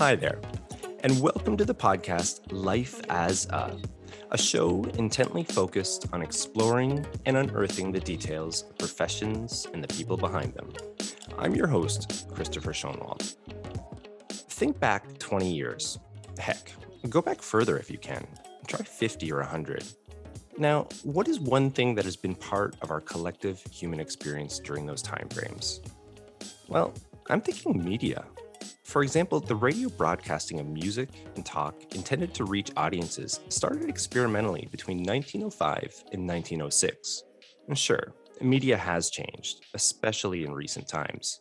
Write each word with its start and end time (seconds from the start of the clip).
Hi 0.00 0.14
there, 0.14 0.40
and 1.04 1.20
welcome 1.20 1.56
to 1.56 1.64
the 1.64 1.74
podcast 1.74 2.40
Life 2.52 3.02
as 3.10 3.46
a, 3.50 3.76
a 4.30 4.38
show 4.38 4.84
intently 4.94 5.42
focused 5.42 6.06
on 6.12 6.22
exploring 6.22 7.04
and 7.26 7.36
unearthing 7.36 7.92
the 7.92 8.00
details 8.00 8.62
of 8.62 8.78
professions 8.78 9.66
and 9.74 9.84
the 9.84 9.88
people 9.88 10.16
behind 10.16 10.54
them. 10.54 10.72
I'm 11.36 11.56
your 11.56 11.66
host, 11.66 12.28
Christopher 12.32 12.72
Schoenwald. 12.72 13.34
Think 14.30 14.78
back 14.78 15.18
20 15.18 15.52
years. 15.52 15.98
Heck, 16.38 16.72
go 17.08 17.20
back 17.20 17.42
further 17.42 17.76
if 17.76 17.90
you 17.90 17.98
can. 17.98 18.26
Try 18.70 18.82
50 18.84 19.32
or 19.32 19.38
100. 19.38 19.82
Now, 20.56 20.86
what 21.02 21.26
is 21.26 21.40
one 21.40 21.72
thing 21.72 21.96
that 21.96 22.04
has 22.04 22.14
been 22.14 22.36
part 22.36 22.76
of 22.82 22.92
our 22.92 23.00
collective 23.00 23.60
human 23.68 23.98
experience 23.98 24.60
during 24.60 24.86
those 24.86 25.02
time 25.02 25.28
frames? 25.28 25.80
Well, 26.68 26.94
I'm 27.28 27.40
thinking 27.40 27.84
media. 27.84 28.24
For 28.84 29.02
example, 29.02 29.40
the 29.40 29.56
radio 29.56 29.88
broadcasting 29.88 30.60
of 30.60 30.66
music 30.68 31.08
and 31.34 31.44
talk 31.44 31.74
intended 31.96 32.32
to 32.34 32.44
reach 32.44 32.70
audiences 32.76 33.40
started 33.48 33.88
experimentally 33.88 34.68
between 34.70 34.98
1905 34.98 36.04
and 36.12 36.28
1906. 36.28 37.24
And 37.66 37.76
sure, 37.76 38.14
media 38.40 38.76
has 38.76 39.10
changed, 39.10 39.66
especially 39.74 40.44
in 40.44 40.52
recent 40.52 40.86
times. 40.86 41.40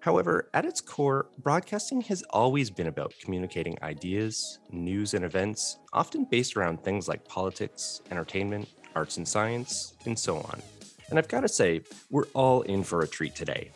However, 0.00 0.48
at 0.54 0.64
its 0.64 0.80
core, 0.80 1.26
broadcasting 1.38 2.00
has 2.02 2.22
always 2.30 2.70
been 2.70 2.86
about 2.86 3.14
communicating 3.20 3.76
ideas, 3.82 4.58
news, 4.70 5.14
and 5.14 5.24
events, 5.24 5.78
often 5.92 6.24
based 6.24 6.56
around 6.56 6.82
things 6.82 7.08
like 7.08 7.28
politics, 7.28 8.00
entertainment, 8.10 8.68
arts 8.94 9.16
and 9.16 9.26
science, 9.26 9.94
and 10.06 10.18
so 10.18 10.36
on. 10.36 10.62
And 11.10 11.18
I've 11.18 11.28
got 11.28 11.40
to 11.40 11.48
say, 11.48 11.82
we're 12.10 12.26
all 12.34 12.62
in 12.62 12.84
for 12.84 13.00
a 13.00 13.08
treat 13.08 13.34
today. 13.34 13.70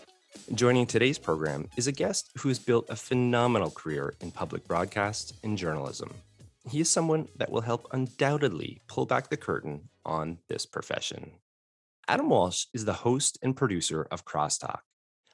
Joining 0.55 0.87
today's 0.87 1.19
program 1.19 1.69
is 1.77 1.87
a 1.87 1.93
guest 1.93 2.31
who 2.39 2.49
has 2.49 2.59
built 2.59 2.87
a 2.89 2.97
phenomenal 2.97 3.71
career 3.71 4.15
in 4.21 4.31
public 4.31 4.67
broadcast 4.67 5.35
and 5.43 5.59
journalism. 5.59 6.15
He 6.71 6.81
is 6.81 6.91
someone 6.91 7.29
that 7.37 7.51
will 7.51 7.61
help 7.63 7.89
undoubtedly 7.93 8.81
pull 8.87 9.07
back 9.07 9.29
the 9.29 9.37
curtain 9.37 9.89
on 10.05 10.39
this 10.49 10.67
profession. 10.67 11.33
Adam 12.09 12.29
Walsh 12.29 12.67
is 12.73 12.85
the 12.85 12.93
host 12.93 13.39
and 13.43 13.57
producer 13.57 14.07
of 14.11 14.25
Crosstalk, 14.25 14.81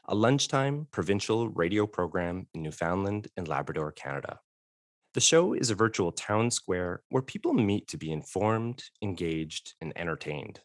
a 0.09 0.14
lunchtime 0.14 0.89
provincial 0.91 1.48
radio 1.51 1.87
program 1.87 2.47
in 2.55 2.62
Newfoundland 2.62 3.28
and 3.37 3.47
Labrador, 3.47 3.92
Canada. 3.92 4.41
The 5.15 5.20
show 5.20 5.53
is 5.53 5.70
a 5.70 5.75
virtual 5.75 6.12
town 6.12 6.50
square 6.50 7.03
where 7.11 7.23
people 7.23 7.53
meet 7.53 7.87
to 7.89 7.97
be 7.97 8.11
informed, 8.11 8.83
engaged, 9.03 9.75
and 9.81 9.92
entertained 9.97 10.61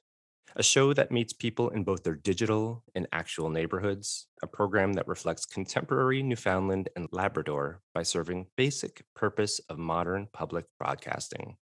a 0.55 0.63
show 0.63 0.94
that 0.94 1.11
meets 1.11 1.33
people 1.33 1.69
in 1.69 1.83
both 1.83 2.03
their 2.03 2.16
digital 2.16 2.83
and 2.95 3.08
actual 3.11 3.50
neighborhoods, 3.50 4.27
a 4.44 4.47
program 4.47 4.94
that 4.94 5.08
reflects 5.08 5.45
contemporary 5.45 6.22
Newfoundland 6.22 6.89
and 6.95 7.07
Labrador 7.11 7.81
by 7.94 8.03
serving 8.03 8.47
basic 8.55 9.03
purpose 9.16 9.59
of 9.69 9.80
modern 9.80 10.28
public 10.31 10.66
broadcasting, 10.78 11.57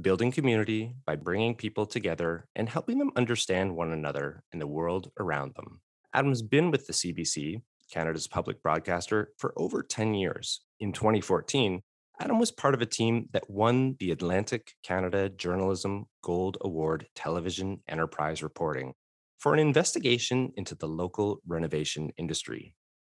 building 0.00 0.32
community 0.32 0.94
by 1.04 1.16
bringing 1.16 1.54
people 1.54 1.84
together 1.84 2.48
and 2.56 2.68
helping 2.68 2.98
them 2.98 3.12
understand 3.16 3.76
one 3.76 3.92
another 3.92 4.42
and 4.52 4.60
the 4.60 4.66
world 4.66 5.10
around 5.18 5.54
them. 5.54 5.80
Adam's 6.12 6.42
been 6.42 6.70
with 6.70 6.86
the 6.86 6.92
CBC, 6.92 7.62
Canada's 7.92 8.26
public 8.26 8.62
broadcaster, 8.62 9.32
for 9.38 9.52
over 9.56 9.82
10 9.82 10.14
years. 10.14 10.62
In 10.80 10.92
2014, 10.92 11.82
Adam 12.20 12.38
was 12.38 12.50
part 12.50 12.74
of 12.74 12.82
a 12.82 12.86
team 12.86 13.28
that 13.32 13.48
won 13.48 13.96
the 13.98 14.10
Atlantic 14.10 14.72
Canada 14.82 15.28
Journalism 15.28 16.06
Gold 16.22 16.58
Award 16.62 17.06
Television 17.14 17.80
Enterprise 17.88 18.42
Reporting 18.42 18.92
for 19.38 19.54
an 19.54 19.60
investigation 19.60 20.52
into 20.56 20.74
the 20.74 20.88
local 20.88 21.40
renovation 21.46 22.10
industry. 22.18 22.74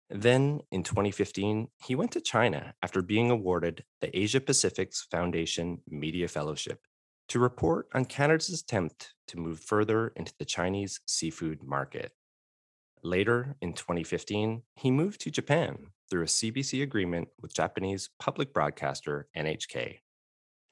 Then, 0.09 0.61
in 0.71 0.83
2015, 0.83 1.67
he 1.83 1.95
went 1.95 2.11
to 2.11 2.21
China 2.21 2.75
after 2.83 3.02
being 3.02 3.31
awarded 3.31 3.83
the 3.99 4.17
Asia 4.17 4.39
Pacific's 4.39 5.08
Foundation 5.10 5.80
Media 5.87 6.27
Fellowship 6.27 6.80
to 7.30 7.39
report 7.39 7.87
on 7.93 8.05
Canada's 8.05 8.61
attempt 8.61 9.14
to 9.27 9.39
move 9.39 9.60
further 9.60 10.14
into 10.15 10.33
the 10.37 10.45
Chinese 10.45 11.02
seafood 11.08 11.64
market. 11.64 12.11
Later, 13.03 13.58
in 13.61 13.73
2015, 13.73 14.64
he 14.75 14.89
moved 14.89 15.19
to 15.21 15.31
Japan 15.31 15.87
through 16.09 16.23
a 16.23 16.27
CBC 16.27 16.81
agreement 16.81 17.27
with 17.41 17.53
Japanese 17.53 18.09
public 18.17 18.53
broadcaster 18.53 19.27
NHK. 19.36 19.99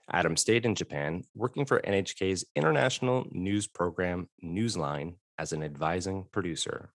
Adam 0.09 0.37
stayed 0.37 0.65
in 0.65 0.73
Japan, 0.73 1.23
working 1.35 1.65
for 1.65 1.81
NHK's 1.81 2.45
international 2.55 3.27
news 3.31 3.67
program 3.67 4.29
Newsline 4.43 5.15
as 5.37 5.51
an 5.51 5.61
advising 5.61 6.25
producer. 6.31 6.93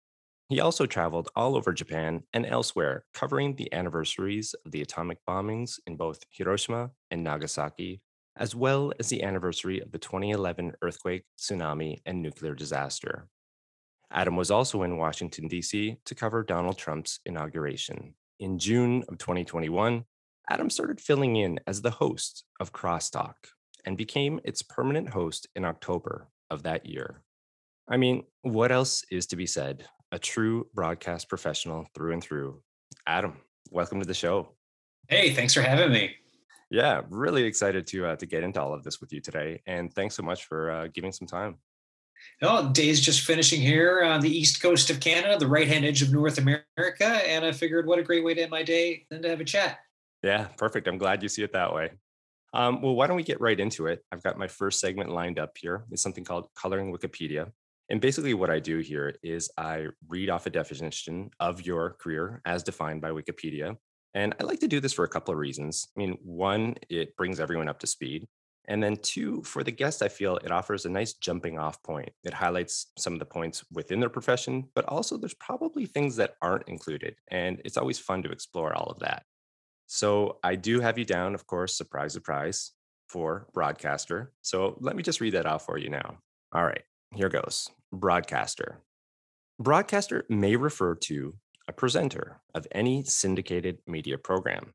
He 0.48 0.60
also 0.60 0.86
traveled 0.86 1.28
all 1.36 1.54
over 1.54 1.72
Japan 1.72 2.22
and 2.32 2.46
elsewhere, 2.46 3.04
covering 3.12 3.56
the 3.56 3.72
anniversaries 3.74 4.54
of 4.64 4.72
the 4.72 4.80
atomic 4.80 5.18
bombings 5.28 5.78
in 5.86 5.96
both 5.96 6.20
Hiroshima 6.30 6.92
and 7.10 7.22
Nagasaki, 7.22 8.00
as 8.36 8.54
well 8.54 8.92
as 8.98 9.08
the 9.08 9.22
anniversary 9.22 9.80
of 9.80 9.92
the 9.92 9.98
2011 9.98 10.72
earthquake, 10.82 11.24
tsunami, 11.38 11.98
and 12.06 12.22
nuclear 12.22 12.54
disaster. 12.54 13.28
Adam 14.12 14.36
was 14.36 14.50
also 14.50 14.82
in 14.82 14.98
Washington, 14.98 15.48
D.C. 15.48 15.98
to 16.04 16.14
cover 16.14 16.42
Donald 16.42 16.78
Trump's 16.78 17.20
inauguration. 17.26 18.14
In 18.38 18.58
June 18.58 19.02
of 19.08 19.18
2021, 19.18 20.04
Adam 20.48 20.70
started 20.70 21.00
filling 21.00 21.36
in 21.36 21.58
as 21.66 21.82
the 21.82 21.90
host 21.90 22.44
of 22.60 22.72
Crosstalk 22.72 23.34
and 23.84 23.96
became 23.96 24.40
its 24.44 24.62
permanent 24.62 25.08
host 25.08 25.48
in 25.56 25.64
October 25.64 26.28
of 26.50 26.62
that 26.62 26.86
year. 26.86 27.22
I 27.88 27.96
mean, 27.96 28.24
what 28.42 28.70
else 28.70 29.04
is 29.10 29.26
to 29.28 29.36
be 29.36 29.46
said? 29.46 29.86
A 30.12 30.18
true 30.18 30.68
broadcast 30.74 31.28
professional 31.28 31.88
through 31.94 32.12
and 32.12 32.22
through. 32.22 32.62
Adam, 33.06 33.36
welcome 33.70 34.00
to 34.00 34.06
the 34.06 34.14
show. 34.14 34.50
Hey, 35.08 35.34
thanks 35.34 35.54
for 35.54 35.62
having 35.62 35.92
me. 35.92 36.14
Yeah, 36.70 37.02
really 37.10 37.44
excited 37.44 37.86
to 37.88 38.06
uh, 38.06 38.16
to 38.16 38.26
get 38.26 38.42
into 38.42 38.60
all 38.60 38.74
of 38.74 38.82
this 38.82 39.00
with 39.00 39.12
you 39.12 39.20
today, 39.20 39.62
and 39.66 39.92
thanks 39.92 40.16
so 40.16 40.24
much 40.24 40.46
for 40.46 40.70
uh, 40.70 40.88
giving 40.92 41.12
some 41.12 41.28
time. 41.28 41.58
Well, 42.42 42.68
day's 42.68 43.00
just 43.00 43.22
finishing 43.22 43.60
here 43.60 44.02
on 44.02 44.20
the 44.20 44.30
east 44.30 44.60
coast 44.60 44.90
of 44.90 45.00
Canada, 45.00 45.38
the 45.38 45.46
right 45.46 45.68
hand 45.68 45.84
edge 45.84 46.02
of 46.02 46.12
North 46.12 46.38
America. 46.38 47.06
And 47.06 47.44
I 47.44 47.52
figured 47.52 47.86
what 47.86 47.98
a 47.98 48.02
great 48.02 48.24
way 48.24 48.34
to 48.34 48.42
end 48.42 48.50
my 48.50 48.62
day 48.62 49.06
than 49.10 49.22
to 49.22 49.28
have 49.28 49.40
a 49.40 49.44
chat. 49.44 49.78
Yeah, 50.22 50.48
perfect. 50.58 50.88
I'm 50.88 50.98
glad 50.98 51.22
you 51.22 51.28
see 51.28 51.42
it 51.42 51.52
that 51.52 51.74
way. 51.74 51.92
Um, 52.52 52.80
well, 52.80 52.94
why 52.94 53.06
don't 53.06 53.16
we 53.16 53.22
get 53.22 53.40
right 53.40 53.58
into 53.58 53.86
it? 53.86 54.04
I've 54.12 54.22
got 54.22 54.38
my 54.38 54.48
first 54.48 54.80
segment 54.80 55.10
lined 55.10 55.38
up 55.38 55.56
here. 55.58 55.84
It's 55.90 56.02
something 56.02 56.24
called 56.24 56.48
Coloring 56.54 56.92
Wikipedia. 56.92 57.50
And 57.88 58.00
basically, 58.00 58.34
what 58.34 58.50
I 58.50 58.58
do 58.58 58.78
here 58.78 59.14
is 59.22 59.50
I 59.56 59.86
read 60.08 60.30
off 60.30 60.46
a 60.46 60.50
definition 60.50 61.30
of 61.38 61.64
your 61.64 61.90
career 62.00 62.40
as 62.44 62.62
defined 62.62 63.00
by 63.00 63.10
Wikipedia. 63.10 63.76
And 64.14 64.34
I 64.40 64.44
like 64.44 64.60
to 64.60 64.68
do 64.68 64.80
this 64.80 64.92
for 64.92 65.04
a 65.04 65.08
couple 65.08 65.32
of 65.32 65.38
reasons. 65.38 65.86
I 65.96 66.00
mean, 66.00 66.18
one, 66.22 66.76
it 66.88 67.16
brings 67.16 67.38
everyone 67.38 67.68
up 67.68 67.78
to 67.80 67.86
speed. 67.86 68.26
And 68.68 68.82
then 68.82 68.96
two, 68.96 69.42
for 69.42 69.62
the 69.62 69.70
guest, 69.70 70.02
I 70.02 70.08
feel 70.08 70.36
it 70.38 70.50
offers 70.50 70.84
a 70.84 70.90
nice 70.90 71.12
jumping 71.14 71.58
off 71.58 71.82
point. 71.82 72.10
It 72.24 72.34
highlights 72.34 72.86
some 72.98 73.12
of 73.12 73.18
the 73.18 73.24
points 73.24 73.64
within 73.72 74.00
their 74.00 74.08
profession, 74.08 74.68
but 74.74 74.84
also 74.86 75.16
there's 75.16 75.34
probably 75.34 75.86
things 75.86 76.16
that 76.16 76.34
aren't 76.42 76.68
included. 76.68 77.16
And 77.28 77.60
it's 77.64 77.76
always 77.76 77.98
fun 77.98 78.22
to 78.24 78.30
explore 78.30 78.74
all 78.74 78.90
of 78.90 78.98
that. 79.00 79.24
So 79.86 80.38
I 80.42 80.56
do 80.56 80.80
have 80.80 80.98
you 80.98 81.04
down, 81.04 81.34
of 81.34 81.46
course, 81.46 81.76
surprise, 81.76 82.12
surprise, 82.12 82.72
for 83.08 83.46
broadcaster. 83.54 84.32
So 84.42 84.76
let 84.80 84.96
me 84.96 85.02
just 85.02 85.20
read 85.20 85.34
that 85.34 85.46
off 85.46 85.64
for 85.64 85.78
you 85.78 85.88
now. 85.88 86.18
All 86.52 86.64
right, 86.64 86.82
here 87.14 87.28
goes 87.28 87.68
broadcaster. 87.92 88.78
Broadcaster 89.60 90.24
may 90.28 90.56
refer 90.56 90.94
to 90.94 91.34
a 91.68 91.72
presenter 91.72 92.40
of 92.54 92.66
any 92.72 93.02
syndicated 93.04 93.78
media 93.86 94.18
program 94.18 94.74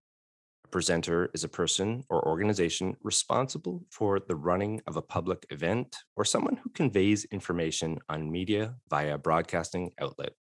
presenter 0.71 1.29
is 1.33 1.43
a 1.43 1.49
person 1.49 2.03
or 2.09 2.27
organization 2.27 2.95
responsible 3.03 3.83
for 3.89 4.19
the 4.19 4.35
running 4.35 4.81
of 4.87 4.97
a 4.97 5.01
public 5.01 5.45
event 5.49 5.97
or 6.15 6.25
someone 6.25 6.57
who 6.57 6.69
conveys 6.69 7.25
information 7.25 7.99
on 8.09 8.31
media 8.31 8.75
via 8.89 9.17
broadcasting 9.17 9.91
outlet. 9.99 10.33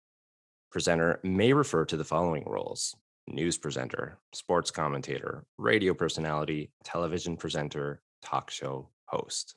Presenter 0.71 1.19
may 1.23 1.51
refer 1.51 1.85
to 1.85 1.97
the 1.97 2.03
following 2.03 2.43
roles 2.45 2.95
news 3.27 3.57
presenter, 3.57 4.17
sports 4.33 4.71
commentator, 4.71 5.45
radio 5.57 5.93
personality, 5.93 6.71
television 6.83 7.37
presenter, 7.37 8.01
talk 8.23 8.49
show 8.49 8.89
host. 9.05 9.55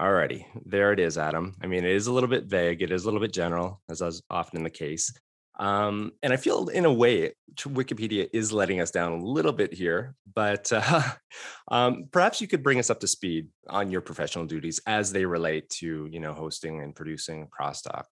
Alrighty, 0.00 0.44
there 0.64 0.92
it 0.92 1.00
is, 1.00 1.18
Adam. 1.18 1.56
I 1.62 1.66
mean, 1.66 1.84
it 1.84 1.90
is 1.90 2.06
a 2.06 2.12
little 2.12 2.28
bit 2.28 2.44
vague, 2.44 2.82
it 2.82 2.92
is 2.92 3.02
a 3.02 3.06
little 3.06 3.20
bit 3.20 3.32
general, 3.32 3.80
as 3.90 4.00
is 4.00 4.22
often 4.30 4.62
the 4.62 4.70
case. 4.70 5.12
Um, 5.58 6.12
and 6.22 6.32
I 6.32 6.36
feel, 6.36 6.68
in 6.68 6.84
a 6.84 6.92
way, 6.92 7.32
Wikipedia 7.56 8.28
is 8.32 8.52
letting 8.52 8.80
us 8.80 8.90
down 8.90 9.12
a 9.12 9.24
little 9.24 9.52
bit 9.52 9.74
here, 9.74 10.14
but 10.34 10.70
uh, 10.72 11.02
um, 11.70 12.08
perhaps 12.12 12.40
you 12.40 12.46
could 12.46 12.62
bring 12.62 12.78
us 12.78 12.90
up 12.90 13.00
to 13.00 13.08
speed 13.08 13.48
on 13.68 13.90
your 13.90 14.00
professional 14.00 14.46
duties 14.46 14.80
as 14.86 15.12
they 15.12 15.24
relate 15.24 15.68
to, 15.70 16.08
you 16.10 16.20
know, 16.20 16.32
hosting 16.32 16.80
and 16.80 16.94
producing 16.94 17.48
Crosstalk. 17.48 18.04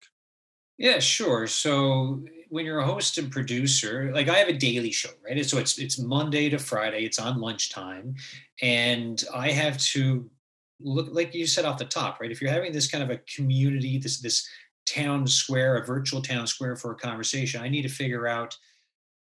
Yeah, 0.78 0.98
sure. 0.98 1.46
So 1.46 2.22
when 2.50 2.66
you're 2.66 2.80
a 2.80 2.86
host 2.86 3.16
and 3.16 3.30
producer, 3.30 4.10
like 4.12 4.28
I 4.28 4.36
have 4.36 4.48
a 4.48 4.52
daily 4.52 4.90
show, 4.90 5.08
right? 5.24 5.44
So 5.44 5.56
it's 5.56 5.78
it's 5.78 5.98
Monday 5.98 6.50
to 6.50 6.58
Friday. 6.58 7.04
It's 7.04 7.18
on 7.18 7.40
lunchtime, 7.40 8.14
and 8.60 9.22
I 9.34 9.52
have 9.52 9.78
to 9.78 10.28
look 10.80 11.08
like 11.12 11.34
you 11.34 11.46
said 11.46 11.64
off 11.64 11.78
the 11.78 11.86
top, 11.86 12.20
right? 12.20 12.30
If 12.30 12.42
you're 12.42 12.50
having 12.50 12.72
this 12.72 12.90
kind 12.90 13.02
of 13.02 13.08
a 13.08 13.20
community, 13.34 13.96
this 13.96 14.20
this 14.20 14.46
town 14.86 15.26
square, 15.26 15.76
a 15.76 15.84
virtual 15.84 16.22
town 16.22 16.46
square 16.46 16.76
for 16.76 16.92
a 16.92 16.96
conversation, 16.96 17.62
I 17.62 17.68
need 17.68 17.82
to 17.82 17.88
figure 17.88 18.26
out, 18.26 18.56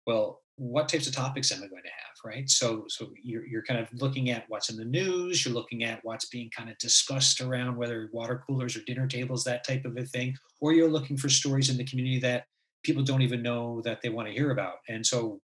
well, 0.07 0.41
what 0.57 0.89
types 0.89 1.07
of 1.07 1.15
topics 1.15 1.51
am 1.53 1.63
I 1.63 1.67
going 1.67 1.83
to 1.83 1.89
have, 1.89 2.17
right? 2.25 2.49
So, 2.49 2.85
so 2.89 3.11
you're, 3.23 3.47
you're 3.47 3.65
kind 3.65 3.81
of 3.81 3.89
looking 4.01 4.31
at 4.31 4.45
what's 4.49 4.71
in 4.71 4.77
the 4.77 4.85
news, 4.85 5.45
you're 5.45 5.55
looking 5.55 5.85
at 5.85 6.01
what's 6.03 6.27
being 6.27 6.51
kind 6.57 6.71
of 6.71 6.79
discussed 6.79 7.41
around 7.41 7.77
whether 7.77 8.11
water 8.13 8.43
coolers 8.47 8.77
or 8.77 8.83
dinner 8.83 9.07
tables, 9.07 9.45
that 9.45 9.67
type 9.67 9.85
of 9.85 9.97
a 9.97 10.05
thing, 10.05 10.35
or 10.61 10.73
you're 10.73 10.91
looking 10.91 11.17
for 11.17 11.29
stories 11.29 11.71
in 11.71 11.77
the 11.77 11.85
community 11.85 12.19
that 12.21 12.45
people 12.83 13.03
don't 13.03 13.23
even 13.23 13.43
know 13.43 13.81
that 13.85 14.03
they 14.03 14.09
want 14.09 14.29
to 14.29 14.35
hear 14.35 14.51
about. 14.51 14.77
And 14.89 15.07
so 15.07 15.41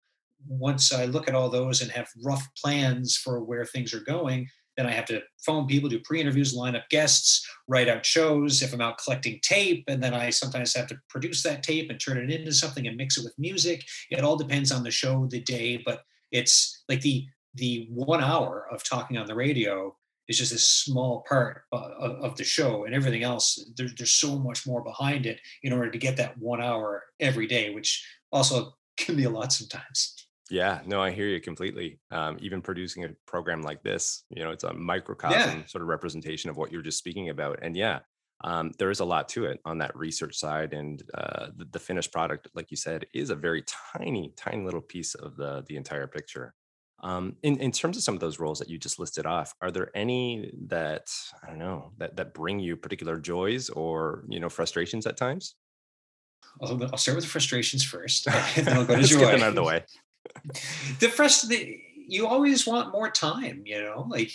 once 0.48 0.94
I 0.94 1.06
look 1.06 1.28
at 1.28 1.36
all 1.36 1.50
those 1.50 1.82
and 1.82 1.92
have 1.92 2.10
rough 2.24 2.46
plans 2.62 3.18
for 3.18 3.44
where 3.44 3.66
things 3.66 3.94
are 3.94 4.02
going, 4.02 4.48
then 4.78 4.86
I 4.86 4.92
have 4.92 5.06
to 5.06 5.22
phone 5.46 5.68
people, 5.68 5.90
do 5.90 6.00
pre-interviews, 6.00 6.54
line 6.54 6.76
up 6.76 6.90
guests, 6.90 7.48
write 7.68 7.88
out 7.88 8.06
shows. 8.06 8.62
If 8.62 8.74
I'm 8.74 8.82
out 8.82 8.98
collecting 8.98 9.40
tape, 9.44 9.84
and 9.88 10.02
then 10.02 10.14
I 10.14 10.30
sometimes 10.30 10.76
have 10.76 10.88
to 10.88 11.00
produce 11.10 11.44
that 11.44 11.64
tape 11.64 11.90
and 11.90 12.00
turn 12.00 12.18
it 12.18 12.32
into 12.32 12.52
something 12.52 12.88
and 12.88 12.98
mix 12.98 13.18
it 13.18 13.24
with 13.24 13.38
music. 13.38 13.84
It 14.10 14.24
all 14.24 14.36
depends 14.36 14.72
on 14.72 14.84
the 14.84 14.92
show, 14.92 15.28
the 15.28 15.42
day, 15.42 15.82
but 15.86 16.04
it's 16.32 16.84
like 16.90 17.02
the 17.02 17.26
the 17.56 17.88
one 17.92 18.24
hour 18.24 18.66
of 18.72 18.84
talking 18.84 19.18
on 19.18 19.28
the 19.28 19.36
radio 19.36 19.96
is 20.28 20.40
just 20.40 20.54
a 20.54 20.58
small 20.58 21.24
part 21.28 21.64
of, 21.72 22.12
of 22.12 22.38
the 22.38 22.44
show, 22.44 22.86
and 22.86 22.96
everything 22.96 23.24
else. 23.24 23.64
There, 23.78 23.88
there's 23.96 24.12
so 24.12 24.40
much 24.40 24.66
more 24.66 24.82
behind 24.84 25.26
it 25.26 25.40
in 25.62 25.74
order 25.74 25.92
to 25.92 25.98
get 25.98 26.18
that 26.18 26.38
one 26.38 26.62
hour 26.62 27.04
every 27.20 27.46
day, 27.46 27.74
which 27.74 28.06
also 28.32 28.74
can 28.98 29.16
be 29.16 29.26
a 29.26 29.30
lot 29.30 29.54
sometimes. 29.54 30.23
Yeah, 30.50 30.82
no, 30.86 31.02
I 31.02 31.12
hear 31.12 31.28
you 31.28 31.40
completely. 31.40 32.00
Um, 32.12 32.38
even 32.42 32.62
producing 32.62 33.06
a 33.06 33.10
program 33.26 33.62
like 33.62 33.82
this, 33.82 34.24
you 34.30 34.44
know, 34.44 34.52
it's 34.52 34.64
a 34.64 34.74
microcosm 34.74 35.60
yeah. 35.60 35.66
sort 35.66 35.82
of 35.82 35.88
representation 35.88 36.50
of 36.50 36.58
what 36.58 36.72
you're 36.72 36.82
just 36.82 36.98
speaking 36.98 37.30
about. 37.30 37.60
And 37.62 37.78
yeah, 37.78 38.00
um, 38.44 38.72
there 38.78 38.92
is 38.92 39.00
a 39.00 39.06
lot 39.06 39.30
to 39.30 39.46
it 39.46 39.62
on 39.64 39.78
that 39.78 39.96
research 39.96 40.38
side, 40.38 40.74
and 40.74 41.02
uh, 41.14 41.48
the, 41.56 41.66
the, 41.72 41.80
finished 41.80 42.12
product, 42.12 42.50
like 42.54 42.72
you 42.72 42.78
said, 42.78 43.06
is 43.14 43.30
a 43.30 43.36
very 43.36 43.64
tiny, 43.96 44.34
tiny 44.36 44.64
little 44.64 44.82
piece 44.82 45.16
of 45.16 45.38
the 45.38 45.64
the 45.68 45.78
entire 45.78 46.08
picture. 46.08 46.54
Um, 47.02 47.38
in 47.42 47.58
in 47.60 47.72
terms 47.72 47.96
of 47.96 48.04
some 48.04 48.16
of 48.16 48.20
those 48.20 48.40
roles 48.40 48.60
that 48.60 48.70
you 48.70 48.78
just 48.78 49.00
listed 49.00 49.26
off, 49.26 49.54
are 49.62 49.72
there 49.72 49.92
any 49.96 50.52
that 50.68 51.08
I 51.42 51.48
don't 51.48 51.60
know 51.60 51.94
that 52.00 52.18
that 52.18 52.34
bring 52.34 52.60
you 52.60 52.76
particular 52.76 53.18
joys 53.18 53.70
or 53.70 54.26
you 54.28 54.42
know 54.42 54.50
frustrations 54.50 55.08
at 55.08 55.16
times? 55.16 55.56
I'll, 56.62 56.84
I'll 56.84 56.98
start 56.98 57.16
with 57.16 57.24
the 57.24 57.32
frustrations 57.32 57.84
first, 57.86 58.28
and 58.58 58.68
then 58.68 58.78
I'll 58.78 58.86
go 58.86 58.98
to 58.98 59.04
joy. 59.04 59.20
Get 59.20 59.32
them 59.32 59.44
out 59.44 59.50
of 59.50 59.56
the 59.56 59.64
way 59.64 59.86
the 61.00 61.10
first 61.10 61.50
the, 61.50 61.80
you 61.96 62.28
always 62.28 62.68
want 62.68 62.92
more 62.92 63.10
time 63.10 63.64
you 63.66 63.82
know? 63.82 64.06
Like 64.10 64.32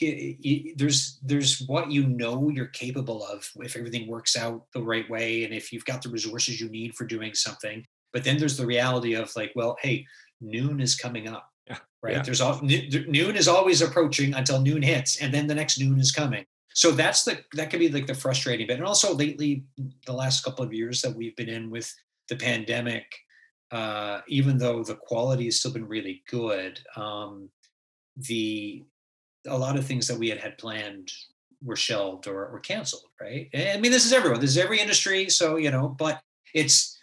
there's 0.76 1.18
there's 1.22 1.60
what 1.66 1.90
you 1.90 2.06
know 2.06 2.48
you're 2.48 2.66
capable 2.66 3.24
of 3.24 3.48
if 3.56 3.76
everything 3.76 4.08
works 4.08 4.36
out 4.36 4.64
the 4.72 4.82
right 4.82 5.08
way 5.10 5.44
and 5.44 5.54
if 5.54 5.72
you've 5.72 5.84
got 5.84 6.02
the 6.02 6.08
resources 6.08 6.60
you 6.60 6.68
need 6.68 6.94
for 6.94 7.04
doing 7.04 7.34
something. 7.34 7.84
But 8.12 8.24
then 8.24 8.38
there's 8.38 8.56
the 8.56 8.66
reality 8.66 9.14
of 9.14 9.30
like 9.36 9.52
well 9.54 9.76
hey 9.82 10.06
noon 10.40 10.80
is 10.80 10.94
coming 10.94 11.28
up 11.28 11.50
right? 12.02 12.14
Yeah. 12.14 12.22
there's 12.22 12.40
all 12.40 12.60
noon 12.62 13.36
is 13.36 13.48
always 13.48 13.82
approaching 13.82 14.34
until 14.34 14.60
noon 14.60 14.82
hits 14.82 15.20
and 15.20 15.32
then 15.32 15.46
the 15.46 15.54
next 15.54 15.78
noon 15.78 15.98
is 15.98 16.12
coming. 16.12 16.44
So 16.74 16.92
that's 16.92 17.24
the 17.24 17.40
that 17.54 17.70
could 17.70 17.80
be 17.80 17.88
like 17.88 18.06
the 18.06 18.14
frustrating 18.14 18.66
bit. 18.66 18.78
And 18.78 18.86
also 18.86 19.14
lately 19.14 19.64
the 20.06 20.12
last 20.12 20.44
couple 20.44 20.64
of 20.64 20.72
years 20.72 21.02
that 21.02 21.14
we've 21.14 21.36
been 21.36 21.48
in 21.48 21.70
with 21.70 21.92
the 22.28 22.36
pandemic 22.36 23.06
uh, 23.70 24.20
even 24.28 24.58
though 24.58 24.82
the 24.82 24.94
quality 24.94 25.46
has 25.46 25.58
still 25.58 25.72
been 25.72 25.86
really 25.86 26.22
good, 26.28 26.80
um, 26.96 27.48
the 28.16 28.84
a 29.46 29.56
lot 29.56 29.76
of 29.76 29.86
things 29.86 30.06
that 30.08 30.18
we 30.18 30.28
had 30.28 30.38
had 30.38 30.58
planned 30.58 31.10
were 31.62 31.76
shelved 31.76 32.26
or, 32.26 32.46
or 32.46 32.60
canceled. 32.60 33.04
Right? 33.20 33.48
I 33.54 33.78
mean, 33.78 33.92
this 33.92 34.06
is 34.06 34.12
everyone. 34.12 34.40
This 34.40 34.50
is 34.50 34.58
every 34.58 34.80
industry. 34.80 35.28
So 35.30 35.56
you 35.56 35.70
know, 35.70 35.88
but 35.88 36.20
it's 36.54 36.98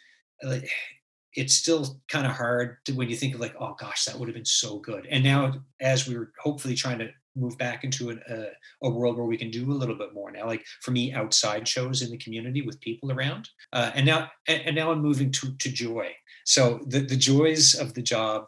it's 1.35 1.53
still 1.53 1.99
kind 2.07 2.25
of 2.25 2.33
hard 2.33 2.77
to, 2.85 2.93
when 2.93 3.09
you 3.09 3.15
think 3.15 3.35
of 3.35 3.41
like, 3.41 3.55
oh 3.59 3.75
gosh, 3.77 4.05
that 4.05 4.17
would 4.17 4.27
have 4.27 4.35
been 4.35 4.45
so 4.45 4.79
good. 4.79 5.05
And 5.09 5.23
now, 5.23 5.53
as 5.81 6.07
we 6.07 6.15
are 6.15 6.31
hopefully 6.39 6.75
trying 6.75 6.99
to 6.99 7.09
move 7.35 7.57
back 7.57 7.83
into 7.83 8.09
an, 8.09 8.21
a, 8.29 8.45
a, 8.83 8.89
world 8.89 9.17
where 9.17 9.25
we 9.25 9.37
can 9.37 9.51
do 9.51 9.71
a 9.71 9.73
little 9.73 9.95
bit 9.95 10.13
more 10.13 10.31
now. 10.31 10.45
Like 10.45 10.65
for 10.81 10.91
me, 10.91 11.13
outside 11.13 11.67
shows 11.67 12.01
in 12.01 12.09
the 12.09 12.17
community 12.17 12.61
with 12.61 12.79
people 12.79 13.11
around, 13.11 13.49
uh, 13.73 13.91
and 13.93 14.05
now 14.05 14.31
and, 14.47 14.61
and, 14.65 14.75
now 14.75 14.91
I'm 14.91 15.01
moving 15.01 15.31
to 15.31 15.53
to 15.53 15.69
joy. 15.71 16.11
So 16.45 16.79
the 16.87 16.99
the 16.99 17.17
joys 17.17 17.73
of 17.75 17.93
the 17.93 18.01
job, 18.01 18.45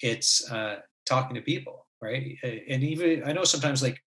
it's 0.00 0.50
uh, 0.50 0.76
talking 1.04 1.34
to 1.34 1.42
people, 1.42 1.86
right? 2.00 2.36
And 2.42 2.82
even 2.82 3.24
I 3.24 3.32
know 3.32 3.44
sometimes 3.44 3.82
like 3.82 4.00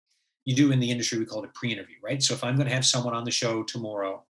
you 0.44 0.54
do 0.54 0.72
in 0.72 0.80
the 0.80 0.90
industry, 0.90 1.18
we 1.18 1.26
call 1.26 1.42
it 1.42 1.50
a 1.50 1.58
pre-interview, 1.58 1.96
right? 2.02 2.22
So 2.22 2.34
if 2.34 2.44
I'm 2.44 2.56
going 2.56 2.68
to 2.68 2.74
have 2.74 2.86
someone 2.86 3.14
on 3.14 3.24
the 3.24 3.30
show 3.30 3.62
tomorrow, 3.62 4.24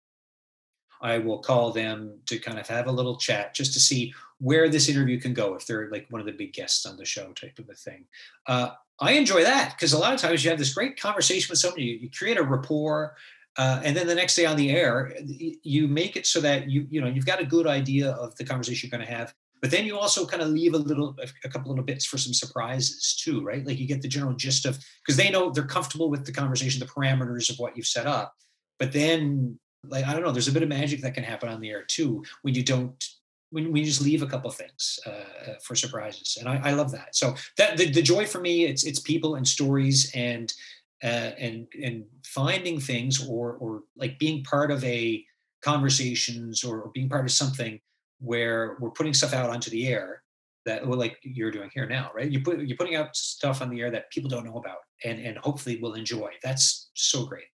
I 1.01 1.17
will 1.19 1.39
call 1.39 1.71
them 1.71 2.19
to 2.25 2.39
kind 2.39 2.59
of 2.59 2.67
have 2.67 2.87
a 2.87 2.91
little 2.91 3.17
chat 3.17 3.53
just 3.53 3.73
to 3.73 3.79
see 3.79 4.13
where 4.39 4.69
this 4.69 4.89
interview 4.89 5.19
can 5.19 5.33
go 5.33 5.55
if 5.55 5.65
they're 5.65 5.89
like 5.89 6.07
one 6.09 6.21
of 6.21 6.27
the 6.27 6.33
big 6.33 6.53
guests 6.53 6.85
on 6.85 6.97
the 6.97 7.05
show 7.05 7.31
type 7.33 7.59
of 7.59 7.69
a 7.69 7.73
thing. 7.73 8.05
Uh, 8.45 8.71
I 8.99 9.11
enjoy 9.11 9.43
that 9.43 9.75
because 9.75 9.93
a 9.93 9.97
lot 9.97 10.13
of 10.13 10.19
times 10.19 10.43
you 10.43 10.49
have 10.49 10.59
this 10.59 10.73
great 10.73 10.99
conversation 10.99 11.51
with 11.51 11.59
somebody, 11.59 11.83
you, 11.83 11.97
you 11.97 12.09
create 12.09 12.37
a 12.37 12.43
rapport, 12.43 13.15
uh, 13.57 13.81
and 13.83 13.97
then 13.97 14.05
the 14.05 14.15
next 14.15 14.35
day 14.35 14.45
on 14.45 14.55
the 14.55 14.69
air, 14.69 15.13
you 15.25 15.87
make 15.87 16.15
it 16.15 16.27
so 16.27 16.39
that 16.41 16.69
you 16.69 16.85
you 16.89 17.01
know 17.01 17.07
you've 17.07 17.25
got 17.25 17.41
a 17.41 17.45
good 17.45 17.67
idea 17.67 18.11
of 18.11 18.35
the 18.35 18.45
conversation 18.45 18.87
you're 18.87 18.97
going 18.97 19.07
to 19.07 19.13
have. 19.13 19.33
But 19.59 19.71
then 19.71 19.85
you 19.85 19.97
also 19.97 20.25
kind 20.27 20.43
of 20.43 20.49
leave 20.49 20.75
a 20.75 20.77
little, 20.77 21.17
a 21.43 21.49
couple 21.49 21.71
little 21.71 21.83
bits 21.83 22.05
for 22.05 22.19
some 22.19 22.33
surprises 22.33 23.19
too, 23.19 23.43
right? 23.43 23.65
Like 23.65 23.79
you 23.79 23.87
get 23.87 24.03
the 24.03 24.07
general 24.07 24.33
gist 24.33 24.67
of 24.67 24.77
because 25.03 25.17
they 25.17 25.31
know 25.31 25.49
they're 25.49 25.63
comfortable 25.63 26.11
with 26.11 26.25
the 26.25 26.31
conversation, 26.31 26.79
the 26.79 26.85
parameters 26.85 27.49
of 27.49 27.57
what 27.57 27.75
you've 27.75 27.87
set 27.87 28.05
up. 28.05 28.35
But 28.77 28.91
then, 28.91 29.59
like 29.83 30.05
I 30.05 30.13
don't 30.13 30.21
know, 30.21 30.31
there's 30.31 30.47
a 30.47 30.51
bit 30.51 30.61
of 30.61 30.69
magic 30.69 31.01
that 31.01 31.15
can 31.15 31.23
happen 31.23 31.49
on 31.49 31.59
the 31.59 31.71
air 31.71 31.83
too 31.83 32.23
when 32.43 32.53
you 32.53 32.63
don't 32.63 33.03
when 33.49 33.71
we 33.71 33.83
just 33.83 34.01
leave 34.01 34.21
a 34.21 34.27
couple 34.27 34.51
things 34.51 34.99
uh, 35.05 35.53
for 35.63 35.73
surprises, 35.73 36.37
and 36.37 36.49
I, 36.49 36.59
I, 36.65 36.71
love 36.71 36.91
that. 36.91 37.15
So 37.15 37.33
that 37.57 37.77
the, 37.77 37.89
the 37.89 38.01
joy 38.01 38.25
for 38.25 38.41
me, 38.41 38.65
it's 38.65 38.83
it's 38.83 38.99
people 38.99 39.35
and 39.35 39.47
stories 39.47 40.11
and 40.13 40.53
uh, 41.03 41.31
and 41.37 41.67
and 41.81 42.05
finding 42.25 42.79
things 42.79 43.27
or 43.27 43.53
or 43.53 43.83
like 43.95 44.17
being 44.19 44.43
part 44.43 44.71
of 44.71 44.83
a 44.83 45.23
conversations 45.61 46.63
or, 46.63 46.81
or 46.81 46.91
being 46.93 47.09
part 47.09 47.25
of 47.25 47.31
something 47.31 47.79
where 48.19 48.77
we're 48.79 48.91
putting 48.91 49.13
stuff 49.13 49.33
out 49.33 49.49
onto 49.49 49.69
the 49.69 49.87
air 49.87 50.23
that 50.65 50.85
well, 50.85 50.99
like 50.99 51.17
you're 51.23 51.51
doing 51.51 51.69
here 51.73 51.87
now, 51.87 52.11
right? 52.13 52.29
You 52.29 52.41
put 52.41 52.59
you're 52.59 52.77
putting 52.77 52.95
out 52.95 53.15
stuff 53.15 53.61
on 53.61 53.69
the 53.69 53.81
air 53.81 53.91
that 53.91 54.11
people 54.11 54.29
don't 54.29 54.45
know 54.45 54.57
about 54.57 54.79
and 55.03 55.19
and 55.19 55.37
hopefully 55.37 55.79
will 55.81 55.93
enjoy. 55.93 56.31
That's 56.43 56.89
so 56.93 57.25
great. 57.25 57.45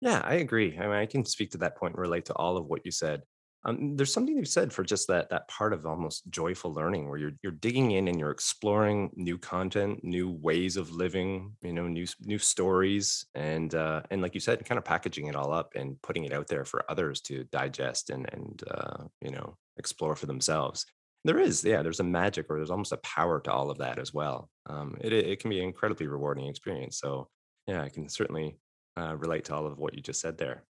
Yeah, 0.00 0.20
I 0.24 0.34
agree. 0.34 0.76
I 0.78 0.82
mean, 0.82 0.92
I 0.92 1.06
can 1.06 1.24
speak 1.24 1.50
to 1.52 1.58
that 1.58 1.76
point 1.76 1.94
and 1.94 2.00
relate 2.00 2.26
to 2.26 2.34
all 2.34 2.56
of 2.56 2.66
what 2.66 2.82
you 2.84 2.90
said. 2.90 3.22
Um, 3.66 3.96
there's 3.96 4.12
something 4.12 4.36
you 4.36 4.44
said 4.44 4.72
for 4.72 4.84
just 4.84 5.08
that 5.08 5.28
that 5.30 5.48
part 5.48 5.72
of 5.72 5.84
almost 5.86 6.30
joyful 6.30 6.72
learning 6.72 7.08
where 7.08 7.18
you're 7.18 7.32
you're 7.42 7.52
digging 7.52 7.90
in 7.90 8.06
and 8.06 8.18
you're 8.18 8.30
exploring 8.30 9.10
new 9.16 9.36
content, 9.36 10.04
new 10.04 10.30
ways 10.30 10.76
of 10.76 10.92
living, 10.92 11.56
you 11.62 11.72
know, 11.72 11.88
new 11.88 12.06
new 12.20 12.38
stories, 12.38 13.26
and 13.34 13.74
uh, 13.74 14.02
and 14.10 14.22
like 14.22 14.34
you 14.34 14.40
said, 14.40 14.64
kind 14.64 14.78
of 14.78 14.84
packaging 14.84 15.26
it 15.26 15.34
all 15.34 15.52
up 15.52 15.72
and 15.74 16.00
putting 16.00 16.24
it 16.24 16.32
out 16.32 16.46
there 16.46 16.64
for 16.64 16.84
others 16.88 17.20
to 17.22 17.44
digest 17.44 18.10
and 18.10 18.32
and 18.32 18.62
uh, 18.70 19.04
you 19.20 19.32
know 19.32 19.56
explore 19.78 20.14
for 20.14 20.26
themselves. 20.26 20.86
There 21.24 21.40
is, 21.40 21.64
yeah, 21.64 21.82
there's 21.82 21.98
a 21.98 22.04
magic 22.04 22.46
or 22.48 22.56
there's 22.56 22.70
almost 22.70 22.92
a 22.92 22.98
power 22.98 23.40
to 23.40 23.52
all 23.52 23.68
of 23.68 23.78
that 23.78 23.98
as 23.98 24.14
well. 24.14 24.48
Um, 24.66 24.96
it 25.00 25.12
it 25.12 25.40
can 25.40 25.50
be 25.50 25.58
an 25.58 25.64
incredibly 25.64 26.06
rewarding 26.06 26.46
experience. 26.46 27.00
So 27.00 27.28
yeah, 27.66 27.82
I 27.82 27.88
can 27.88 28.08
certainly 28.08 28.60
uh, 28.96 29.16
relate 29.16 29.44
to 29.46 29.56
all 29.56 29.66
of 29.66 29.78
what 29.78 29.94
you 29.94 30.02
just 30.02 30.20
said 30.20 30.38
there. 30.38 30.62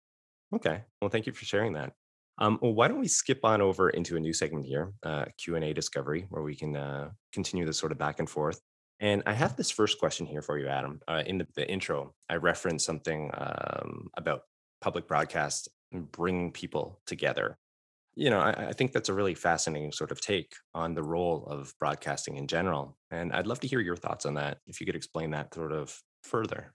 Okay, 0.55 0.83
well, 1.01 1.11
thank 1.11 1.27
you 1.27 1.33
for 1.33 1.45
sharing 1.45 1.73
that. 1.73 1.93
Um, 2.39 2.59
well, 2.61 2.75
why 2.75 2.89
don't 2.89 3.01
we 3.01 3.09
skip 3.09 3.45
on 3.45 3.61
over 3.61 3.91
into 3.91 4.17
a 4.17 4.21
new 4.21 4.33
segment 4.33 4.67
here, 4.67 4.93
uh, 5.05 5.27
Q 5.39 5.57
and 5.57 5.65
A 5.65 5.73
discovery, 5.73 6.27
where 6.31 6.43
we 6.43 6.57
can 6.57 6.77
uh, 6.77 7.11
continue 7.33 7.65
this 7.65 7.79
sort 7.79 7.93
of 7.93 7.99
back 7.99 8.19
and 8.19 8.29
forth. 8.29 8.61
And 9.01 9.23
I 9.27 9.33
have 9.33 9.57
this 9.57 9.71
first 9.71 9.99
question 9.99 10.27
here 10.27 10.43
for 10.43 10.59
you, 10.59 10.69
Adam. 10.69 11.01
Uh, 11.07 11.23
in 11.27 11.39
the, 11.39 11.47
the, 11.57 11.69
intro, 11.69 12.15
I 12.29 12.37
referenced 12.37 12.87
something 12.87 13.31
um, 13.35 14.09
about 14.17 14.43
public 14.81 15.07
broadcast 15.07 15.69
bringing 15.93 16.53
people 16.53 17.01
together. 17.07 17.59
You 18.17 18.31
know, 18.31 18.41
I, 18.41 18.69
I 18.69 18.73
think 18.73 18.93
that's 18.93 19.09
a 19.09 19.15
really 19.15 19.35
fascinating 19.35 19.93
sort 19.93 20.13
of 20.13 20.21
take 20.21 20.55
on 20.75 20.95
the 20.95 21.03
role 21.03 21.45
of 21.47 21.75
broadcasting 21.79 22.37
in 22.37 22.47
general. 22.47 22.97
And 23.11 23.33
I'd 23.33 23.47
love 23.47 23.61
to 23.61 23.69
hear 23.69 23.81
your 23.81 23.97
thoughts 23.97 24.27
on 24.27 24.35
that. 24.35 24.59
If 24.67 24.81
you 24.81 24.87
could 24.87 24.97
explain 24.97 25.31
that 25.31 25.53
sort 25.55 25.73
of 25.73 25.97
further. 26.23 26.73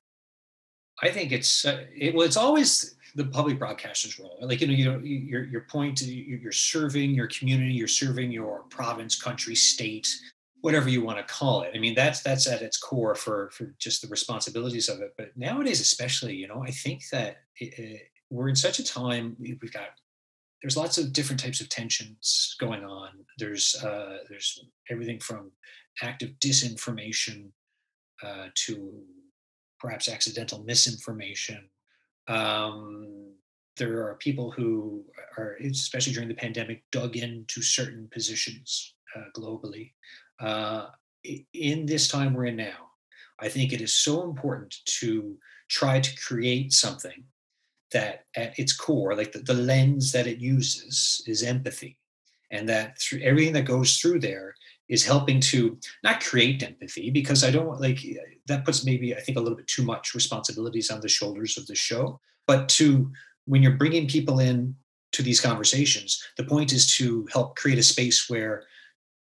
I 1.02 1.10
think 1.10 1.32
it's 1.32 1.66
uh, 1.66 1.86
it, 1.96 2.14
well, 2.14 2.26
it's 2.26 2.38
always 2.38 2.96
the 3.16 3.26
public 3.26 3.58
broadcaster's 3.58 4.20
role. 4.20 4.38
Like 4.42 4.62
you 4.62 4.68
know, 4.68 4.74
you 4.74 4.86
know, 4.86 5.00
your 5.00 5.44
your 5.44 5.62
point, 5.62 6.02
you're 6.02 6.52
serving 6.52 7.12
your 7.12 7.28
community, 7.28 7.74
you're 7.74 7.88
serving 7.88 8.32
your 8.32 8.64
province, 8.70 9.20
country, 9.20 9.56
state, 9.56 10.08
whatever 10.62 10.90
you 10.90 11.04
want 11.04 11.18
to 11.18 11.34
call 11.34 11.62
it. 11.62 11.72
I 11.74 11.80
mean, 11.80 11.96
that's 11.96 12.22
that's 12.22 12.48
at 12.48 12.62
its 12.62 12.78
core 12.78 13.16
for 13.16 13.50
for 13.52 13.74
just 13.80 14.02
the 14.02 14.08
responsibilities 14.08 14.90
of 14.90 15.00
it. 15.02 15.14
But 15.18 15.36
nowadays, 15.36 15.80
especially, 15.80 16.36
you 16.36 16.48
know, 16.48 16.64
I 16.64 16.72
think 16.72 17.04
that 17.12 17.38
it, 17.60 17.80
it, 17.80 18.02
we're 18.30 18.50
in 18.50 18.56
such 18.56 18.80
a 18.80 18.84
time. 18.84 19.36
We've 19.40 19.74
got 19.74 19.90
there's 20.62 20.78
lots 20.78 20.98
of 20.98 21.14
different 21.14 21.42
types 21.42 21.62
of 21.62 21.70
tensions 21.70 22.56
going 22.60 22.84
on. 22.84 23.10
There's 23.38 23.76
uh, 23.84 24.18
there's 24.30 24.66
everything 24.90 25.20
from 25.20 25.52
active 26.02 26.32
disinformation 26.42 27.52
uh, 28.24 28.48
to 28.66 29.02
perhaps 29.80 30.10
accidental 30.10 30.64
misinformation. 30.64 31.70
Um, 32.28 33.34
there 33.78 34.06
are 34.06 34.16
people 34.16 34.52
who 34.52 35.06
are, 35.38 35.58
especially 35.64 36.14
during 36.14 36.28
the 36.28 36.36
pandemic, 36.36 36.84
dug 36.92 37.16
into 37.16 37.62
certain 37.62 38.10
positions 38.12 38.96
uh, 39.16 39.24
globally. 39.36 39.94
Uh, 40.40 40.88
in 41.54 41.86
this 41.86 42.08
time 42.08 42.34
we're 42.34 42.46
in 42.46 42.56
now, 42.56 42.92
I 43.40 43.50
think 43.50 43.72
it 43.72 43.82
is 43.82 43.94
so 43.94 44.24
important 44.24 44.76
to 45.00 45.38
try 45.70 46.00
to 46.00 46.16
create 46.18 46.74
something 46.74 47.24
that 47.92 48.26
at 48.36 48.58
its 48.60 48.74
core, 48.74 49.16
like 49.16 49.32
the, 49.32 49.40
the 49.40 49.54
lens 49.54 50.12
that 50.12 50.28
it 50.28 50.40
uses 50.40 51.24
is 51.26 51.44
empathy. 51.44 51.98
And 52.52 52.68
that 52.68 53.00
through 53.00 53.22
everything 53.22 53.54
that 53.54 53.66
goes 53.66 53.98
through 53.98 54.20
there 54.20 54.56
is 54.90 55.06
helping 55.06 55.40
to 55.40 55.78
not 56.04 56.20
create 56.20 56.64
empathy 56.64 57.10
because 57.12 57.44
I 57.44 57.52
don't 57.52 57.80
like 57.80 58.00
that 58.48 58.66
puts 58.66 58.84
maybe 58.84 59.16
I 59.16 59.20
think 59.22 59.38
a 59.38 59.42
little 59.42 59.58
bit 59.58 59.68
too 59.68 59.84
much 59.84 60.14
responsibilities 60.14 60.90
on 60.90 61.00
the 61.00 61.08
shoulders 61.08 61.58
of 61.58 61.68
the 61.68 61.76
show. 61.76 62.20
But 62.48 62.68
to 62.70 63.12
when 63.46 63.62
you're 63.64 63.78
bringing 63.78 64.08
people 64.08 64.40
in 64.40 64.76
to 65.12 65.24
these 65.24 65.40
conversations, 65.40 66.24
the 66.38 66.44
point 66.44 66.74
is 66.74 66.96
to 66.98 67.28
help 67.32 67.56
create 67.56 67.80
a 67.80 67.84
space 67.84 68.30
where 68.30 68.64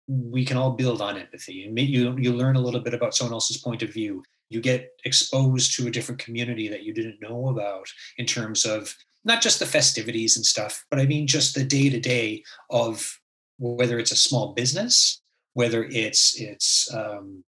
we 0.10 0.44
can 0.44 0.58
all 0.58 0.72
build 0.72 1.02
on 1.02 1.18
empathy 1.18 1.66
and 1.66 1.78
you 1.78 2.18
you 2.18 2.34
learn 2.34 2.56
a 2.56 2.62
little 2.62 2.80
bit 2.80 2.96
about 2.96 3.14
someone 3.14 3.34
else's 3.34 3.58
point 3.58 3.84
of 3.84 3.94
view 3.94 4.24
you 4.50 4.60
get 4.60 4.94
exposed 5.06 5.76
to 5.76 5.88
a 5.88 5.92
different 5.92 6.20
community 6.20 6.68
that 6.68 6.82
you 6.82 6.94
didn't 6.94 7.22
know 7.22 7.50
about 7.50 7.88
in 8.18 8.26
terms 8.26 8.66
of 8.66 8.96
not 9.24 9.40
just 9.40 9.60
the 9.60 9.68
festivities 9.68 10.36
and 10.36 10.44
stuff 10.44 10.84
but 10.90 11.00
i 11.00 11.06
mean 11.06 11.28
just 11.28 11.54
the 11.54 11.64
day 11.64 11.90
to 11.90 12.00
day 12.00 12.44
of 12.72 13.20
whether 13.60 14.00
it's 14.00 14.12
a 14.12 14.16
small 14.16 14.54
business 14.54 15.22
whether 15.60 15.84
it's 15.92 16.40
it's 16.40 16.90
um, 16.94 17.44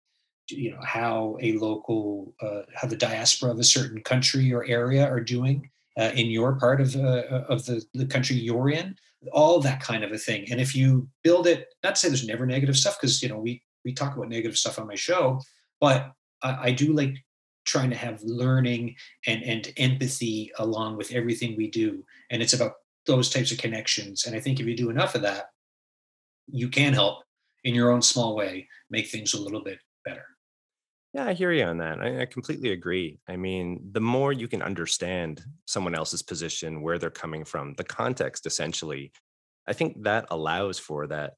you 0.50 0.72
know 0.72 0.82
how 0.84 1.38
a 1.42 1.52
local 1.60 2.34
uh, 2.42 2.64
how 2.76 2.88
the 2.88 2.96
diaspora 2.96 3.52
of 3.52 3.60
a 3.60 3.72
certain 3.76 4.02
country 4.02 4.52
or 4.52 4.66
area 4.66 5.06
are 5.08 5.20
doing 5.36 5.70
uh, 6.00 6.12
in 6.16 6.26
your 6.26 6.56
part 6.56 6.82
of 6.82 6.96
uh, 6.96 7.44
of 7.54 7.64
the, 7.68 7.78
the 7.94 8.08
country 8.08 8.36
you're 8.36 8.72
in 8.72 8.96
all 9.32 9.60
that 9.60 9.80
kind 9.80 10.04
of 10.04 10.12
a 10.12 10.18
thing. 10.18 10.48
And 10.50 10.60
if 10.60 10.76
you 10.76 11.08
build 11.24 11.46
it 11.46 11.68
not 11.84 11.94
to 11.94 12.02
say 12.02 12.08
there's 12.08 12.26
never 12.26 12.48
negative 12.48 12.78
stuff 12.78 12.98
because 13.00 13.22
you 13.22 13.30
know 13.30 13.38
we 13.38 13.62
we 13.86 13.94
talk 13.94 14.16
about 14.16 14.30
negative 14.30 14.58
stuff 14.58 14.80
on 14.80 14.88
my 14.88 14.96
show 14.96 15.40
but 15.80 16.12
I, 16.42 16.52
I 16.68 16.72
do 16.72 16.94
like 16.94 17.16
trying 17.66 17.92
to 17.92 18.02
have 18.06 18.24
learning 18.24 18.96
and 19.28 19.44
and 19.44 19.72
empathy 19.78 20.52
along 20.58 20.98
with 20.98 21.12
everything 21.12 21.56
we 21.56 21.70
do. 21.70 22.04
And 22.32 22.42
it's 22.42 22.54
about 22.58 22.74
those 23.06 23.30
types 23.30 23.52
of 23.52 23.60
connections. 23.60 24.26
And 24.26 24.36
i 24.36 24.40
think 24.40 24.60
if 24.60 24.66
you 24.66 24.76
do 24.76 24.90
enough 24.90 25.14
of 25.14 25.22
that 25.22 25.44
you 26.52 26.70
can 26.70 26.94
help 26.94 27.18
in 27.64 27.76
your 27.76 27.92
own 27.92 28.02
small 28.02 28.36
way 28.36 28.68
make 28.90 29.08
things 29.08 29.34
a 29.34 29.42
little 29.42 29.64
bit 29.64 29.80
better 30.06 30.26
yeah, 31.14 31.26
I 31.26 31.34
hear 31.34 31.52
you 31.52 31.64
on 31.64 31.78
that. 31.80 32.00
I, 32.00 32.22
I 32.22 32.26
completely 32.26 32.72
agree. 32.72 33.20
I 33.28 33.36
mean, 33.36 33.82
the 33.94 34.00
more 34.00 34.32
you 34.32 34.48
can 34.48 34.62
understand 34.62 35.44
someone 35.66 35.96
else's 35.96 36.22
position, 36.22 36.82
where 36.82 37.00
they're 37.00 37.10
coming 37.10 37.44
from, 37.44 37.74
the 37.74 37.84
context 37.84 38.46
essentially, 38.46 39.12
I 39.68 39.74
think 39.74 40.04
that 40.04 40.28
allows 40.30 40.78
for 40.78 41.08
that, 41.08 41.34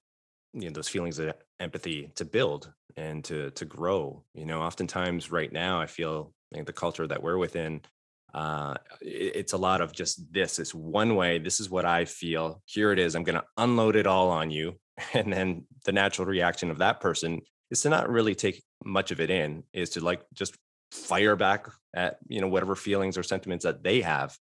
you 0.54 0.66
know, 0.66 0.72
those 0.72 0.90
feelings 0.90 1.20
of 1.20 1.34
empathy 1.62 2.12
to 2.16 2.26
build 2.26 2.74
and 2.98 3.24
to 3.26 3.52
to 3.52 3.66
grow. 3.66 4.26
You 4.34 4.46
know, 4.46 4.62
oftentimes 4.62 5.32
right 5.32 5.52
now 5.52 5.80
I 5.80 5.86
feel 5.86 6.34
like 6.52 6.66
the 6.66 6.74
culture 6.74 7.08
that 7.08 7.24
we're 7.24 7.38
within, 7.38 7.82
uh, 8.34 8.76
it, 9.02 9.36
it's 9.36 9.54
a 9.54 9.58
lot 9.58 9.82
of 9.82 9.92
just 9.92 10.32
this. 10.32 10.60
It's 10.60 10.74
one 10.74 11.16
way. 11.16 11.40
This 11.40 11.60
is 11.60 11.70
what 11.70 11.86
I 11.86 12.06
feel. 12.06 12.62
Here 12.66 12.92
it 12.92 13.00
is. 13.00 13.16
I'm 13.16 13.24
going 13.24 13.40
to 13.40 13.46
unload 13.58 13.96
it 13.96 14.08
all 14.08 14.30
on 14.30 14.52
you, 14.52 14.80
and 15.14 15.32
then 15.32 15.66
the 15.86 15.92
natural 15.92 16.28
reaction 16.28 16.72
of 16.72 16.80
that 16.80 17.00
person 17.00 17.42
is 17.70 17.82
to 17.82 17.90
not 17.90 18.10
really 18.10 18.36
take 18.36 18.62
much 18.84 19.12
of 19.12 19.22
it 19.22 19.30
in 19.30 19.64
is 19.74 19.92
to 19.92 20.02
like 20.02 20.22
just 20.34 20.56
fire 20.92 21.36
back 21.36 21.68
at 21.96 22.18
you 22.28 22.42
know 22.42 22.48
whatever 22.48 22.76
feelings 22.76 23.18
or 23.18 23.24
sentiments 23.24 23.64
that 23.64 23.82
they 23.82 24.02
have 24.02 24.38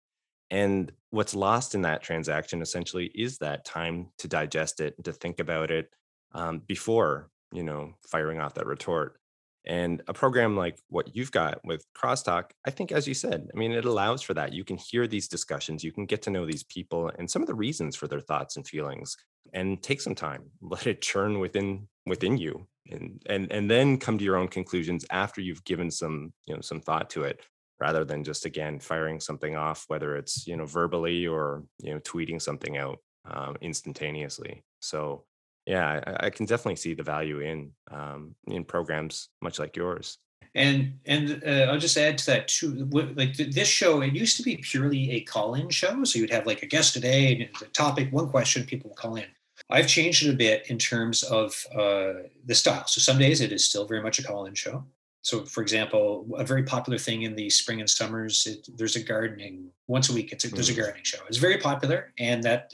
and 0.50 0.90
what's 1.11 1.35
lost 1.35 1.75
in 1.75 1.83
that 1.83 2.02
transaction 2.02 2.62
essentially 2.62 3.07
is 3.14 3.38
that 3.38 3.64
time 3.64 4.09
to 4.18 4.28
digest 4.28 4.80
it 4.80 4.95
and 4.97 5.04
to 5.04 5.12
think 5.12 5.40
about 5.40 5.71
it 5.71 5.90
um, 6.35 6.62
before 6.66 7.28
you 7.52 7.62
know 7.62 7.92
firing 8.09 8.40
off 8.40 8.54
that 8.54 8.66
retort 8.66 9.21
and 9.68 10.02
a 10.08 10.14
program 10.14 10.56
like 10.56 10.78
what 10.88 11.14
you've 11.14 11.30
got 11.30 11.64
with 11.64 11.84
crosstalk 11.96 12.44
i 12.66 12.70
think 12.70 12.90
as 12.90 13.06
you 13.06 13.14
said 13.14 13.48
i 13.54 13.58
mean 13.58 13.72
it 13.72 13.84
allows 13.84 14.22
for 14.22 14.34
that. 14.34 14.52
You 14.52 14.64
can 14.64 14.76
hear 14.76 15.06
these 15.06 15.28
discussions 15.28 15.84
you 15.84 15.92
can 15.92 16.06
get 16.06 16.22
to 16.22 16.30
know 16.30 16.46
these 16.46 16.64
people 16.64 17.10
and 17.18 17.30
some 17.30 17.42
of 17.42 17.48
the 17.48 17.54
reasons 17.54 17.96
for 17.96 18.08
their 18.08 18.20
thoughts 18.20 18.56
and 18.56 18.66
feelings 18.66 19.16
and 19.52 19.82
take 19.82 20.00
some 20.00 20.14
time 20.14 20.44
let 20.60 20.87
it 20.87 21.02
churn 21.02 21.38
within 21.38 21.87
within 22.06 22.38
you 22.38 22.66
and 22.90 23.22
and 23.26 23.52
and 23.52 23.70
then 23.70 23.98
come 23.98 24.18
to 24.18 24.25
your 24.25 24.37
own 24.37 24.48
conclusions 24.48 25.04
after 25.10 25.40
you've 25.40 25.64
given 25.64 25.90
some 25.90 26.32
you 26.46 26.54
know 26.54 26.60
some 26.60 26.80
thought 26.80 27.10
to 27.10 27.25
it 27.25 27.40
rather 27.80 28.04
than 28.04 28.25
just 28.25 28.44
again 28.44 28.80
firing 28.80 29.20
something 29.20 29.54
off 29.54 29.84
whether 29.88 30.16
it's 30.16 30.46
you 30.46 30.56
know 30.56 30.66
verbally 30.66 31.26
or 31.26 31.62
you 31.78 31.92
know 31.92 32.00
tweeting 32.00 32.40
something 32.40 32.76
out 32.76 32.98
um, 33.30 33.56
instantaneously. 33.60 34.62
So 34.80 35.25
yeah 35.68 36.00
I, 36.06 36.26
I, 36.26 36.30
can 36.30 36.46
definitely 36.46 36.76
see 36.76 36.94
the 36.94 37.02
value 37.02 37.40
in 37.40 37.70
um, 37.90 38.34
in 38.46 38.64
programs 38.64 39.28
much 39.40 39.58
like 39.58 39.76
yours 39.76 40.18
and 40.54 40.98
and 41.06 41.42
uh, 41.46 41.70
I'll 41.70 41.78
just 41.78 41.96
add 41.96 42.18
to 42.18 42.26
that 42.26 42.48
too. 42.48 42.88
Like 42.90 43.37
this 43.37 43.68
show, 43.68 44.00
it 44.00 44.12
used 44.12 44.37
to 44.38 44.42
be 44.42 44.56
purely 44.56 45.10
a 45.12 45.20
call-in 45.20 45.70
show, 45.70 46.02
so 46.04 46.18
you'd 46.18 46.30
have 46.30 46.46
like 46.46 46.62
a 46.62 46.66
guest 46.66 46.94
today, 46.94 47.32
and 47.32 47.48
the 47.60 47.66
topic, 47.66 48.12
one 48.12 48.28
question, 48.28 48.64
people 48.64 48.90
would 48.90 48.98
call 48.98 49.16
in. 49.16 49.26
I've 49.70 49.87
changed 49.87 50.26
it 50.26 50.30
a 50.30 50.37
bit 50.37 50.66
in 50.70 50.78
terms 50.78 51.22
of 51.25 51.64
uh, 51.75 52.25
the 52.46 52.54
style. 52.54 52.87
So 52.87 53.00
some 53.00 53.18
days 53.18 53.40
it 53.40 53.52
is 53.52 53.64
still 53.64 53.87
very 53.87 54.02
much 54.02 54.18
a 54.18 54.22
call-in 54.22 54.54
show. 54.54 54.84
So, 55.22 55.44
for 55.44 55.62
example, 55.62 56.26
a 56.37 56.44
very 56.44 56.62
popular 56.62 56.98
thing 56.98 57.22
in 57.22 57.34
the 57.34 57.50
spring 57.50 57.80
and 57.80 57.90
summers, 57.90 58.46
it, 58.46 58.66
there's 58.76 58.96
a 58.96 59.02
gardening 59.02 59.68
once 59.88 60.08
a 60.08 60.14
week. 60.14 60.32
It's 60.32 60.44
a, 60.44 60.48
there's 60.48 60.70
a 60.70 60.72
mm. 60.72 60.78
gardening 60.78 61.04
show. 61.04 61.18
It's 61.28 61.38
very 61.38 61.58
popular, 61.58 62.12
and 62.18 62.42
that 62.44 62.72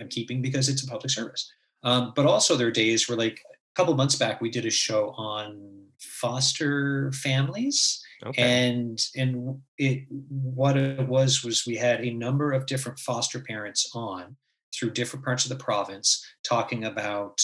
I'm 0.00 0.08
keeping 0.08 0.42
because 0.42 0.68
it's 0.68 0.82
a 0.82 0.86
public 0.86 1.10
service. 1.10 1.52
Um, 1.82 2.12
but 2.14 2.26
also, 2.26 2.56
there 2.56 2.68
are 2.68 2.72
days 2.72 3.08
where, 3.08 3.18
like 3.18 3.40
a 3.52 3.74
couple 3.74 3.94
months 3.94 4.16
back, 4.16 4.40
we 4.40 4.50
did 4.50 4.66
a 4.66 4.70
show 4.70 5.10
on 5.10 5.86
foster 5.98 7.12
families, 7.12 8.02
okay. 8.24 8.68
and 8.68 8.98
and 9.16 9.60
it 9.78 10.04
what 10.28 10.76
it 10.76 11.08
was 11.08 11.44
was 11.44 11.66
we 11.66 11.76
had 11.76 12.00
a 12.00 12.12
number 12.12 12.52
of 12.52 12.66
different 12.66 12.98
foster 12.98 13.40
parents 13.40 13.90
on 13.94 14.36
through 14.74 14.90
different 14.90 15.24
parts 15.24 15.44
of 15.44 15.50
the 15.50 15.62
province 15.62 16.24
talking 16.44 16.84
about 16.84 17.38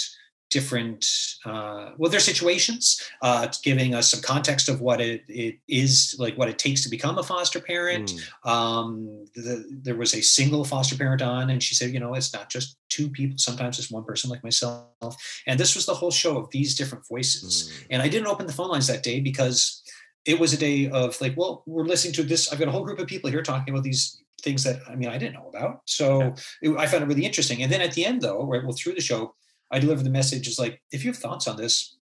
different 0.50 1.06
uh, 1.44 1.90
well 1.98 2.10
their 2.10 2.20
situations 2.20 3.00
uh, 3.22 3.46
giving 3.62 3.94
us 3.94 4.10
some 4.10 4.20
context 4.20 4.68
of 4.68 4.80
what 4.80 5.00
it, 5.00 5.22
it 5.28 5.58
is 5.68 6.16
like 6.18 6.36
what 6.38 6.48
it 6.48 6.58
takes 6.58 6.82
to 6.82 6.88
become 6.88 7.18
a 7.18 7.22
foster 7.22 7.60
parent 7.60 8.12
mm. 8.12 8.50
um, 8.50 9.26
the, 9.34 9.64
there 9.82 9.96
was 9.96 10.14
a 10.14 10.22
single 10.22 10.64
foster 10.64 10.96
parent 10.96 11.22
on 11.22 11.50
and 11.50 11.62
she 11.62 11.74
said 11.74 11.90
you 11.90 12.00
know 12.00 12.14
it's 12.14 12.32
not 12.32 12.48
just 12.48 12.78
two 12.88 13.08
people 13.10 13.36
sometimes 13.36 13.78
it's 13.78 13.90
one 13.90 14.04
person 14.04 14.30
like 14.30 14.42
myself 14.42 15.16
and 15.46 15.60
this 15.60 15.74
was 15.74 15.86
the 15.86 15.94
whole 15.94 16.10
show 16.10 16.38
of 16.38 16.50
these 16.50 16.74
different 16.74 17.06
voices 17.06 17.70
mm. 17.70 17.86
and 17.90 18.02
i 18.02 18.08
didn't 18.08 18.28
open 18.28 18.46
the 18.46 18.52
phone 18.52 18.70
lines 18.70 18.86
that 18.86 19.02
day 19.02 19.20
because 19.20 19.82
it 20.24 20.38
was 20.38 20.52
a 20.52 20.58
day 20.58 20.88
of 20.90 21.18
like 21.20 21.36
well 21.36 21.62
we're 21.66 21.84
listening 21.84 22.14
to 22.14 22.22
this 22.22 22.52
i've 22.52 22.58
got 22.58 22.68
a 22.68 22.72
whole 22.72 22.84
group 22.84 22.98
of 22.98 23.06
people 23.06 23.30
here 23.30 23.42
talking 23.42 23.72
about 23.74 23.84
these 23.84 24.22
things 24.42 24.64
that 24.64 24.80
I 24.88 24.94
mean 24.94 25.08
I 25.08 25.18
didn't 25.18 25.34
know 25.34 25.48
about. 25.48 25.80
So 25.86 26.20
yeah. 26.20 26.70
it, 26.70 26.76
I 26.78 26.86
found 26.86 27.02
it 27.02 27.06
really 27.06 27.24
interesting. 27.24 27.62
And 27.62 27.72
then 27.72 27.80
at 27.80 27.92
the 27.92 28.04
end, 28.04 28.22
though, 28.22 28.44
right, 28.44 28.62
well, 28.62 28.72
through 28.72 28.94
the 28.94 29.00
show, 29.00 29.34
I 29.70 29.78
deliver 29.78 30.02
the 30.02 30.10
message 30.10 30.48
is 30.48 30.58
like, 30.58 30.80
if 30.92 31.04
you 31.04 31.10
have 31.10 31.20
thoughts 31.20 31.46
on 31.46 31.56
this, 31.56 31.98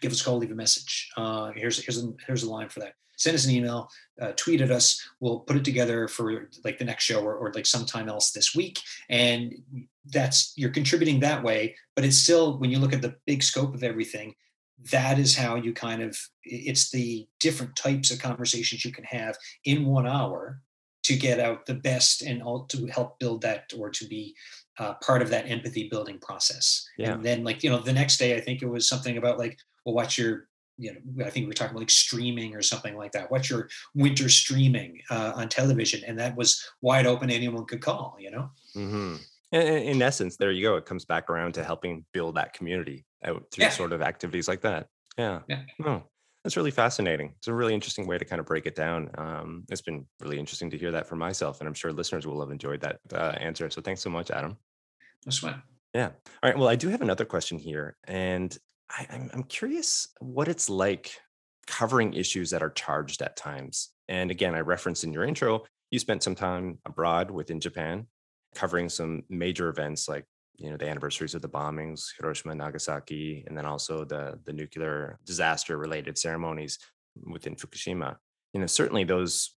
give 0.00 0.12
us 0.12 0.20
a 0.20 0.24
call, 0.24 0.38
leave 0.38 0.50
a 0.50 0.54
message. 0.54 1.10
Uh, 1.16 1.52
here's 1.54 1.82
here's 1.84 2.02
a, 2.02 2.12
here's 2.26 2.42
a 2.42 2.50
line 2.50 2.68
for 2.68 2.80
that. 2.80 2.94
Send 3.16 3.34
us 3.34 3.44
an 3.44 3.52
email, 3.52 3.88
uh, 4.20 4.32
tweet 4.36 4.60
at 4.60 4.70
us. 4.70 5.00
We'll 5.20 5.40
put 5.40 5.56
it 5.56 5.64
together 5.64 6.08
for 6.08 6.48
like 6.64 6.78
the 6.78 6.84
next 6.84 7.04
show 7.04 7.22
or, 7.22 7.34
or 7.36 7.52
like 7.52 7.66
sometime 7.66 8.08
else 8.08 8.32
this 8.32 8.54
week. 8.54 8.80
And 9.10 9.54
that's 10.06 10.54
you're 10.56 10.70
contributing 10.70 11.20
that 11.20 11.42
way. 11.42 11.76
But 11.94 12.04
it's 12.04 12.16
still 12.16 12.58
when 12.58 12.70
you 12.70 12.78
look 12.78 12.92
at 12.92 13.02
the 13.02 13.16
big 13.26 13.42
scope 13.42 13.74
of 13.74 13.84
everything, 13.84 14.34
that 14.90 15.18
is 15.18 15.36
how 15.36 15.54
you 15.54 15.72
kind 15.72 16.02
of 16.02 16.18
it's 16.44 16.90
the 16.90 17.28
different 17.38 17.76
types 17.76 18.10
of 18.10 18.18
conversations 18.18 18.84
you 18.84 18.92
can 18.92 19.04
have 19.04 19.36
in 19.64 19.84
one 19.84 20.06
hour 20.06 20.60
to 21.04 21.16
get 21.16 21.40
out 21.40 21.66
the 21.66 21.74
best 21.74 22.22
and 22.22 22.42
all 22.42 22.64
to 22.66 22.86
help 22.86 23.18
build 23.18 23.42
that 23.42 23.72
or 23.76 23.90
to 23.90 24.06
be 24.06 24.34
uh, 24.78 24.94
part 24.94 25.22
of 25.22 25.30
that 25.30 25.50
empathy 25.50 25.88
building 25.88 26.18
process. 26.18 26.86
Yeah. 26.96 27.12
And 27.12 27.24
then 27.24 27.44
like, 27.44 27.62
you 27.62 27.70
know, 27.70 27.78
the 27.78 27.92
next 27.92 28.18
day, 28.18 28.36
I 28.36 28.40
think 28.40 28.62
it 28.62 28.68
was 28.68 28.88
something 28.88 29.16
about 29.16 29.38
like, 29.38 29.58
well, 29.84 29.94
what's 29.94 30.16
your, 30.16 30.48
you 30.78 30.92
know, 30.92 31.26
I 31.26 31.30
think 31.30 31.44
we 31.44 31.48
were 31.48 31.54
talking 31.54 31.72
about 31.72 31.80
like 31.80 31.90
streaming 31.90 32.54
or 32.54 32.62
something 32.62 32.96
like 32.96 33.12
that. 33.12 33.30
What's 33.30 33.50
your 33.50 33.68
winter 33.94 34.28
streaming 34.28 35.00
uh, 35.10 35.32
on 35.34 35.48
television? 35.48 36.02
And 36.06 36.18
that 36.18 36.36
was 36.36 36.64
wide 36.80 37.06
open. 37.06 37.30
Anyone 37.30 37.66
could 37.66 37.82
call, 37.82 38.16
you 38.18 38.30
know? 38.30 38.50
Mm-hmm. 38.76 39.16
In, 39.52 39.60
in 39.60 40.02
essence, 40.02 40.36
there 40.36 40.50
you 40.50 40.62
go. 40.62 40.76
It 40.76 40.86
comes 40.86 41.04
back 41.04 41.28
around 41.28 41.52
to 41.54 41.64
helping 41.64 42.04
build 42.12 42.36
that 42.36 42.54
community 42.54 43.04
out 43.24 43.44
through 43.52 43.64
yeah. 43.64 43.70
sort 43.70 43.92
of 43.92 44.02
activities 44.02 44.48
like 44.48 44.62
that. 44.62 44.86
Yeah. 45.18 45.40
Yeah. 45.48 45.62
Oh, 45.84 46.04
that's 46.42 46.56
really 46.56 46.70
fascinating. 46.70 47.34
It's 47.38 47.48
a 47.48 47.54
really 47.54 47.74
interesting 47.74 48.06
way 48.06 48.18
to 48.18 48.24
kind 48.24 48.40
of 48.40 48.46
break 48.46 48.66
it 48.66 48.74
down. 48.74 49.10
Um, 49.16 49.64
it's 49.70 49.80
been 49.80 50.06
really 50.20 50.38
interesting 50.38 50.70
to 50.70 50.78
hear 50.78 50.90
that 50.90 51.06
for 51.06 51.16
myself, 51.16 51.60
and 51.60 51.68
I'm 51.68 51.74
sure 51.74 51.92
listeners 51.92 52.26
will 52.26 52.40
have 52.40 52.50
enjoyed 52.50 52.80
that 52.80 52.98
uh, 53.12 53.36
answer. 53.38 53.70
So 53.70 53.80
thanks 53.80 54.00
so 54.00 54.10
much, 54.10 54.30
Adam. 54.30 54.56
That's 55.24 55.38
fine. 55.38 55.62
Yeah. 55.94 56.10
All 56.42 56.50
right. 56.50 56.58
Well, 56.58 56.68
I 56.68 56.76
do 56.76 56.88
have 56.88 57.02
another 57.02 57.24
question 57.24 57.58
here, 57.58 57.96
and 58.04 58.56
I, 58.90 59.06
I'm, 59.10 59.30
I'm 59.32 59.42
curious 59.44 60.08
what 60.20 60.48
it's 60.48 60.68
like 60.68 61.12
covering 61.66 62.14
issues 62.14 62.50
that 62.50 62.62
are 62.62 62.70
charged 62.70 63.22
at 63.22 63.36
times. 63.36 63.90
And 64.08 64.30
again, 64.30 64.54
I 64.54 64.60
referenced 64.60 65.04
in 65.04 65.12
your 65.12 65.24
intro, 65.24 65.64
you 65.90 65.98
spent 65.98 66.22
some 66.22 66.34
time 66.34 66.78
abroad 66.86 67.30
within 67.30 67.60
Japan, 67.60 68.06
covering 68.54 68.88
some 68.88 69.22
major 69.28 69.68
events 69.68 70.08
like 70.08 70.24
you 70.56 70.70
know 70.70 70.76
the 70.76 70.88
anniversaries 70.88 71.34
of 71.34 71.42
the 71.42 71.48
bombings, 71.48 72.08
Hiroshima, 72.18 72.54
Nagasaki, 72.54 73.44
and 73.46 73.56
then 73.56 73.66
also 73.66 74.04
the 74.04 74.38
the 74.44 74.52
nuclear 74.52 75.18
disaster 75.24 75.76
related 75.76 76.18
ceremonies 76.18 76.78
within 77.24 77.56
Fukushima. 77.56 78.16
You 78.52 78.60
know, 78.60 78.66
certainly 78.66 79.04
those 79.04 79.54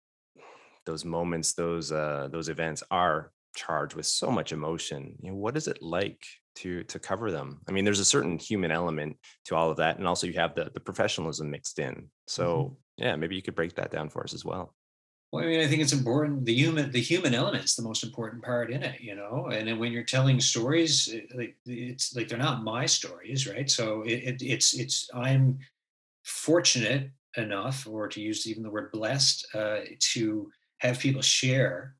those 0.87 1.05
moments, 1.05 1.55
those 1.55 1.93
uh, 1.93 2.29
those 2.31 2.49
events 2.49 2.83
are 2.91 3.33
charged 3.55 3.95
with 3.95 4.07
so 4.07 4.31
much 4.31 4.53
emotion. 4.53 5.15
You 5.21 5.31
know, 5.31 5.37
what 5.37 5.57
is 5.57 5.69
it 5.69 5.83
like 5.83 6.25
to 6.57 6.85
to 6.85 6.99
cover 6.99 7.31
them? 7.31 7.61
I 7.69 7.73
mean, 7.73 7.85
there's 7.85 8.01
a 8.01 8.05
certain 8.05 8.39
human 8.39 8.71
element 8.71 9.17
to 9.47 9.57
all 9.57 9.71
of 9.71 9.79
that, 9.79 9.99
and 9.99 10.07
also 10.07 10.27
you 10.27 10.35
have 10.35 10.55
the 10.55 10.71
the 10.73 10.81
professionalism 10.81 11.51
mixed 11.51 11.79
in. 11.79 12.11
So 12.27 12.57
mm-hmm. 12.57 13.05
yeah, 13.05 13.17
maybe 13.17 13.37
you 13.37 13.43
could 13.43 13.55
break 13.57 13.75
that 13.77 13.91
down 13.91 14.09
for 14.09 14.23
us 14.23 14.35
as 14.35 14.45
well. 14.45 14.75
Well, 15.35 15.43
I 15.43 15.49
mean, 15.49 15.61
I 15.61 15.67
think 15.67 15.83
it's 15.83 15.93
important. 15.93 16.45
The 16.45 16.55
human, 16.55 16.93
the 16.93 17.01
human 17.01 17.35
element 17.35 17.65
is 17.65 17.75
the 17.75 17.83
most 17.83 18.05
important 18.05 18.45
part 18.45 18.71
in 18.71 18.85
it, 18.85 19.01
you 19.01 19.17
know. 19.17 19.49
And 19.51 19.67
then 19.67 19.81
when 19.81 19.91
you're 19.91 20.05
telling 20.05 20.39
stories, 20.39 21.13
like 21.35 21.57
it's 21.67 22.15
like 22.15 22.29
they're 22.29 22.39
not 22.39 22.63
my 22.63 22.87
stories, 22.87 23.45
right? 23.49 23.69
So 23.69 24.03
it, 24.03 24.13
it, 24.23 24.43
it's 24.43 24.75
it's 24.79 25.11
I'm 25.13 25.59
fortunate 26.25 27.11
enough, 27.37 27.87
or 27.89 28.09
to 28.09 28.21
use 28.21 28.47
even 28.47 28.63
the 28.63 28.71
word 28.71 28.93
blessed, 28.93 29.47
uh, 29.55 29.81
to 30.15 30.51
have 30.79 31.01
people 31.01 31.23
share 31.23 31.97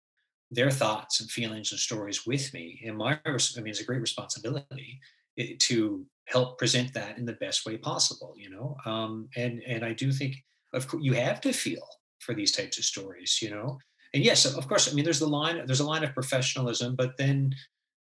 their 0.53 0.71
thoughts 0.71 1.21
and 1.21 1.31
feelings 1.31 1.73
and 1.73 1.81
stories 1.81 2.27
with 2.27 2.55
me. 2.55 2.83
And 2.87 2.97
my, 2.97 3.19
I 3.27 3.31
mean, 3.31 3.69
it's 3.69 3.81
a 3.81 3.85
great 3.85 4.01
responsibility 4.01 5.01
eh, 5.39 5.55
to 5.61 6.07
help 6.27 6.59
present 6.59 6.95
that 6.95 7.19
in 7.19 7.27
the 7.27 7.35
best 7.35 7.67
way 7.67 7.79
possible, 7.79 8.35
you 8.37 8.51
know. 8.51 8.77
Um, 8.87 9.29
and 9.37 9.63
and 9.67 9.85
I 9.85 9.93
do 9.93 10.13
think, 10.13 10.37
of 10.73 10.87
course, 10.89 11.03
you 11.03 11.15
have 11.15 11.41
to 11.43 11.53
feel 11.53 11.85
for 12.25 12.35
these 12.35 12.53
types 12.53 12.79
of 12.79 12.85
stories, 12.85 13.39
you 13.43 13.51
know. 13.51 13.79
And 14.13 14.25
yes, 14.25 14.45
of 14.45 14.69
course, 14.69 14.91
I 14.91 14.95
mean, 14.95 15.05
there's 15.05 15.19
the 15.19 15.27
line, 15.27 15.63
there's 15.67 15.81
a 15.81 15.87
line 15.87 16.05
of 16.05 16.15
professionalism, 16.15 16.95
but 16.95 17.17
then 17.17 17.55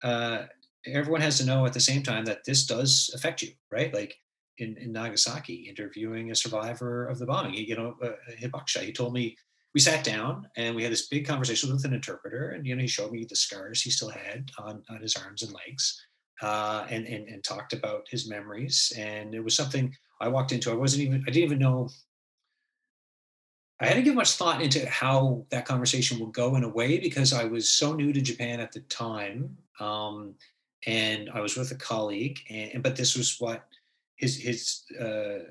uh, 0.03 0.45
everyone 0.87 1.21
has 1.21 1.39
to 1.39 1.47
know 1.47 1.65
at 1.65 1.73
the 1.73 1.81
same 1.81 2.03
time 2.03 2.25
that 2.25 2.45
this 2.45 2.67
does 2.67 3.11
affect 3.15 3.43
you, 3.43 3.53
right? 3.71 3.95
Like 3.95 4.17
in, 4.59 4.77
in 4.79 4.93
Nagasaki, 4.93 5.67
interviewing 5.69 6.31
a 6.31 6.35
survivor 6.35 7.07
of 7.07 7.19
the 7.19 7.27
bombing, 7.27 7.55
he, 7.55 7.65
you 7.65 7.77
know, 7.77 7.97
uh, 8.03 8.11
Hibakusha, 8.41 8.81
he 8.81 8.93
told 8.93 9.15
me 9.15 9.37
we 9.75 9.81
sat 9.81 10.05
down 10.05 10.47
and 10.57 10.75
we 10.75 10.83
had 10.83 10.93
this 10.93 11.09
big 11.09 11.27
conversation 11.27 11.73
with 11.73 11.85
an 11.85 11.95
interpreter 11.95 12.51
and 12.51 12.67
you 12.67 12.75
know 12.75 12.83
he 12.83 12.89
showed 12.89 13.11
me 13.11 13.25
the 13.29 13.37
scars 13.37 13.81
he 13.81 13.91
still 13.91 14.11
had 14.11 14.51
on, 14.59 14.83
on 14.91 15.01
his 15.01 15.17
arms 15.17 15.43
and 15.43 15.53
legs 15.53 16.05
uh, 16.43 16.87
and, 16.91 17.07
and 17.07 17.29
and 17.29 17.43
talked 17.45 17.73
about 17.73 18.07
his 18.11 18.29
memories 18.29 18.93
and 18.99 19.35
it 19.35 19.43
was 19.43 19.57
something 19.57 19.95
i 20.21 20.29
walked 20.29 20.53
into 20.53 20.71
i 20.71 20.75
wasn't 20.75 21.03
even 21.03 21.23
i 21.27 21.31
didn't 21.31 21.45
even 21.45 21.59
know 21.59 21.89
i 23.83 23.87
hadn't 23.87 24.05
given 24.05 24.17
much 24.17 24.33
thought 24.33 24.63
into 24.63 24.89
how 24.89 25.45
that 25.51 25.65
conversation 25.65 26.19
would 26.19 26.33
go 26.33 26.57
in 26.57 26.65
a 26.65 26.69
way 26.69 26.99
because 26.99 27.33
i 27.33 27.45
was 27.45 27.69
so 27.69 27.93
new 27.93 28.13
to 28.13 28.21
japan 28.21 28.61
at 28.61 28.73
the 28.73 28.81
time 28.81 29.57
um, 29.81 30.35
and 30.87 31.31
i 31.35 31.41
was 31.41 31.57
with 31.57 31.71
a 31.71 31.77
colleague 31.77 32.39
and 32.49 32.83
but 32.83 32.97
this 32.97 33.17
was 33.17 33.41
what 33.41 33.67
his 34.17 34.37
his 34.37 34.83
uh, 35.01 35.45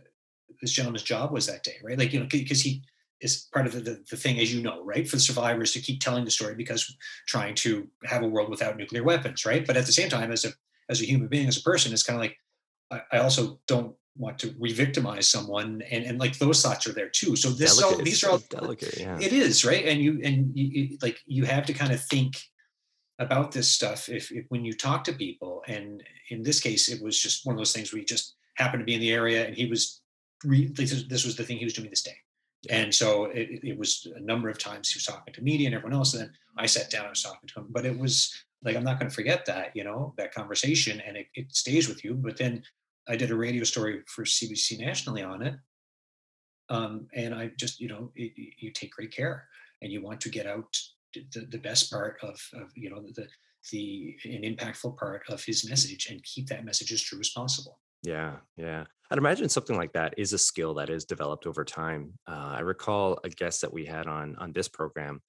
this 0.61 0.71
gentleman's 0.71 1.03
job 1.03 1.31
was 1.31 1.47
that 1.47 1.63
day 1.63 1.77
right 1.83 1.99
like 1.99 2.13
you 2.13 2.19
know 2.19 2.27
because 2.29 2.61
he 2.61 2.81
is 3.21 3.47
part 3.53 3.67
of 3.67 3.73
the, 3.73 3.79
the, 3.79 4.03
the, 4.09 4.17
thing, 4.17 4.39
as 4.39 4.53
you 4.53 4.61
know, 4.61 4.83
right? 4.83 5.07
For 5.07 5.15
the 5.15 5.21
survivors 5.21 5.71
to 5.73 5.79
keep 5.79 5.99
telling 5.99 6.25
the 6.25 6.31
story 6.31 6.55
because 6.55 6.95
trying 7.27 7.55
to 7.55 7.87
have 8.03 8.23
a 8.23 8.27
world 8.27 8.49
without 8.49 8.77
nuclear 8.77 9.03
weapons, 9.03 9.45
right? 9.45 9.65
But 9.65 9.77
at 9.77 9.85
the 9.85 9.91
same 9.91 10.09
time, 10.09 10.31
as 10.31 10.43
a 10.43 10.49
as 10.89 11.01
a 11.01 11.05
human 11.05 11.27
being, 11.27 11.47
as 11.47 11.57
a 11.57 11.61
person, 11.61 11.93
it's 11.93 12.03
kind 12.03 12.17
of 12.17 12.21
like 12.21 12.37
I, 12.91 13.17
I 13.17 13.21
also 13.21 13.59
don't 13.67 13.95
want 14.17 14.39
to 14.39 14.53
re-victimize 14.59 15.29
someone, 15.29 15.81
and 15.89 16.03
and 16.03 16.19
like 16.19 16.37
those 16.37 16.61
thoughts 16.61 16.87
are 16.87 16.93
there 16.93 17.09
too. 17.09 17.35
So 17.35 17.49
this 17.49 17.77
delicate, 17.77 17.97
all 17.97 18.03
these 18.03 18.23
are 18.23 18.31
all 18.31 18.43
delicate. 18.49 18.99
Yeah. 18.99 19.17
It 19.19 19.33
is 19.33 19.65
right, 19.65 19.85
and 19.85 20.01
you 20.01 20.21
and 20.23 20.51
you, 20.57 20.97
like 21.01 21.19
you 21.25 21.45
have 21.45 21.65
to 21.67 21.73
kind 21.73 21.91
of 21.91 22.03
think 22.03 22.37
about 23.19 23.51
this 23.51 23.67
stuff 23.67 24.09
if, 24.09 24.31
if 24.31 24.45
when 24.49 24.65
you 24.65 24.73
talk 24.73 25.03
to 25.05 25.13
people, 25.13 25.63
and 25.67 26.03
in 26.29 26.43
this 26.43 26.59
case, 26.59 26.89
it 26.89 27.01
was 27.01 27.19
just 27.19 27.45
one 27.45 27.53
of 27.53 27.57
those 27.57 27.73
things 27.73 27.91
where 27.93 27.99
he 27.99 28.05
just 28.05 28.35
happened 28.55 28.81
to 28.81 28.85
be 28.85 28.95
in 28.95 29.01
the 29.01 29.11
area, 29.11 29.45
and 29.45 29.55
he 29.55 29.67
was 29.67 30.01
re, 30.43 30.65
this 30.67 31.25
was 31.25 31.35
the 31.35 31.43
thing 31.43 31.57
he 31.57 31.65
was 31.65 31.73
doing 31.73 31.89
this 31.89 32.03
day 32.03 32.17
and 32.69 32.93
so 32.93 33.25
it, 33.25 33.59
it, 33.63 33.77
was 33.77 34.07
a 34.15 34.19
number 34.19 34.49
of 34.49 34.59
times 34.59 34.91
he 34.91 34.97
was 34.97 35.05
talking 35.05 35.33
to 35.33 35.41
media 35.41 35.67
and 35.67 35.75
everyone 35.75 35.97
else. 35.97 36.13
And 36.13 36.23
then 36.23 36.33
I 36.57 36.67
sat 36.67 36.91
down 36.91 37.03
and 37.03 37.11
was 37.11 37.23
talking 37.23 37.49
to 37.49 37.59
him. 37.59 37.67
But 37.69 37.85
it 37.85 37.97
was 37.97 38.33
like, 38.63 38.75
I'm 38.75 38.83
not 38.83 38.99
going 38.99 39.09
to 39.09 39.15
forget 39.15 39.45
that, 39.45 39.75
you 39.75 39.83
know, 39.83 40.13
that 40.17 40.33
conversation 40.33 41.01
and 41.01 41.17
it, 41.17 41.27
it 41.33 41.55
stays 41.55 41.87
with 41.87 42.03
you. 42.03 42.13
But 42.13 42.37
then 42.37 42.63
I 43.07 43.15
did 43.15 43.31
a 43.31 43.35
radio 43.35 43.63
story 43.63 44.01
for 44.07 44.23
CBC 44.23 44.79
nationally 44.79 45.23
on 45.23 45.41
it. 45.41 45.55
Um, 46.69 47.07
and 47.13 47.33
I 47.35 47.51
just, 47.57 47.79
you 47.79 47.89
know, 47.89 48.11
it, 48.15 48.31
you 48.35 48.71
take 48.71 48.91
great 48.91 49.13
care 49.13 49.45
and 49.81 49.91
you 49.91 50.01
want 50.01 50.21
to 50.21 50.29
get 50.29 50.47
out 50.47 50.73
the, 51.13 51.45
the 51.49 51.57
best 51.57 51.91
part 51.91 52.17
of, 52.21 52.39
of, 52.53 52.69
you 52.75 52.89
know, 52.89 53.03
the, 53.13 53.27
the, 53.71 54.15
an 54.25 54.43
impactful 54.43 54.97
part 54.97 55.23
of 55.29 55.43
his 55.43 55.67
message 55.69 56.07
and 56.09 56.23
keep 56.23 56.47
that 56.47 56.63
message 56.63 56.91
as 56.93 57.01
true 57.01 57.19
as 57.19 57.29
possible. 57.29 57.79
Yeah, 58.03 58.37
yeah. 58.57 58.85
I'd 59.11 59.17
imagine 59.17 59.49
something 59.49 59.75
like 59.75 59.93
that 59.93 60.13
is 60.17 60.33
a 60.33 60.37
skill 60.37 60.73
that 60.75 60.89
is 60.89 61.05
developed 61.05 61.45
over 61.45 61.65
time. 61.65 62.13
Uh, 62.27 62.55
I 62.55 62.59
recall 62.61 63.19
a 63.23 63.29
guest 63.29 63.61
that 63.61 63.73
we 63.73 63.85
had 63.85 64.07
on 64.07 64.35
on 64.37 64.53
this 64.53 64.69
program. 64.69 65.21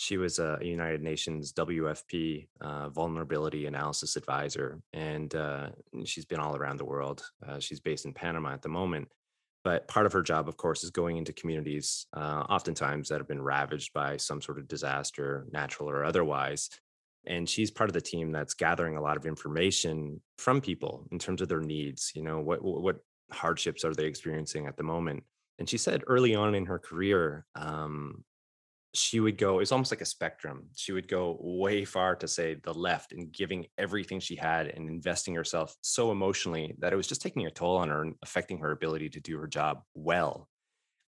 She 0.00 0.16
was 0.16 0.38
a 0.38 0.58
United 0.62 1.02
Nations 1.02 1.52
WFP 1.52 2.46
uh, 2.62 2.88
vulnerability 2.88 3.66
analysis 3.66 4.16
advisor, 4.16 4.80
and 4.94 5.34
uh, 5.34 5.72
she's 6.06 6.24
been 6.24 6.40
all 6.40 6.56
around 6.56 6.78
the 6.78 6.86
world. 6.86 7.22
Uh, 7.46 7.58
she's 7.58 7.80
based 7.80 8.06
in 8.06 8.14
Panama 8.14 8.54
at 8.54 8.62
the 8.62 8.70
moment, 8.70 9.08
but 9.62 9.86
part 9.88 10.06
of 10.06 10.12
her 10.14 10.22
job, 10.22 10.48
of 10.48 10.56
course, 10.56 10.84
is 10.84 10.90
going 10.90 11.18
into 11.18 11.34
communities, 11.34 12.06
uh, 12.16 12.44
oftentimes 12.48 13.10
that 13.10 13.18
have 13.18 13.28
been 13.28 13.42
ravaged 13.42 13.92
by 13.92 14.16
some 14.16 14.40
sort 14.40 14.58
of 14.58 14.68
disaster, 14.68 15.44
natural 15.52 15.90
or 15.90 16.02
otherwise, 16.02 16.70
and 17.26 17.46
she's 17.46 17.70
part 17.70 17.90
of 17.90 17.94
the 17.94 18.00
team 18.00 18.32
that's 18.32 18.54
gathering 18.54 18.96
a 18.96 19.02
lot 19.02 19.18
of 19.18 19.26
information 19.26 20.18
from 20.38 20.62
people 20.62 21.06
in 21.12 21.18
terms 21.18 21.42
of 21.42 21.48
their 21.48 21.60
needs 21.60 22.10
you 22.14 22.22
know 22.22 22.40
what 22.40 22.62
what 22.62 23.00
hardships 23.30 23.84
are 23.84 23.92
they 23.92 24.06
experiencing 24.06 24.66
at 24.66 24.78
the 24.78 24.82
moment 24.82 25.22
and 25.58 25.68
she 25.68 25.76
said 25.76 26.02
early 26.06 26.34
on 26.34 26.54
in 26.54 26.64
her 26.64 26.78
career 26.78 27.44
um, 27.54 28.24
she 28.92 29.20
would 29.20 29.38
go 29.38 29.60
it's 29.60 29.72
almost 29.72 29.92
like 29.92 30.00
a 30.00 30.06
spectrum 30.06 30.64
she 30.74 30.92
would 30.92 31.06
go 31.06 31.38
way 31.40 31.84
far 31.84 32.16
to 32.16 32.26
say 32.26 32.56
the 32.64 32.74
left 32.74 33.12
and 33.12 33.32
giving 33.32 33.64
everything 33.78 34.18
she 34.18 34.34
had 34.34 34.66
and 34.66 34.88
investing 34.88 35.34
herself 35.34 35.76
so 35.80 36.10
emotionally 36.10 36.74
that 36.78 36.92
it 36.92 36.96
was 36.96 37.06
just 37.06 37.22
taking 37.22 37.46
a 37.46 37.50
toll 37.50 37.76
on 37.76 37.88
her 37.88 38.02
and 38.02 38.14
affecting 38.22 38.58
her 38.58 38.72
ability 38.72 39.08
to 39.08 39.20
do 39.20 39.38
her 39.38 39.46
job 39.46 39.82
well 39.94 40.48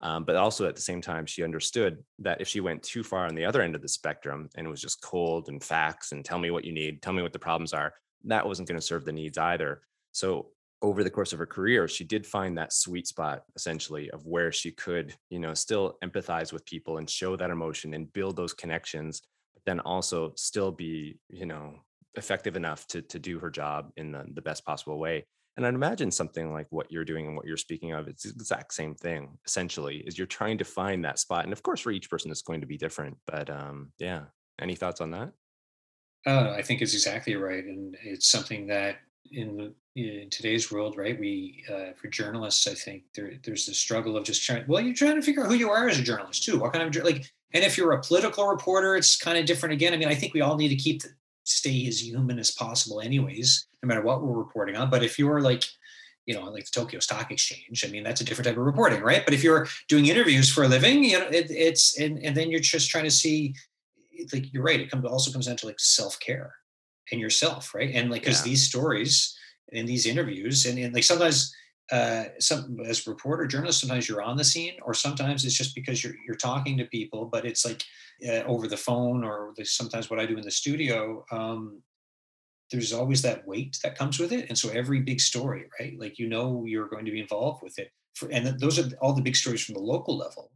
um, 0.01 0.23
but 0.23 0.35
also 0.35 0.67
at 0.67 0.75
the 0.75 0.81
same 0.81 1.01
time, 1.01 1.25
she 1.25 1.43
understood 1.43 2.03
that 2.19 2.41
if 2.41 2.47
she 2.47 2.59
went 2.59 2.81
too 2.81 3.03
far 3.03 3.27
on 3.27 3.35
the 3.35 3.45
other 3.45 3.61
end 3.61 3.75
of 3.75 3.81
the 3.81 3.87
spectrum 3.87 4.49
and 4.55 4.65
it 4.65 4.69
was 4.69 4.81
just 4.81 5.01
cold 5.01 5.47
and 5.47 5.63
facts 5.63 6.11
and 6.11 6.25
tell 6.25 6.39
me 6.39 6.49
what 6.49 6.65
you 6.65 6.73
need, 6.73 7.01
tell 7.01 7.13
me 7.13 7.21
what 7.21 7.33
the 7.33 7.39
problems 7.39 7.71
are, 7.71 7.93
that 8.25 8.45
wasn't 8.45 8.67
going 8.67 8.79
to 8.79 8.85
serve 8.85 9.05
the 9.05 9.11
needs 9.11 9.37
either. 9.37 9.81
So 10.11 10.47
over 10.81 11.03
the 11.03 11.09
course 11.09 11.33
of 11.33 11.39
her 11.39 11.45
career, 11.45 11.87
she 11.87 12.03
did 12.03 12.25
find 12.25 12.57
that 12.57 12.73
sweet 12.73 13.07
spot 13.07 13.43
essentially 13.55 14.09
of 14.11 14.25
where 14.25 14.51
she 14.51 14.71
could, 14.71 15.15
you 15.29 15.39
know, 15.39 15.53
still 15.53 15.97
empathize 16.03 16.51
with 16.51 16.65
people 16.65 16.97
and 16.97 17.09
show 17.09 17.35
that 17.35 17.51
emotion 17.51 17.93
and 17.93 18.11
build 18.13 18.35
those 18.35 18.53
connections, 18.53 19.21
but 19.53 19.63
then 19.65 19.79
also 19.81 20.33
still 20.35 20.71
be, 20.71 21.19
you 21.29 21.45
know, 21.45 21.75
effective 22.15 22.55
enough 22.55 22.87
to 22.87 23.01
to 23.03 23.19
do 23.19 23.39
her 23.39 23.49
job 23.49 23.91
in 23.95 24.11
the, 24.11 24.25
the 24.33 24.41
best 24.41 24.65
possible 24.65 24.99
way. 24.99 25.25
And 25.57 25.65
I'd 25.65 25.73
imagine 25.73 26.11
something 26.11 26.53
like 26.53 26.67
what 26.69 26.91
you're 26.91 27.05
doing 27.05 27.27
and 27.27 27.35
what 27.35 27.45
you're 27.45 27.57
speaking 27.57 27.91
of, 27.91 28.07
it's 28.07 28.23
the 28.23 28.29
exact 28.29 28.73
same 28.73 28.95
thing, 28.95 29.37
essentially, 29.45 29.97
is 30.07 30.17
you're 30.17 30.25
trying 30.25 30.57
to 30.59 30.63
find 30.63 31.03
that 31.03 31.19
spot. 31.19 31.43
And 31.43 31.53
of 31.53 31.61
course, 31.61 31.81
for 31.81 31.91
each 31.91 32.09
person, 32.09 32.31
it's 32.31 32.41
going 32.41 32.61
to 32.61 32.67
be 32.67 32.77
different. 32.77 33.17
But 33.27 33.49
um, 33.49 33.91
yeah, 33.99 34.23
any 34.59 34.75
thoughts 34.75 35.01
on 35.01 35.11
that? 35.11 35.31
Uh, 36.25 36.51
I 36.51 36.61
think 36.61 36.81
it's 36.81 36.93
exactly 36.93 37.35
right. 37.35 37.63
And 37.63 37.97
it's 38.01 38.29
something 38.29 38.67
that 38.67 38.99
in, 39.31 39.73
in 39.95 40.29
today's 40.29 40.71
world, 40.71 40.97
right, 40.97 41.19
we, 41.19 41.63
uh, 41.71 41.93
for 41.95 42.07
journalists, 42.07 42.67
I 42.67 42.73
think 42.73 43.03
there, 43.15 43.33
there's 43.43 43.65
the 43.65 43.73
struggle 43.73 44.17
of 44.17 44.23
just 44.23 44.43
trying, 44.43 44.65
well, 44.67 44.81
you're 44.81 44.93
trying 44.93 45.15
to 45.15 45.21
figure 45.21 45.43
out 45.43 45.49
who 45.49 45.55
you 45.55 45.69
are 45.69 45.87
as 45.89 45.99
a 45.99 46.03
journalist 46.03 46.43
too. 46.43 46.59
What 46.59 46.73
kind 46.73 46.95
of, 46.95 47.03
like, 47.03 47.25
and 47.53 47.63
if 47.63 47.77
you're 47.77 47.91
a 47.91 48.01
political 48.01 48.47
reporter, 48.47 48.95
it's 48.95 49.17
kind 49.17 49.37
of 49.37 49.45
different 49.45 49.73
again. 49.73 49.93
I 49.93 49.97
mean, 49.97 50.07
I 50.07 50.15
think 50.15 50.33
we 50.33 50.41
all 50.41 50.57
need 50.57 50.69
to 50.69 50.75
keep, 50.75 51.01
the, 51.01 51.09
stay 51.43 51.87
as 51.87 52.03
human 52.03 52.39
as 52.39 52.51
possible 52.51 53.01
anyways 53.01 53.67
no 53.81 53.87
matter 53.87 54.01
what 54.01 54.21
we're 54.21 54.37
reporting 54.37 54.75
on. 54.75 54.89
But 54.89 55.03
if 55.03 55.17
you're 55.17 55.41
like, 55.41 55.63
you 56.25 56.35
know, 56.35 56.43
like 56.43 56.65
the 56.65 56.71
Tokyo 56.71 56.99
Stock 56.99 57.31
Exchange, 57.31 57.83
I 57.85 57.89
mean, 57.89 58.03
that's 58.03 58.21
a 58.21 58.23
different 58.23 58.47
type 58.47 58.57
of 58.57 58.63
reporting, 58.63 59.01
right? 59.01 59.25
But 59.25 59.33
if 59.33 59.43
you're 59.43 59.67
doing 59.87 60.05
interviews 60.05 60.51
for 60.51 60.63
a 60.63 60.67
living, 60.67 61.03
you 61.03 61.19
know, 61.19 61.27
it, 61.27 61.49
it's 61.49 61.99
and 61.99 62.19
and 62.23 62.37
then 62.37 62.51
you're 62.51 62.59
just 62.59 62.89
trying 62.89 63.05
to 63.05 63.11
see, 63.11 63.55
like 64.31 64.53
you're 64.53 64.63
right. 64.63 64.79
It 64.79 64.91
comes 64.91 65.03
also 65.05 65.31
comes 65.31 65.47
down 65.47 65.57
to 65.57 65.65
like 65.65 65.79
self 65.79 66.19
care 66.19 66.53
and 67.11 67.21
yourself, 67.21 67.73
right? 67.73 67.91
And 67.93 68.09
like 68.09 68.23
because 68.23 68.45
yeah. 68.45 68.51
these 68.51 68.67
stories 68.67 69.35
and 69.73 69.87
these 69.87 70.05
interviews 70.05 70.65
and, 70.65 70.77
and 70.77 70.93
like 70.93 71.03
sometimes 71.03 71.53
uh, 71.91 72.25
some 72.39 72.77
as 72.85 73.05
a 73.05 73.09
reporter 73.09 73.45
journalist 73.45 73.81
sometimes 73.81 74.07
you're 74.07 74.21
on 74.21 74.37
the 74.37 74.43
scene 74.43 74.75
or 74.81 74.93
sometimes 74.93 75.43
it's 75.43 75.57
just 75.57 75.75
because 75.75 76.03
you're 76.03 76.13
you're 76.25 76.35
talking 76.35 76.77
to 76.77 76.85
people 76.85 77.25
but 77.25 77.45
it's 77.45 77.65
like 77.65 77.83
uh, 78.27 78.43
over 78.43 78.67
the 78.67 78.77
phone 78.77 79.25
or 79.25 79.53
sometimes 79.63 80.09
what 80.09 80.19
i 80.19 80.25
do 80.25 80.37
in 80.37 80.43
the 80.43 80.51
studio 80.51 81.25
um, 81.31 81.81
there's 82.71 82.93
always 82.93 83.21
that 83.21 83.45
weight 83.45 83.77
that 83.83 83.97
comes 83.97 84.19
with 84.19 84.31
it 84.31 84.47
and 84.47 84.57
so 84.57 84.69
every 84.69 85.01
big 85.01 85.19
story 85.19 85.65
right 85.79 85.99
like 85.99 86.17
you 86.17 86.29
know 86.29 86.63
you're 86.65 86.87
going 86.87 87.03
to 87.03 87.11
be 87.11 87.19
involved 87.19 87.61
with 87.61 87.77
it 87.77 87.91
for, 88.15 88.29
and 88.29 88.57
those 88.59 88.79
are 88.79 88.89
all 89.01 89.13
the 89.13 89.21
big 89.21 89.35
stories 89.35 89.63
from 89.63 89.75
the 89.75 89.81
local 89.81 90.17
level 90.17 90.49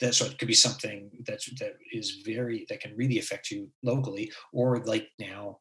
that 0.00 0.14
so 0.14 0.24
it 0.26 0.38
could 0.38 0.48
be 0.48 0.54
something 0.54 1.10
that's 1.26 1.50
that 1.58 1.72
is 1.92 2.22
very 2.24 2.64
that 2.68 2.80
can 2.80 2.94
really 2.96 3.18
affect 3.18 3.50
you 3.50 3.68
locally 3.82 4.30
or 4.52 4.78
like 4.84 5.08
now 5.18 5.58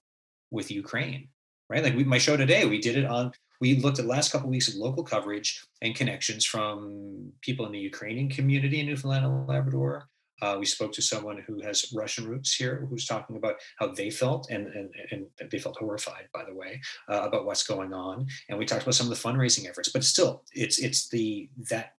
with 0.51 0.71
ukraine 0.71 1.27
right 1.69 1.84
like 1.84 1.95
we, 1.95 2.03
my 2.03 2.17
show 2.17 2.38
today 2.38 2.65
we 2.65 2.79
did 2.79 2.97
it 2.97 3.05
on 3.05 3.31
we 3.62 3.75
looked 3.75 3.99
at 3.99 4.05
last 4.05 4.31
couple 4.31 4.47
of 4.47 4.51
weeks 4.51 4.67
of 4.67 4.75
local 4.75 5.03
coverage 5.03 5.65
and 5.81 5.95
connections 5.95 6.45
from 6.45 7.31
people 7.41 7.65
in 7.65 7.71
the 7.71 7.79
ukrainian 7.79 8.29
community 8.29 8.79
in 8.79 8.88
newfoundland 8.88 9.25
and 9.25 9.47
labrador 9.47 10.08
uh, 10.41 10.58
we 10.60 10.65
spoke 10.65 10.91
to 10.93 11.01
someone 11.01 11.41
who 11.47 11.62
has 11.62 11.93
Russian 11.95 12.27
roots 12.27 12.53
here, 12.53 12.86
who's 12.89 13.05
talking 13.05 13.38
about 13.38 13.55
how 13.77 13.88
they 13.88 14.10
felt, 14.10 14.49
and 14.49 14.67
and, 14.67 14.89
and 15.12 15.49
they 15.49 15.60
felt 15.60 15.77
horrified, 15.77 16.27
by 16.34 16.43
the 16.43 16.53
way, 16.53 16.81
uh, 17.10 17.21
about 17.21 17.45
what's 17.45 17.65
going 17.65 17.93
on. 17.93 18.27
And 18.49 18.60
we 18.60 18.65
talked 18.65 18.84
about 18.84 18.95
some 18.95 19.10
of 19.10 19.17
the 19.17 19.29
fundraising 19.29 19.69
efforts, 19.69 19.89
but 19.89 20.03
still, 20.03 20.43
it's 20.53 20.77
it's 20.77 21.08
the 21.10 21.49
that 21.69 21.93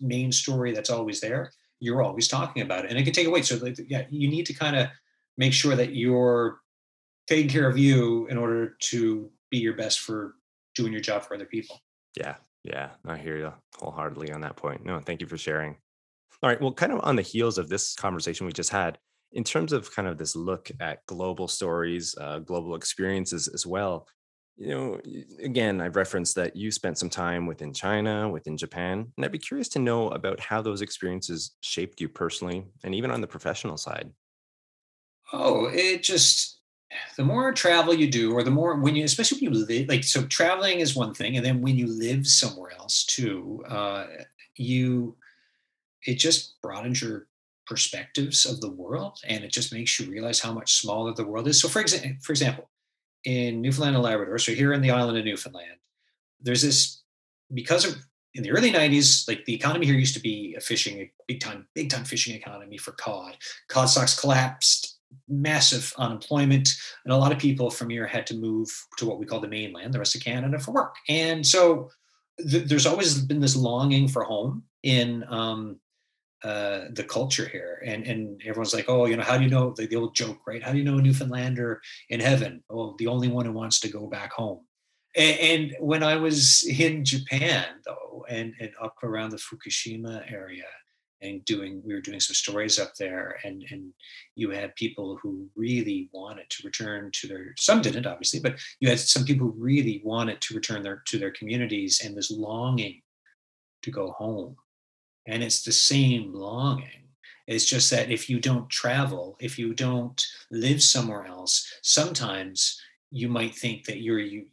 main 0.00 0.32
story 0.32 0.72
that's 0.72 0.90
always 0.90 1.20
there. 1.20 1.52
You're 1.80 2.02
always 2.02 2.26
talking 2.26 2.62
about 2.62 2.84
it, 2.84 2.90
and 2.90 2.98
it 2.98 3.04
can 3.04 3.12
take 3.12 3.28
away. 3.28 3.42
So, 3.42 3.56
like, 3.56 3.78
yeah, 3.86 4.06
you 4.10 4.28
need 4.28 4.46
to 4.46 4.54
kind 4.54 4.74
of 4.74 4.88
make 5.36 5.52
sure 5.52 5.76
that 5.76 5.94
you're 5.94 6.58
taking 7.28 7.48
care 7.48 7.68
of 7.68 7.78
you 7.78 8.26
in 8.28 8.38
order 8.38 8.76
to 8.80 9.30
be 9.50 9.58
your 9.58 9.74
best 9.74 10.00
for 10.00 10.34
doing 10.74 10.92
your 10.92 11.02
job 11.02 11.22
for 11.22 11.34
other 11.34 11.46
people. 11.46 11.78
Yeah, 12.16 12.36
yeah, 12.64 12.90
I 13.04 13.18
hear 13.18 13.36
you 13.36 13.52
wholeheartedly 13.76 14.32
on 14.32 14.40
that 14.42 14.56
point. 14.56 14.84
No, 14.84 14.98
thank 15.00 15.20
you 15.20 15.26
for 15.26 15.38
sharing. 15.38 15.76
All 16.42 16.50
right. 16.50 16.60
Well, 16.60 16.72
kind 16.72 16.92
of 16.92 17.00
on 17.02 17.16
the 17.16 17.22
heels 17.22 17.58
of 17.58 17.68
this 17.68 17.94
conversation 17.94 18.46
we 18.46 18.52
just 18.52 18.70
had, 18.70 18.98
in 19.32 19.44
terms 19.44 19.72
of 19.72 19.94
kind 19.94 20.08
of 20.08 20.18
this 20.18 20.36
look 20.36 20.70
at 20.80 21.04
global 21.06 21.48
stories, 21.48 22.14
uh, 22.18 22.38
global 22.38 22.74
experiences 22.74 23.48
as 23.48 23.66
well, 23.66 24.06
you 24.56 24.68
know, 24.68 25.00
again, 25.40 25.80
I've 25.80 25.96
referenced 25.96 26.34
that 26.34 26.56
you 26.56 26.70
spent 26.70 26.98
some 26.98 27.10
time 27.10 27.46
within 27.46 27.72
China, 27.72 28.28
within 28.28 28.56
Japan, 28.56 29.12
and 29.16 29.24
I'd 29.24 29.32
be 29.32 29.38
curious 29.38 29.68
to 29.70 29.78
know 29.78 30.08
about 30.10 30.40
how 30.40 30.62
those 30.62 30.80
experiences 30.82 31.56
shaped 31.60 32.00
you 32.00 32.08
personally 32.08 32.66
and 32.82 32.94
even 32.94 33.10
on 33.10 33.20
the 33.20 33.28
professional 33.28 33.76
side. 33.76 34.12
Oh, 35.32 35.66
it 35.66 36.02
just 36.02 36.57
the 37.16 37.24
more 37.24 37.52
travel 37.52 37.94
you 37.94 38.10
do, 38.10 38.32
or 38.32 38.42
the 38.42 38.50
more 38.50 38.76
when 38.76 38.96
you, 38.96 39.04
especially 39.04 39.46
when 39.46 39.54
you 39.54 39.66
live, 39.66 39.88
like 39.88 40.04
so, 40.04 40.24
traveling 40.26 40.80
is 40.80 40.96
one 40.96 41.14
thing, 41.14 41.36
and 41.36 41.44
then 41.44 41.60
when 41.60 41.76
you 41.76 41.86
live 41.86 42.26
somewhere 42.26 42.72
else 42.78 43.04
too, 43.04 43.64
uh, 43.68 44.06
you 44.56 45.16
it 46.04 46.14
just 46.14 46.60
broadens 46.62 47.02
your 47.02 47.26
perspectives 47.66 48.46
of 48.46 48.60
the 48.60 48.70
world 48.70 49.20
and 49.28 49.44
it 49.44 49.52
just 49.52 49.72
makes 49.72 50.00
you 50.00 50.10
realize 50.10 50.40
how 50.40 50.52
much 50.52 50.80
smaller 50.80 51.12
the 51.12 51.26
world 51.26 51.46
is. 51.46 51.60
So 51.60 51.68
for 51.68 51.80
example, 51.80 52.12
for 52.22 52.32
example, 52.32 52.70
in 53.24 53.60
Newfoundland 53.60 53.96
and 53.96 54.04
Labrador, 54.04 54.38
so 54.38 54.52
here 54.52 54.72
in 54.72 54.80
the 54.80 54.90
island 54.90 55.18
of 55.18 55.24
Newfoundland, 55.24 55.76
there's 56.40 56.62
this 56.62 57.02
because 57.52 57.84
of 57.84 57.96
in 58.34 58.42
the 58.42 58.50
early 58.50 58.70
90s, 58.70 59.26
like 59.26 59.44
the 59.46 59.54
economy 59.54 59.86
here 59.86 59.96
used 59.96 60.14
to 60.14 60.20
be 60.20 60.54
a 60.56 60.60
fishing, 60.60 61.00
a 61.00 61.10
big 61.26 61.40
time, 61.40 61.66
big 61.74 61.90
time 61.90 62.04
fishing 62.04 62.36
economy 62.36 62.78
for 62.78 62.92
cod. 62.92 63.36
Cod 63.68 63.88
stocks 63.88 64.18
collapsed, 64.18 64.87
massive 65.28 65.92
unemployment, 65.98 66.68
and 67.04 67.12
a 67.12 67.16
lot 67.16 67.32
of 67.32 67.38
people 67.38 67.70
from 67.70 67.90
here 67.90 68.06
had 68.06 68.26
to 68.26 68.34
move 68.34 68.68
to 68.96 69.06
what 69.06 69.18
we 69.18 69.26
call 69.26 69.40
the 69.40 69.48
mainland, 69.48 69.92
the 69.92 69.98
rest 69.98 70.14
of 70.14 70.22
Canada, 70.22 70.58
for 70.58 70.72
work. 70.72 70.94
And 71.08 71.46
so 71.46 71.90
th- 72.50 72.64
there's 72.68 72.86
always 72.86 73.20
been 73.20 73.40
this 73.40 73.56
longing 73.56 74.08
for 74.08 74.24
home 74.24 74.64
in 74.82 75.24
um, 75.28 75.80
uh, 76.44 76.86
the 76.92 77.04
culture 77.04 77.48
here. 77.48 77.82
And 77.84 78.06
and 78.06 78.40
everyone's 78.44 78.74
like, 78.74 78.88
oh, 78.88 79.06
you 79.06 79.16
know, 79.16 79.22
how 79.22 79.36
do 79.36 79.44
you 79.44 79.50
know 79.50 79.72
the, 79.76 79.86
the 79.86 79.96
old 79.96 80.14
joke, 80.14 80.38
right? 80.46 80.62
How 80.62 80.72
do 80.72 80.78
you 80.78 80.84
know 80.84 80.98
a 80.98 81.02
Newfoundlander 81.02 81.80
in 82.10 82.20
heaven? 82.20 82.62
Oh, 82.70 82.94
the 82.98 83.08
only 83.08 83.28
one 83.28 83.46
who 83.46 83.52
wants 83.52 83.80
to 83.80 83.88
go 83.88 84.06
back 84.06 84.32
home. 84.32 84.60
And, 85.16 85.38
and 85.38 85.76
when 85.80 86.02
I 86.02 86.16
was 86.16 86.64
in 86.68 87.04
Japan, 87.04 87.64
though, 87.84 88.24
and, 88.28 88.54
and 88.60 88.70
up 88.80 88.94
around 89.02 89.30
the 89.30 89.38
Fukushima 89.38 90.30
area, 90.30 90.64
and 91.20 91.44
doing 91.44 91.82
we 91.84 91.94
were 91.94 92.00
doing 92.00 92.20
some 92.20 92.34
stories 92.34 92.78
up 92.78 92.94
there 92.94 93.38
and 93.44 93.64
and 93.70 93.92
you 94.36 94.50
had 94.50 94.74
people 94.76 95.18
who 95.22 95.48
really 95.56 96.08
wanted 96.12 96.48
to 96.48 96.64
return 96.64 97.10
to 97.12 97.26
their 97.26 97.54
some 97.58 97.82
didn't 97.82 98.06
obviously 98.06 98.38
but 98.38 98.56
you 98.80 98.88
had 98.88 99.00
some 99.00 99.24
people 99.24 99.48
who 99.48 99.54
really 99.58 100.00
wanted 100.04 100.40
to 100.40 100.54
return 100.54 100.82
their 100.82 101.02
to 101.06 101.18
their 101.18 101.32
communities 101.32 102.00
and 102.04 102.16
this 102.16 102.30
longing 102.30 103.02
to 103.82 103.90
go 103.90 104.12
home 104.12 104.56
and 105.28 105.42
it's 105.42 105.62
the 105.62 105.72
same 105.72 106.32
longing. 106.32 107.04
It's 107.46 107.66
just 107.66 107.90
that 107.90 108.10
if 108.10 108.28
you 108.28 108.40
don't 108.40 108.68
travel, 108.68 109.36
if 109.40 109.58
you 109.58 109.74
don't 109.74 110.20
live 110.50 110.82
somewhere 110.82 111.26
else, 111.26 111.70
sometimes 111.82 112.80
you 113.10 113.28
might 113.28 113.54
think 113.54 113.84
that 113.84 114.00
you're 114.00 114.18
you, 114.18 114.46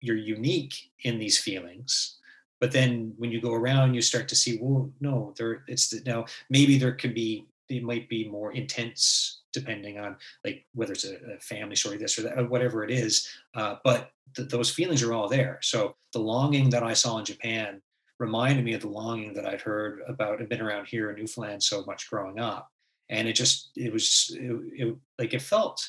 you're 0.00 0.16
unique 0.16 0.74
in 1.02 1.18
these 1.18 1.38
feelings. 1.38 2.18
But 2.60 2.72
then 2.72 3.14
when 3.16 3.32
you 3.32 3.40
go 3.40 3.54
around, 3.54 3.94
you 3.94 4.02
start 4.02 4.28
to 4.28 4.36
see, 4.36 4.58
well, 4.60 4.90
no, 5.00 5.34
there 5.36 5.64
it's 5.66 5.94
now 6.04 6.26
maybe 6.50 6.78
there 6.78 6.92
could 6.92 7.14
be 7.14 7.46
it 7.68 7.82
might 7.82 8.08
be 8.08 8.28
more 8.28 8.52
intense 8.52 9.42
depending 9.52 9.98
on 9.98 10.16
like 10.44 10.66
whether 10.74 10.92
it's 10.92 11.04
a, 11.04 11.16
a 11.36 11.40
family 11.40 11.76
story, 11.76 11.96
this 11.96 12.18
or 12.18 12.22
that, 12.22 12.50
whatever 12.50 12.84
it 12.84 12.90
is. 12.90 13.28
Uh, 13.54 13.76
but 13.84 14.10
th- 14.36 14.48
those 14.48 14.70
feelings 14.70 15.02
are 15.02 15.12
all 15.12 15.28
there. 15.28 15.58
So 15.62 15.96
the 16.12 16.18
longing 16.18 16.70
that 16.70 16.82
I 16.82 16.92
saw 16.92 17.18
in 17.18 17.24
Japan 17.24 17.80
reminded 18.18 18.64
me 18.64 18.74
of 18.74 18.82
the 18.82 18.88
longing 18.88 19.32
that 19.34 19.46
I'd 19.46 19.60
heard 19.60 20.00
about 20.06 20.40
and 20.40 20.48
been 20.48 20.60
around 20.60 20.86
here 20.86 21.10
in 21.10 21.16
Newfoundland 21.16 21.62
so 21.62 21.84
much 21.84 22.10
growing 22.10 22.38
up. 22.38 22.68
And 23.08 23.26
it 23.26 23.32
just, 23.32 23.70
it 23.76 23.92
was, 23.92 24.36
it, 24.38 24.86
it, 24.86 24.96
like 25.18 25.34
it 25.34 25.42
felt, 25.42 25.88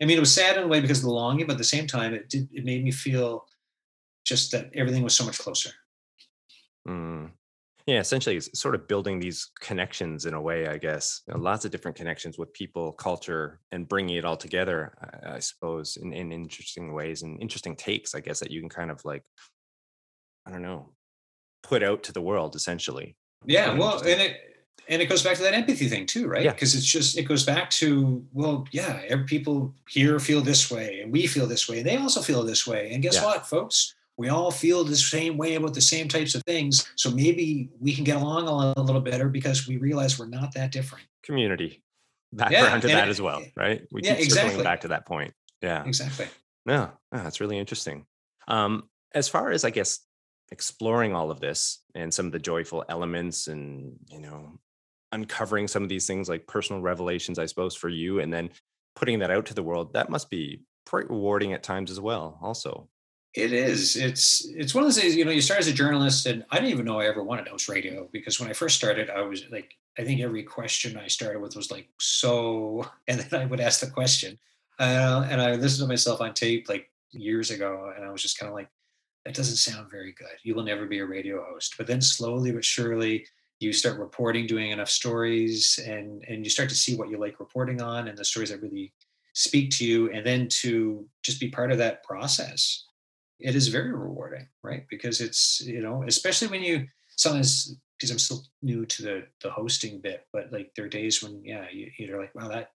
I 0.00 0.04
mean, 0.04 0.16
it 0.16 0.20
was 0.20 0.34
sad 0.34 0.56
in 0.56 0.64
a 0.64 0.68
way 0.68 0.80
because 0.80 0.98
of 0.98 1.04
the 1.04 1.10
longing, 1.10 1.46
but 1.46 1.54
at 1.54 1.58
the 1.58 1.64
same 1.64 1.86
time, 1.86 2.14
it 2.14 2.28
did, 2.28 2.48
it 2.52 2.64
made 2.64 2.84
me 2.84 2.92
feel 2.92 3.46
just 4.24 4.52
that 4.52 4.70
everything 4.74 5.02
was 5.02 5.16
so 5.16 5.24
much 5.24 5.38
closer. 5.38 5.70
Mm. 6.88 7.30
Yeah, 7.86 7.98
essentially, 7.98 8.36
it's 8.36 8.60
sort 8.60 8.74
of 8.74 8.86
building 8.86 9.18
these 9.18 9.50
connections 9.60 10.26
in 10.26 10.34
a 10.34 10.40
way, 10.40 10.68
I 10.68 10.76
guess. 10.76 11.22
You 11.26 11.34
know, 11.34 11.40
lots 11.40 11.64
of 11.64 11.70
different 11.70 11.96
connections 11.96 12.38
with 12.38 12.52
people, 12.52 12.92
culture, 12.92 13.58
and 13.72 13.88
bringing 13.88 14.16
it 14.16 14.24
all 14.24 14.36
together, 14.36 14.92
I, 15.24 15.36
I 15.36 15.38
suppose, 15.38 15.96
in, 15.96 16.12
in 16.12 16.30
interesting 16.30 16.92
ways 16.92 17.22
and 17.22 17.40
interesting 17.40 17.74
takes, 17.74 18.14
I 18.14 18.20
guess, 18.20 18.38
that 18.40 18.50
you 18.50 18.60
can 18.60 18.68
kind 18.68 18.90
of 18.90 19.04
like, 19.04 19.24
I 20.46 20.50
don't 20.50 20.62
know, 20.62 20.92
put 21.62 21.82
out 21.82 22.02
to 22.04 22.12
the 22.12 22.20
world 22.20 22.56
essentially 22.56 23.16
yeah 23.46 23.72
well 23.72 23.98
and 24.00 24.20
it 24.20 24.36
and 24.88 25.00
it 25.00 25.06
goes 25.06 25.22
back 25.22 25.36
to 25.36 25.42
that 25.42 25.54
empathy 25.54 25.88
thing 25.88 26.06
too 26.06 26.26
right 26.26 26.44
because 26.44 26.74
yeah. 26.74 26.78
it's 26.78 26.86
just 26.86 27.18
it 27.18 27.24
goes 27.24 27.44
back 27.44 27.70
to 27.70 28.24
well 28.32 28.66
yeah 28.72 29.02
people 29.26 29.74
here 29.88 30.18
feel 30.18 30.40
this 30.40 30.70
way 30.70 31.00
and 31.00 31.12
we 31.12 31.26
feel 31.26 31.46
this 31.46 31.68
way 31.68 31.78
and 31.78 31.86
they 31.86 31.96
also 31.96 32.20
feel 32.20 32.42
this 32.42 32.66
way 32.66 32.92
and 32.92 33.02
guess 33.02 33.16
yeah. 33.16 33.24
what 33.24 33.46
folks 33.46 33.94
we 34.20 34.28
all 34.28 34.50
feel 34.50 34.84
the 34.84 34.94
same 34.94 35.38
way 35.38 35.54
about 35.54 35.72
the 35.72 35.80
same 35.80 36.06
types 36.06 36.34
of 36.34 36.42
things. 36.44 36.86
So 36.96 37.10
maybe 37.10 37.70
we 37.80 37.94
can 37.94 38.04
get 38.04 38.16
along 38.16 38.48
a 38.48 38.80
little 38.80 39.00
better 39.00 39.30
because 39.30 39.66
we 39.66 39.78
realize 39.78 40.18
we're 40.18 40.26
not 40.26 40.52
that 40.54 40.72
different. 40.72 41.06
Community 41.22 41.82
background 42.32 42.74
yeah, 42.74 42.80
to 42.80 42.86
that 42.88 43.08
it, 43.08 43.10
as 43.10 43.20
well 43.20 43.42
right? 43.56 43.82
We 43.90 44.02
yeah, 44.02 44.14
keep 44.14 44.26
exactly. 44.26 44.50
circling 44.50 44.64
back 44.64 44.82
to 44.82 44.88
that 44.88 45.06
point. 45.06 45.32
Yeah. 45.62 45.84
Exactly. 45.84 46.28
No, 46.64 46.90
that's 47.10 47.40
really 47.40 47.58
interesting. 47.58 48.06
Um 48.46 48.84
as 49.14 49.28
far 49.28 49.50
as 49.50 49.64
i 49.64 49.70
guess 49.70 50.00
exploring 50.52 51.14
all 51.14 51.30
of 51.30 51.40
this 51.40 51.82
and 51.94 52.12
some 52.12 52.26
of 52.26 52.32
the 52.32 52.38
joyful 52.38 52.84
elements 52.88 53.46
and 53.46 53.96
you 54.08 54.20
know 54.20 54.58
uncovering 55.12 55.66
some 55.68 55.82
of 55.82 55.88
these 55.88 56.06
things 56.06 56.28
like 56.28 56.46
personal 56.46 56.82
revelations 56.82 57.38
i 57.38 57.46
suppose 57.46 57.74
for 57.74 57.88
you 57.88 58.20
and 58.20 58.32
then 58.32 58.50
putting 58.94 59.18
that 59.18 59.30
out 59.30 59.46
to 59.46 59.54
the 59.54 59.62
world 59.62 59.92
that 59.92 60.10
must 60.10 60.30
be 60.30 60.60
quite 60.86 61.08
rewarding 61.10 61.52
at 61.52 61.62
times 61.62 61.90
as 61.90 62.00
well 62.00 62.38
also 62.42 62.88
it 63.34 63.52
is 63.52 63.96
it's 63.96 64.46
it's 64.56 64.74
one 64.74 64.82
of 64.82 64.88
those 64.88 65.00
things 65.00 65.14
you 65.14 65.24
know 65.24 65.30
you 65.30 65.40
start 65.40 65.60
as 65.60 65.68
a 65.68 65.72
journalist 65.72 66.26
and 66.26 66.44
i 66.50 66.56
didn't 66.56 66.70
even 66.70 66.84
know 66.84 66.98
i 66.98 67.06
ever 67.06 67.22
wanted 67.22 67.44
to 67.44 67.50
host 67.50 67.68
radio 67.68 68.08
because 68.12 68.40
when 68.40 68.50
i 68.50 68.52
first 68.52 68.76
started 68.76 69.08
i 69.08 69.20
was 69.20 69.44
like 69.52 69.76
i 69.98 70.02
think 70.02 70.20
every 70.20 70.42
question 70.42 70.96
i 70.96 71.06
started 71.06 71.40
with 71.40 71.54
was 71.54 71.70
like 71.70 71.88
so 72.00 72.84
and 73.08 73.20
then 73.20 73.40
i 73.40 73.44
would 73.46 73.60
ask 73.60 73.80
the 73.80 73.90
question 73.90 74.36
uh, 74.80 75.26
and 75.30 75.40
i 75.40 75.54
listened 75.54 75.86
to 75.86 75.88
myself 75.88 76.20
on 76.20 76.34
tape 76.34 76.68
like 76.68 76.90
years 77.12 77.50
ago 77.50 77.92
and 77.94 78.04
i 78.04 78.10
was 78.10 78.22
just 78.22 78.38
kind 78.38 78.48
of 78.48 78.54
like 78.54 78.68
that 79.24 79.34
doesn't 79.34 79.56
sound 79.56 79.90
very 79.90 80.12
good. 80.12 80.28
You 80.42 80.54
will 80.54 80.62
never 80.62 80.86
be 80.86 80.98
a 80.98 81.06
radio 81.06 81.44
host. 81.44 81.74
But 81.76 81.86
then 81.86 82.00
slowly 82.00 82.52
but 82.52 82.64
surely, 82.64 83.26
you 83.58 83.72
start 83.72 83.98
reporting, 83.98 84.46
doing 84.46 84.70
enough 84.70 84.88
stories, 84.88 85.78
and 85.86 86.24
and 86.28 86.44
you 86.44 86.50
start 86.50 86.68
to 86.70 86.74
see 86.74 86.96
what 86.96 87.10
you 87.10 87.18
like 87.18 87.40
reporting 87.40 87.82
on 87.82 88.08
and 88.08 88.16
the 88.16 88.24
stories 88.24 88.50
that 88.50 88.62
really 88.62 88.92
speak 89.34 89.70
to 89.72 89.86
you, 89.86 90.10
and 90.10 90.24
then 90.24 90.48
to 90.48 91.06
just 91.22 91.38
be 91.38 91.50
part 91.50 91.70
of 91.70 91.78
that 91.78 92.02
process. 92.02 92.86
It 93.40 93.54
is 93.54 93.68
very 93.68 93.92
rewarding, 93.92 94.48
right? 94.62 94.84
Because 94.90 95.20
it's 95.20 95.60
you 95.60 95.80
know, 95.80 96.04
especially 96.06 96.48
when 96.48 96.62
you 96.62 96.86
sometimes 97.16 97.76
because 97.96 98.10
I'm 98.10 98.18
still 98.18 98.42
new 98.62 98.86
to 98.86 99.02
the 99.02 99.26
the 99.42 99.50
hosting 99.50 100.00
bit, 100.00 100.26
but 100.32 100.52
like 100.52 100.72
there 100.74 100.86
are 100.86 100.88
days 100.88 101.22
when 101.22 101.44
yeah, 101.44 101.66
you, 101.70 101.90
you're 101.98 102.20
like, 102.20 102.34
wow, 102.34 102.48
that 102.48 102.70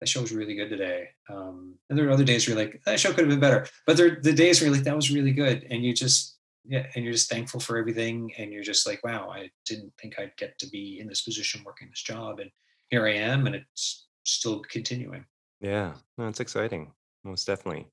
that 0.00 0.08
show 0.08 0.22
was 0.22 0.32
really 0.32 0.54
good 0.54 0.70
today. 0.70 1.08
Um, 1.28 1.74
and 1.88 1.98
there 1.98 2.08
are 2.08 2.12
other 2.12 2.24
days 2.24 2.46
where 2.46 2.56
you're 2.56 2.66
like, 2.66 2.80
that 2.86 2.98
show 2.98 3.10
could 3.10 3.20
have 3.20 3.28
been 3.28 3.40
better. 3.40 3.66
But 3.86 3.96
there 3.96 4.06
are 4.06 4.20
the 4.22 4.32
days 4.32 4.60
where 4.60 4.68
you're 4.68 4.76
like, 4.76 4.84
that 4.84 4.96
was 4.96 5.10
really 5.10 5.32
good. 5.32 5.66
And 5.70 5.84
you 5.84 5.92
just, 5.92 6.38
yeah, 6.64 6.86
and 6.94 7.04
you're 7.04 7.12
just 7.12 7.28
thankful 7.28 7.60
for 7.60 7.76
everything. 7.76 8.32
And 8.38 8.50
you're 8.50 8.62
just 8.62 8.86
like, 8.86 9.04
wow, 9.04 9.28
I 9.30 9.50
didn't 9.66 9.92
think 10.00 10.18
I'd 10.18 10.36
get 10.38 10.58
to 10.60 10.68
be 10.68 10.98
in 11.00 11.06
this 11.06 11.20
position 11.20 11.62
working 11.64 11.88
this 11.90 12.02
job. 12.02 12.40
And 12.40 12.50
here 12.88 13.06
I 13.06 13.12
am, 13.12 13.46
and 13.46 13.54
it's 13.54 14.06
still 14.24 14.60
continuing. 14.70 15.24
Yeah, 15.60 15.92
no, 16.16 16.28
it's 16.28 16.40
exciting. 16.40 16.92
Most 17.22 17.46
definitely. 17.46 17.86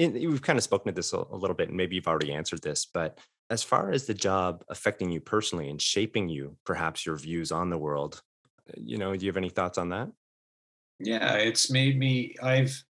In, 0.00 0.14
we've 0.14 0.42
kind 0.42 0.58
of 0.58 0.62
spoken 0.62 0.86
to 0.86 0.96
this 0.96 1.12
a, 1.12 1.18
a 1.18 1.36
little 1.36 1.54
bit, 1.54 1.68
and 1.68 1.76
maybe 1.76 1.94
you've 1.96 2.08
already 2.08 2.32
answered 2.32 2.62
this, 2.62 2.86
but 2.86 3.18
as 3.50 3.62
far 3.62 3.90
as 3.90 4.06
the 4.06 4.14
job 4.14 4.64
affecting 4.68 5.10
you 5.10 5.20
personally 5.20 5.68
and 5.68 5.80
shaping 5.82 6.28
you, 6.28 6.56
perhaps 6.64 7.04
your 7.04 7.16
views 7.16 7.52
on 7.52 7.68
the 7.70 7.78
world, 7.78 8.22
uh, 8.68 8.72
you 8.76 8.96
know, 8.96 9.14
do 9.14 9.24
you 9.24 9.30
have 9.30 9.36
any 9.36 9.50
thoughts 9.50 9.78
on 9.78 9.90
that? 9.90 10.08
Yeah, 10.98 11.34
it's 11.34 11.70
made 11.70 11.98
me. 11.98 12.34
I've, 12.42 12.84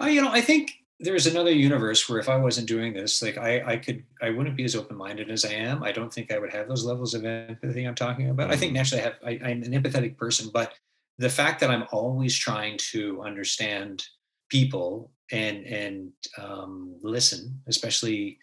I 0.00 0.10
you 0.10 0.22
know, 0.22 0.30
I 0.30 0.40
think 0.40 0.72
there's 1.00 1.26
another 1.26 1.52
universe 1.52 2.08
where 2.08 2.18
if 2.18 2.28
I 2.28 2.36
wasn't 2.36 2.68
doing 2.68 2.94
this, 2.94 3.22
like 3.22 3.36
I, 3.36 3.72
I 3.72 3.76
could, 3.76 4.04
I 4.22 4.30
wouldn't 4.30 4.56
be 4.56 4.64
as 4.64 4.76
open-minded 4.76 5.30
as 5.30 5.44
I 5.44 5.52
am. 5.52 5.82
I 5.82 5.92
don't 5.92 6.12
think 6.12 6.32
I 6.32 6.38
would 6.38 6.52
have 6.52 6.68
those 6.68 6.84
levels 6.84 7.14
of 7.14 7.24
empathy 7.24 7.84
I'm 7.84 7.94
talking 7.94 8.30
about. 8.30 8.50
I 8.50 8.56
think 8.56 8.72
Mm, 8.72 8.74
naturally 8.74 9.02
I 9.02 9.04
have, 9.04 9.14
I, 9.24 9.30
I'm 9.44 9.62
an 9.62 9.72
empathetic 9.72 10.16
person, 10.16 10.50
but 10.52 10.74
the 11.18 11.28
fact 11.28 11.60
that 11.60 11.70
I'm 11.70 11.84
always 11.92 12.36
trying 12.36 12.78
to 12.92 13.22
understand 13.22 14.06
people 14.48 15.10
and 15.34 15.66
and 15.66 16.12
um, 16.38 16.96
listen, 17.02 17.60
especially 17.66 18.38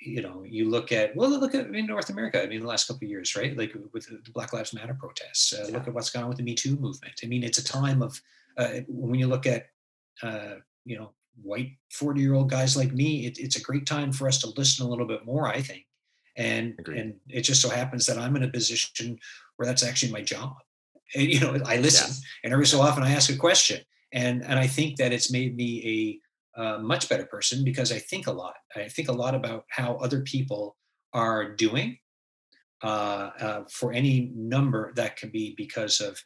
you 0.00 0.20
know, 0.20 0.44
you 0.46 0.68
look 0.68 0.92
at 0.92 1.16
well, 1.16 1.30
look 1.30 1.54
at 1.54 1.74
in 1.74 1.86
North 1.86 2.10
America. 2.10 2.42
I 2.42 2.46
mean, 2.46 2.60
the 2.60 2.66
last 2.66 2.86
couple 2.86 3.06
of 3.06 3.10
years, 3.10 3.34
right? 3.36 3.56
Like 3.56 3.74
with 3.92 4.06
the 4.06 4.30
Black 4.32 4.52
Lives 4.52 4.74
Matter 4.74 4.94
protests. 4.94 5.52
Uh, 5.52 5.64
yeah, 5.66 5.74
look 5.74 5.88
at 5.88 5.94
what's 5.94 6.10
gone 6.10 6.24
on 6.24 6.28
with 6.28 6.38
the 6.38 6.44
Me 6.44 6.54
Too 6.54 6.76
movement. 6.76 7.14
I 7.22 7.26
mean, 7.26 7.42
it's 7.42 7.58
a 7.58 7.64
time 7.64 8.02
of 8.02 8.20
uh, 8.58 8.80
when 8.88 9.18
you 9.20 9.26
look 9.26 9.46
at 9.46 9.66
uh, 10.22 10.56
you 10.84 10.98
know 10.98 11.12
white 11.42 11.72
forty 11.90 12.20
year 12.20 12.34
old 12.34 12.50
guys 12.50 12.76
like 12.76 12.92
me. 12.92 13.26
It, 13.26 13.38
it's 13.38 13.56
a 13.56 13.62
great 13.62 13.86
time 13.86 14.12
for 14.12 14.28
us 14.28 14.38
to 14.42 14.52
listen 14.56 14.84
a 14.84 14.88
little 14.88 15.06
bit 15.06 15.24
more. 15.24 15.48
I 15.48 15.60
think, 15.62 15.86
and 16.36 16.74
agreed. 16.78 17.00
and 17.00 17.14
it 17.28 17.42
just 17.42 17.62
so 17.62 17.70
happens 17.70 18.06
that 18.06 18.18
I'm 18.18 18.36
in 18.36 18.42
a 18.44 18.48
position 18.48 19.18
where 19.56 19.66
that's 19.66 19.84
actually 19.84 20.12
my 20.12 20.22
job. 20.22 20.56
And, 21.14 21.26
you 21.32 21.40
know, 21.40 21.52
I 21.64 21.76
listen, 21.76 22.08
Yes. 22.08 22.22
and 22.42 22.52
every 22.52 22.66
so 22.66 22.80
often 22.80 23.04
I 23.04 23.12
ask 23.12 23.30
a 23.30 23.36
question, 23.36 23.80
and 24.14 24.42
and 24.44 24.58
I 24.58 24.66
think 24.66 24.96
that 24.96 25.12
it's 25.12 25.30
made 25.30 25.56
me 25.56 26.20
a 26.56 26.60
uh, 26.60 26.78
much 26.78 27.08
better 27.08 27.26
person 27.26 27.64
because 27.64 27.92
I 27.92 27.98
think 27.98 28.26
a 28.26 28.32
lot. 28.32 28.54
I 28.76 28.88
think 28.88 29.08
a 29.08 29.12
lot 29.12 29.34
about 29.34 29.64
how 29.68 29.96
other 29.96 30.22
people 30.22 30.76
are 31.12 31.52
doing 31.54 31.98
uh, 32.82 33.30
uh, 33.40 33.64
for 33.70 33.92
any 33.92 34.32
number 34.34 34.92
that 34.94 35.16
can 35.16 35.30
be 35.30 35.54
because 35.56 36.00
of 36.00 36.18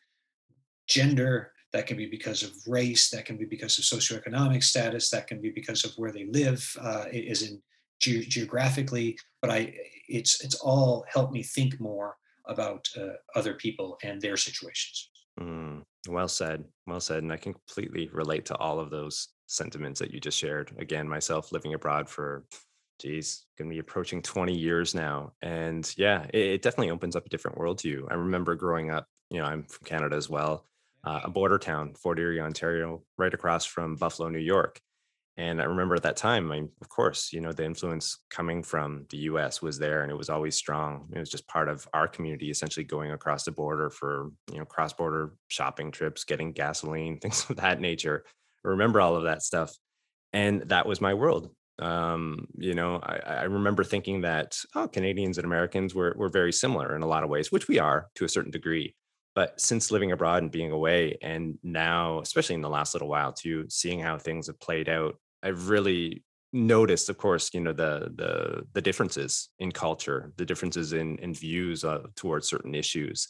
gender, 0.87 1.53
that 1.73 1.87
can 1.87 1.97
be 1.97 2.07
because 2.07 2.43
of 2.43 2.51
race, 2.67 3.11
that 3.11 3.25
can 3.25 3.37
be 3.37 3.45
because 3.45 3.79
of 3.79 3.85
socioeconomic 3.85 4.63
status, 4.63 5.11
that 5.11 5.27
can 5.27 5.41
be 5.41 5.51
because 5.51 5.85
of 5.85 5.93
where 5.97 6.13
they 6.13 6.27
live, 6.27 6.77
uh, 6.81 7.05
is 7.13 7.43
in 7.43 7.61
ge- 8.01 8.29
geographically. 8.29 9.19
But 9.41 9.51
I, 9.51 9.75
it's 10.09 10.45
it's 10.45 10.57
all 10.57 11.05
helped 11.09 11.33
me 11.33 11.43
think 11.43 11.81
more 11.81 12.17
about 12.47 12.87
uh, 12.99 13.15
other 13.35 13.55
people 13.55 13.99
and 14.03 14.21
their 14.21 14.37
situations. 14.37 15.11
Mm, 15.41 15.83
well 16.07 16.29
said. 16.29 16.65
Well 16.87 17.01
said. 17.01 17.23
And 17.23 17.33
I 17.33 17.37
can 17.37 17.55
completely 17.55 18.09
relate 18.13 18.47
to 18.47 18.57
all 18.57 18.79
of 18.79 18.91
those 18.91 19.29
sentiments 19.47 19.99
that 20.01 20.13
you 20.13 20.21
just 20.21 20.39
shared. 20.39 20.73
Again, 20.79 21.09
myself 21.09 21.53
living 21.53 21.75
abroad 21.75 22.09
for, 22.09 22.45
geez, 23.01 23.47
going 23.57 23.71
to 23.71 23.75
be 23.75 23.81
approaching 23.81 24.23
20 24.23 24.57
years 24.57 24.95
now. 24.95 25.33
And 25.43 25.93
yeah, 25.97 26.27
it, 26.33 26.41
it 26.41 26.63
definitely 26.63 26.91
opens 26.91 27.17
up 27.17 27.27
a 27.27 27.31
different 27.31 27.59
world 27.59 27.79
to 27.79 27.89
you. 27.89 28.07
I 28.11 28.15
remember 28.15 28.55
growing 28.55 28.91
up, 28.91 29.07
you 29.31 29.39
know, 29.39 29.47
I'm 29.47 29.65
from 29.65 29.87
Canada 29.87 30.17
as 30.17 30.29
well, 30.29 30.67
uh, 31.05 31.21
a 31.25 31.31
border 31.31 31.59
town, 31.59 31.95
Fort 31.95 32.19
Erie, 32.19 32.41
Ontario, 32.41 33.03
right 33.17 33.33
across 33.33 33.65
from 33.65 33.97
Buffalo, 33.97 34.29
New 34.29 34.39
York. 34.39 34.81
And 35.39 35.63
I 35.63 35.67
remember 35.67 35.95
at 35.95 36.03
that 36.03 36.17
time, 36.17 36.51
I 36.51 36.65
of 36.81 36.89
course, 36.89 37.33
you 37.33 37.41
know, 37.41 37.53
the 37.53 37.65
influence 37.65 38.19
coming 38.29 38.61
from 38.61 39.07
the 39.11 39.19
US 39.19 39.63
was 39.63 39.79
there 39.79 40.03
and 40.03 40.11
it 40.11 40.17
was 40.17 40.29
always 40.29 40.57
strong. 40.57 41.09
It 41.15 41.19
was 41.21 41.31
just 41.31 41.47
part 41.47 41.69
of 41.69 41.87
our 41.95 42.09
community, 42.09 42.51
essentially 42.51 42.83
going 42.83 43.13
across 43.13 43.45
the 43.45 43.53
border 43.53 43.89
for, 43.89 44.33
you 44.51 44.59
know, 44.59 44.65
cross 44.65 44.93
border 44.93 45.35
shopping 45.47 45.93
trips, 45.93 46.25
getting 46.25 46.51
gasoline, 46.51 47.19
things 47.21 47.49
of 47.49 47.57
that 47.57 47.81
nature. 47.81 48.25
I 48.65 48.69
remember 48.69 49.01
all 49.01 49.15
of 49.15 49.23
that 49.25 49.43
stuff. 49.43 49.73
And 50.33 50.63
that 50.63 50.87
was 50.87 51.01
my 51.01 51.15
world. 51.15 51.51
Um, 51.79 52.49
you 52.59 52.75
know, 52.75 52.97
I, 53.01 53.19
I 53.19 53.43
remember 53.45 53.85
thinking 53.85 54.23
that, 54.23 54.59
oh, 54.75 54.89
Canadians 54.89 55.39
and 55.39 55.45
Americans 55.45 55.95
were, 55.95 56.15
were 56.19 56.29
very 56.29 56.53
similar 56.53 56.97
in 56.97 57.03
a 57.03 57.07
lot 57.07 57.23
of 57.23 57.31
ways, 57.31 57.53
which 57.53 57.69
we 57.69 57.79
are 57.79 58.09
to 58.17 58.25
a 58.25 58.29
certain 58.29 58.51
degree. 58.51 58.97
But 59.37 59.61
since 59.61 59.93
living 59.93 60.11
abroad 60.11 60.43
and 60.43 60.51
being 60.51 60.73
away, 60.73 61.17
and 61.23 61.59
now, 61.63 62.19
especially 62.19 62.57
in 62.57 62.61
the 62.61 62.69
last 62.69 62.93
little 62.93 63.09
while 63.09 63.33
too, 63.33 63.67
seeing 63.69 64.01
how 64.01 64.19
things 64.19 64.49
have 64.49 64.59
played 64.59 64.89
out 64.89 65.15
I've 65.43 65.69
really 65.69 66.25
noticed, 66.53 67.11
of 67.11 67.19
course, 67.19 67.51
you 67.53 67.61
know, 67.61 67.73
the 67.73 68.13
the 68.15 68.67
the 68.73 68.83
differences 68.83 69.51
in 69.59 69.73
culture, 69.73 70.33
the 70.37 70.47
differences 70.47 70.93
in 70.93 71.19
in 71.19 71.35
views 71.35 71.85
uh, 71.85 72.07
towards 72.17 72.49
certain 72.49 72.75
issues, 72.75 73.29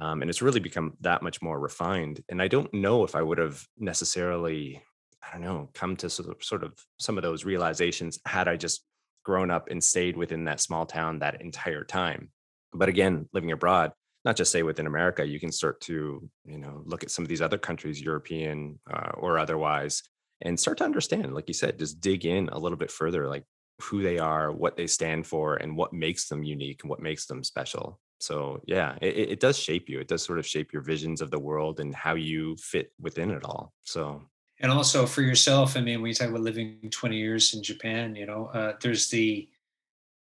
um, 0.00 0.22
and 0.22 0.30
it's 0.30 0.42
really 0.42 0.60
become 0.60 0.94
that 1.00 1.22
much 1.22 1.40
more 1.40 1.58
refined. 1.58 2.22
And 2.28 2.42
I 2.42 2.48
don't 2.48 2.72
know 2.74 3.04
if 3.04 3.14
I 3.14 3.22
would 3.22 3.38
have 3.38 3.64
necessarily, 3.78 4.82
I 5.22 5.32
don't 5.32 5.44
know, 5.44 5.70
come 5.74 5.96
to 5.96 6.10
sort 6.10 6.28
of, 6.28 6.42
sort 6.42 6.64
of 6.64 6.72
some 6.98 7.16
of 7.16 7.22
those 7.22 7.44
realizations 7.44 8.18
had 8.26 8.48
I 8.48 8.56
just 8.56 8.84
grown 9.24 9.50
up 9.50 9.68
and 9.70 9.82
stayed 9.82 10.16
within 10.16 10.44
that 10.44 10.60
small 10.60 10.86
town 10.86 11.18
that 11.18 11.40
entire 11.40 11.84
time. 11.84 12.30
But 12.72 12.88
again, 12.88 13.28
living 13.32 13.52
abroad, 13.52 13.92
not 14.24 14.36
just 14.36 14.52
say 14.52 14.62
within 14.62 14.86
America, 14.86 15.24
you 15.24 15.40
can 15.40 15.52
start 15.52 15.80
to, 15.82 16.28
you 16.44 16.58
know, 16.58 16.82
look 16.84 17.02
at 17.02 17.10
some 17.10 17.24
of 17.24 17.28
these 17.28 17.42
other 17.42 17.58
countries, 17.58 18.00
European 18.00 18.78
uh, 18.92 19.12
or 19.14 19.38
otherwise, 19.38 20.02
and 20.42 20.58
start 20.58 20.78
to 20.78 20.84
understand, 20.84 21.34
like 21.34 21.48
you 21.48 21.54
said, 21.54 21.78
just 21.78 22.00
dig 22.00 22.24
in 22.26 22.48
a 22.50 22.58
little 22.58 22.78
bit 22.78 22.90
further, 22.90 23.28
like 23.28 23.44
who 23.80 24.02
they 24.02 24.18
are, 24.18 24.52
what 24.52 24.76
they 24.76 24.86
stand 24.86 25.26
for, 25.26 25.56
and 25.56 25.76
what 25.76 25.92
makes 25.92 26.28
them 26.28 26.42
unique 26.42 26.82
and 26.82 26.90
what 26.90 27.00
makes 27.00 27.26
them 27.26 27.42
special. 27.42 28.00
So 28.20 28.60
yeah, 28.66 28.96
it, 29.02 29.30
it 29.30 29.40
does 29.40 29.58
shape 29.58 29.88
you. 29.88 30.00
It 30.00 30.08
does 30.08 30.22
sort 30.22 30.38
of 30.38 30.46
shape 30.46 30.72
your 30.72 30.82
visions 30.82 31.20
of 31.20 31.30
the 31.30 31.38
world 31.38 31.80
and 31.80 31.94
how 31.94 32.14
you 32.14 32.56
fit 32.56 32.92
within 33.00 33.30
it 33.30 33.44
all. 33.44 33.72
So 33.84 34.22
And 34.60 34.72
also 34.72 35.06
for 35.06 35.22
yourself, 35.22 35.76
I 35.76 35.80
mean, 35.80 36.00
when 36.00 36.08
you 36.08 36.14
talk 36.14 36.28
about 36.28 36.40
living 36.40 36.78
20 36.90 37.16
years 37.16 37.54
in 37.54 37.62
Japan, 37.62 38.16
you 38.16 38.26
know, 38.26 38.46
uh, 38.46 38.72
there's 38.80 39.08
the 39.10 39.48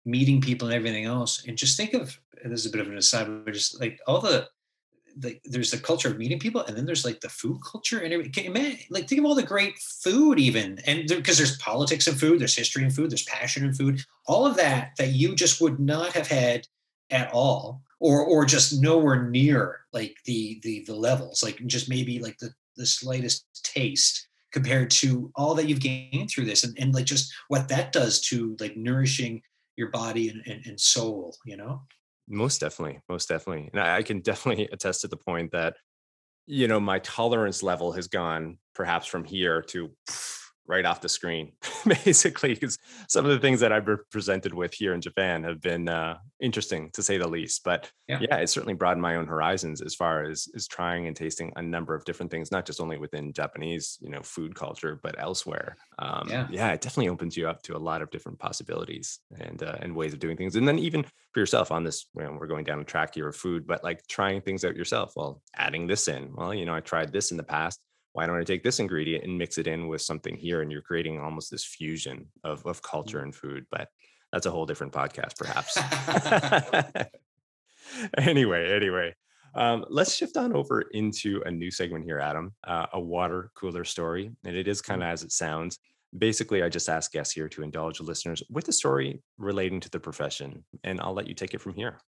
meeting 0.07 0.40
people 0.40 0.69
and 0.69 0.75
everything 0.75 1.05
else. 1.05 1.45
And 1.47 1.59
just 1.59 1.77
think 1.77 1.95
of 1.95 2.19
this 2.45 2.61
is 2.61 2.67
a 2.67 2.71
bit 2.71 2.81
of 2.81 2.88
an 2.88 2.99
aside, 2.99 3.27
but 3.45 3.55
just 3.55 3.81
like 3.81 4.01
all 4.07 4.21
the 4.21 4.49
the 5.16 5.38
there's 5.44 5.70
the 5.70 5.79
culture 5.79 6.09
of 6.09 6.18
meeting 6.18 6.38
people, 6.38 6.62
and 6.62 6.77
then 6.77 6.87
there's 6.87 7.05
like 7.05 7.20
the 7.20 7.29
food 7.29 7.59
culture 7.64 7.98
and 8.00 8.12
everything. 8.12 8.33
Can 8.33 8.44
imagine, 8.44 8.79
like 8.90 9.09
think 9.09 9.20
of 9.20 9.24
all 9.24 9.35
the 9.35 9.42
great 9.42 9.79
food, 9.79 10.38
even 10.38 10.79
and 10.87 11.07
because 11.09 11.38
there's 11.38 11.57
politics 11.59 12.07
in 12.07 12.14
food, 12.14 12.40
there's 12.40 12.57
history 12.57 12.85
in 12.85 12.90
food, 12.90 13.11
there's 13.11 13.24
passion 13.24 13.64
in 13.64 13.74
food, 13.74 14.00
all 14.27 14.46
of 14.46 14.57
that 14.57 14.92
that 14.98 15.11
you 15.11 15.35
just 15.35 15.61
would 15.61 15.79
not 15.79 16.12
have 16.12 16.29
had 16.29 16.66
at 17.11 17.33
all, 17.33 17.83
or 18.00 18.24
or 18.24 18.44
just 18.44 18.81
nowhere 18.81 19.29
near 19.29 19.81
like 19.92 20.16
the 20.24 20.61
the 20.62 20.85
the 20.87 20.94
levels, 20.94 21.42
like 21.42 21.64
just 21.66 21.88
maybe 21.88 22.18
like 22.18 22.38
the 22.38 22.50
the 22.77 22.87
slightest 22.87 23.46
taste 23.62 24.29
compared 24.53 24.88
to 24.88 25.33
all 25.35 25.55
that 25.55 25.68
you've 25.68 25.81
gained 25.81 26.31
through 26.31 26.44
this 26.44 26.62
and, 26.62 26.77
and 26.79 26.94
like 26.94 27.05
just 27.05 27.33
what 27.48 27.68
that 27.68 27.90
does 27.92 28.20
to 28.20 28.57
like 28.61 28.77
nourishing 28.77 29.42
your 29.77 29.90
body 29.90 30.29
and, 30.29 30.42
and, 30.46 30.64
and 30.64 30.81
soul 30.81 31.37
you 31.44 31.57
know 31.57 31.83
most 32.28 32.60
definitely, 32.60 33.00
most 33.08 33.28
definitely, 33.28 33.70
and 33.72 33.80
I, 33.80 33.98
I 33.98 34.02
can 34.02 34.20
definitely 34.20 34.68
attest 34.72 35.02
to 35.02 35.08
the 35.08 35.16
point 35.16 35.52
that 35.52 35.76
you 36.46 36.68
know 36.68 36.80
my 36.80 36.98
tolerance 37.00 37.62
level 37.62 37.92
has 37.92 38.08
gone 38.08 38.58
perhaps 38.74 39.06
from 39.06 39.24
here 39.24 39.62
to 39.62 39.90
right 40.66 40.85
off 40.85 41.00
the 41.00 41.09
screen 41.09 41.53
basically 42.05 42.55
because 42.55 42.79
some 43.09 43.24
of 43.24 43.31
the 43.31 43.38
things 43.38 43.61
that 43.61 43.72
i've 43.72 43.85
been 43.85 43.98
presented 44.11 44.53
with 44.53 44.72
here 44.72 44.94
in 44.94 45.00
japan 45.00 45.42
have 45.42 45.61
been 45.61 45.88
uh, 45.88 46.16
interesting 46.40 46.90
to 46.92 47.03
say 47.03 47.18
the 47.18 47.29
least 47.29 47.62
but 47.64 47.90
yeah. 48.09 48.18
yeah 48.20 48.37
it 48.37 48.48
certainly 48.48 48.74
broadened 48.74 49.03
my 49.03 49.16
own 49.16 49.27
horizons 49.27 49.81
as 49.81 49.94
far 49.94 50.24
as 50.24 50.48
is 50.55 50.66
trying 50.66 51.07
and 51.07 51.16
tasting 51.16 51.53
a 51.57 51.62
number 51.62 51.94
of 51.94 52.05
different 52.05 52.31
things 52.31 52.50
not 52.50 52.64
just 52.64 52.81
only 52.81 52.98
within 52.98 53.33
japanese 53.33 53.98
you 54.00 54.11
know 54.11 54.22
food 54.22 54.55
culture 54.55 54.98
but 55.03 55.14
elsewhere. 55.18 55.77
Um, 55.98 56.29
yeah. 56.29 56.46
yeah 56.50 56.72
it 56.72 56.81
definitely 56.81 57.09
opens 57.09 57.37
you 57.37 57.48
up 57.48 57.62
to 57.62 57.77
a 57.77 57.79
lot 57.79 58.03
of 58.03 58.11
different 58.11 58.38
possibilities 58.38 59.20
and 59.38 59.62
uh, 59.62 59.77
and 59.81 59.94
ways 59.94 60.12
of 60.12 60.18
doing 60.18 60.37
things 60.37 60.57
and 60.57 60.66
then 60.66 60.79
even 60.79 61.05
for 61.33 61.40
yourself 61.40 61.70
on 61.70 61.85
this 61.85 62.07
you 62.16 62.22
know, 62.22 62.37
we're 62.38 62.46
going 62.46 62.64
down 62.64 62.81
a 62.81 62.85
track 62.85 63.14
here 63.14 63.29
of 63.29 63.37
food 63.37 63.66
but 63.66 63.85
like 63.85 64.05
trying 64.09 64.40
things 64.40 64.64
out 64.64 64.77
yourself 64.77 65.12
well 65.16 65.40
adding 65.57 65.87
this 65.87 66.09
in 66.09 66.33
well 66.35 66.53
you 66.53 66.64
know 66.64 66.74
i 66.74 66.81
tried 66.81 67.12
this 67.12 67.31
in 67.31 67.37
the 67.37 67.42
past 67.42 67.81
why 68.14 68.27
don't 68.27 68.40
i 68.40 68.44
take 68.44 68.62
this 68.62 68.79
ingredient 68.79 69.24
and 69.24 69.37
mix 69.37 69.59
it 69.59 69.66
in 69.66 69.88
with 69.88 70.00
something 70.00 70.37
here? 70.37 70.62
And 70.62 70.72
you're 70.72 70.81
creating 70.81 71.20
almost 71.20 71.50
this 71.50 71.64
fusion 71.64 72.27
of, 72.42 72.64
of 72.64 72.81
culture 72.81 73.20
and 73.20 73.35
food 73.35 73.66
but 73.70 73.88
that's 74.33 74.46
a 74.46 74.50
whole 74.50 74.66
different 74.66 74.92
podcast 74.92 75.37
perhaps. 75.37 75.79
Anyway 78.18 78.74
anyway 78.74 79.14
um, 79.55 79.85
let's 79.88 80.14
shift 80.14 80.37
on 80.37 80.53
over 80.53 80.81
into 80.92 81.40
a 81.46 81.50
new 81.50 81.70
segment 81.70 82.05
here 82.05 82.18
adam 82.18 82.55
uh, 82.66 82.87
a 82.94 83.00
water 83.00 83.50
cooler 83.55 83.85
story 83.85 84.31
and 84.44 84.57
it 84.57 84.66
is 84.66 84.81
kind 84.81 85.03
of 85.03 85.09
as 85.09 85.22
it 85.22 85.33
sounds. 85.33 85.79
Basically 86.16 86.62
i 86.62 86.68
just 86.68 86.88
ask 86.88 87.12
guests 87.12 87.35
here 87.35 87.48
to 87.48 87.62
indulge 87.62 88.00
listeners 88.00 88.42
with 88.48 88.68
a 88.68 88.72
story 88.72 89.20
relating 89.37 89.81
to 89.81 89.90
the 89.90 90.00
profession 90.00 90.64
and 90.85 91.00
i'll 91.00 91.12
let 91.12 91.27
you 91.27 91.35
take 91.35 91.55
it 91.55 91.61
from 91.61 91.74
here 91.74 91.98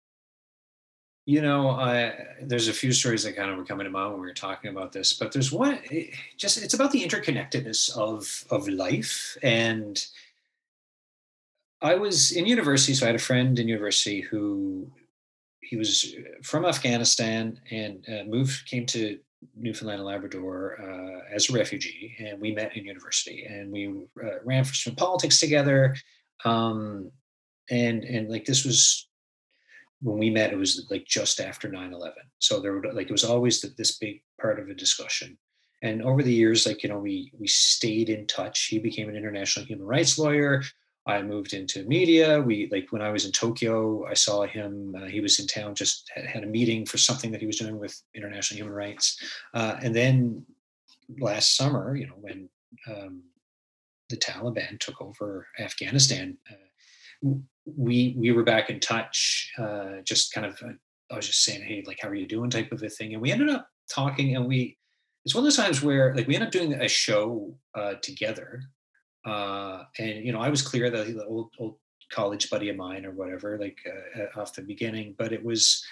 you 1.27 1.43
know 1.43 1.71
I, 1.71 2.15
there's 2.41 2.69
a 2.69 2.73
few 2.73 2.93
stories 2.93 3.25
that 3.25 3.37
kind 3.37 3.51
of 3.51 3.59
were 3.59 3.65
coming 3.65 3.85
to 3.85 3.91
mind 3.91 4.13
when 4.13 4.21
we 4.21 4.29
were 4.29 4.33
talking 4.33 4.71
about 4.71 4.93
this 4.93 5.13
but 5.13 5.33
there's 5.33 5.53
one 5.53 5.81
it, 5.91 6.15
just 6.39 6.63
it's 6.63 6.75
about 6.75 6.93
the 6.93 7.05
interconnectedness 7.05 7.95
of 7.97 8.45
of 8.51 8.69
life 8.69 9.37
and 9.43 10.07
i 11.83 11.95
was 11.95 12.33
in 12.33 12.47
university 12.47 12.95
so 12.95 13.05
i 13.05 13.09
had 13.09 13.17
a 13.17 13.19
friend 13.19 13.59
in 13.59 13.69
university 13.69 14.21
who 14.21 14.91
he 15.61 15.77
was 15.77 16.15
from 16.43 16.65
afghanistan 16.65 17.61
and 17.71 18.07
uh, 18.09 18.25
moved 18.25 18.67
came 18.67 18.87
to 18.87 19.19
Newfoundland 19.55 20.01
and 20.01 20.09
Labrador 20.09 20.81
uh, 20.81 21.35
as 21.35 21.49
a 21.51 21.53
refugee, 21.53 22.17
and 22.19 22.41
we 22.41 22.53
met 22.53 22.77
in 22.77 22.85
university, 22.85 23.45
and 23.45 23.71
we 23.71 23.87
uh, 24.25 24.39
ran 24.45 24.65
for 24.65 24.75
some 24.75 24.97
politics 24.97 25.39
together. 25.39 25.95
Um, 26.45 27.13
and 27.71 28.03
and 28.05 28.29
like 28.29 28.45
this 28.45 28.65
was 28.65 29.06
when 30.03 30.19
we 30.19 30.31
met, 30.31 30.53
it 30.53 30.59
was 30.59 30.87
like 30.91 31.07
just 31.07 31.41
after 31.41 31.69
9-11. 31.69 32.13
So 32.39 32.61
there 32.61 32.73
were 32.73 32.93
like 32.93 33.07
it 33.07 33.13
was 33.13 33.25
always 33.25 33.63
this 33.63 33.99
big 33.99 34.23
part 34.41 34.61
of 34.61 34.69
a 34.69 34.75
discussion. 34.75 35.39
And 35.83 36.03
over 36.03 36.23
the 36.23 36.33
years, 36.33 36.67
like 36.67 36.83
you 36.83 36.89
know, 36.89 36.99
we 36.99 37.33
we 37.39 37.47
stayed 37.47 38.09
in 38.09 38.27
touch. 38.27 38.67
He 38.67 38.79
became 38.79 39.09
an 39.09 39.17
international 39.17 39.67
human 39.67 39.87
rights 39.87 40.19
lawyer. 40.19 40.63
I 41.07 41.23
moved 41.23 41.53
into 41.53 41.85
media. 41.85 42.41
We 42.41 42.69
like 42.73 42.89
when 42.91 43.03
I 43.03 43.11
was 43.11 43.25
in 43.25 43.33
Tokyo, 43.33 44.05
I 44.07 44.15
saw 44.15 44.43
him. 44.45 44.95
Uh, 44.97 45.07
he 45.07 45.21
was 45.21 45.39
in 45.39 45.47
town, 45.47 45.75
just 45.75 46.11
had, 46.13 46.27
had, 46.27 46.43
a 46.43 46.49
meeting 46.49 46.85
for 46.85 46.99
something 46.99 47.31
that 47.31 47.41
he 47.41 47.47
was 47.47 47.59
doing 47.59 47.79
with 47.79 48.03
international 48.15 48.59
human 48.59 48.75
rights. 48.75 49.23
Uh, 49.55 49.77
and 49.83 49.95
then 49.95 50.45
last 51.21 51.57
summer, 51.57 51.95
you 51.95 52.09
know, 52.09 52.17
when 52.21 52.49
um, 52.89 53.23
the 54.09 54.17
Taliban 54.17 54.81
took 54.81 55.01
over 55.01 55.47
Afghanistan, 55.61 56.37
uh, 56.51 57.35
we 57.67 58.15
we 58.19 58.33
were 58.33 58.45
back 58.45 58.71
in 58.71 58.81
touch. 58.81 59.53
Uh, 59.59 60.03
just 60.05 60.33
kind 60.33 60.47
of, 60.47 60.59
uh, 60.63 60.73
I 61.11 61.17
was 61.17 61.27
just 61.27 61.45
saying, 61.45 61.63
hey, 61.63 61.83
like, 61.87 61.99
how 62.01 62.09
are 62.09 62.15
you 62.15 62.27
doing, 62.27 62.51
type 62.51 62.73
of 62.73 62.83
a 62.83 62.89
thing. 62.89 63.13
And 63.13 63.23
we 63.23 63.33
ended 63.33 63.51
up 63.51 63.69
talking, 63.93 64.37
and 64.37 64.47
we. 64.47 64.79
It's 65.25 65.35
one 65.35 65.41
of 65.41 65.47
those 65.47 65.57
times 65.57 65.83
where, 65.83 66.15
like, 66.15 66.29
we 66.29 66.37
ended 66.37 66.47
up 66.47 66.53
doing 66.53 66.75
a 66.75 66.87
show 66.87 67.53
uh, 67.75 67.95
together 68.01 68.63
uh, 69.27 69.83
and 69.99 70.25
you 70.25 70.33
know, 70.33 70.41
I 70.41 70.49
was 70.49 70.63
clear 70.63 70.89
that 70.89 71.07
the 71.15 71.25
old 71.25 71.51
old 71.59 71.77
college 72.13 72.49
buddy 72.49 72.71
of 72.71 72.77
mine 72.77 73.05
or 73.05 73.11
whatever, 73.11 73.59
like 73.59 73.77
uh, 74.17 74.41
off 74.41 74.55
the 74.55 74.63
beginning, 74.63 75.17
but 75.19 75.33
it 75.33 75.45
was 75.45 75.85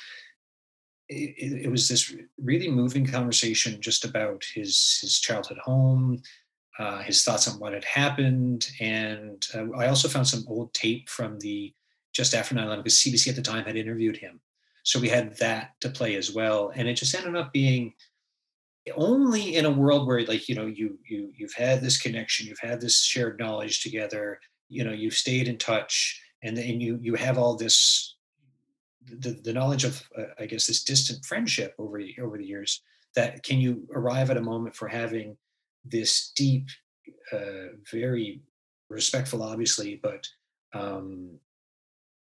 it, 1.08 1.64
it, 1.64 1.70
was 1.70 1.86
this 1.88 2.14
really 2.40 2.70
moving 2.70 3.04
conversation 3.04 3.82
just 3.82 4.04
about 4.04 4.42
his 4.54 4.98
his 5.00 5.18
childhood 5.18 5.58
home, 5.58 6.22
uh, 6.78 7.02
his 7.02 7.22
thoughts 7.22 7.48
on 7.48 7.58
what 7.58 7.72
had 7.72 7.84
happened, 7.84 8.68
and 8.80 9.46
uh, 9.54 9.70
I 9.76 9.86
also 9.88 10.08
found 10.08 10.26
some 10.26 10.44
old 10.48 10.74
tape 10.74 11.08
from 11.08 11.38
the 11.38 11.72
just 12.12 12.34
after 12.34 12.54
9/11 12.54 12.78
because 12.78 12.98
CBC 12.98 13.28
at 13.28 13.36
the 13.36 13.42
time 13.42 13.64
had 13.64 13.76
interviewed 13.76 14.16
him, 14.16 14.40
so 14.82 15.00
we 15.00 15.08
had 15.08 15.36
that 15.38 15.72
to 15.80 15.88
play 15.90 16.16
as 16.16 16.32
well, 16.32 16.72
and 16.74 16.88
it 16.88 16.94
just 16.94 17.14
ended 17.14 17.36
up 17.36 17.52
being 17.52 17.94
only 18.96 19.56
in 19.56 19.64
a 19.64 19.70
world 19.70 20.06
where 20.06 20.24
like 20.26 20.48
you 20.48 20.54
know 20.54 20.66
you 20.66 20.98
you 21.08 21.32
you've 21.34 21.54
had 21.54 21.80
this 21.80 21.98
connection 22.00 22.46
you've 22.46 22.58
had 22.58 22.80
this 22.80 23.02
shared 23.02 23.38
knowledge 23.38 23.82
together 23.82 24.38
you 24.68 24.84
know 24.84 24.92
you've 24.92 25.14
stayed 25.14 25.48
in 25.48 25.56
touch 25.56 26.20
and 26.42 26.56
then 26.56 26.80
you 26.80 26.98
you 27.00 27.14
have 27.14 27.38
all 27.38 27.56
this 27.56 28.16
the, 29.06 29.38
the 29.42 29.52
knowledge 29.52 29.84
of 29.84 30.02
uh, 30.18 30.24
i 30.38 30.46
guess 30.46 30.66
this 30.66 30.84
distant 30.84 31.24
friendship 31.24 31.74
over 31.78 32.00
over 32.20 32.36
the 32.36 32.46
years 32.46 32.82
that 33.14 33.42
can 33.42 33.58
you 33.58 33.86
arrive 33.94 34.30
at 34.30 34.36
a 34.36 34.42
moment 34.42 34.74
for 34.76 34.88
having 34.88 35.36
this 35.84 36.32
deep 36.36 36.68
uh, 37.32 37.74
very 37.90 38.42
respectful 38.88 39.42
obviously 39.42 40.00
but 40.02 40.26
um, 40.72 41.30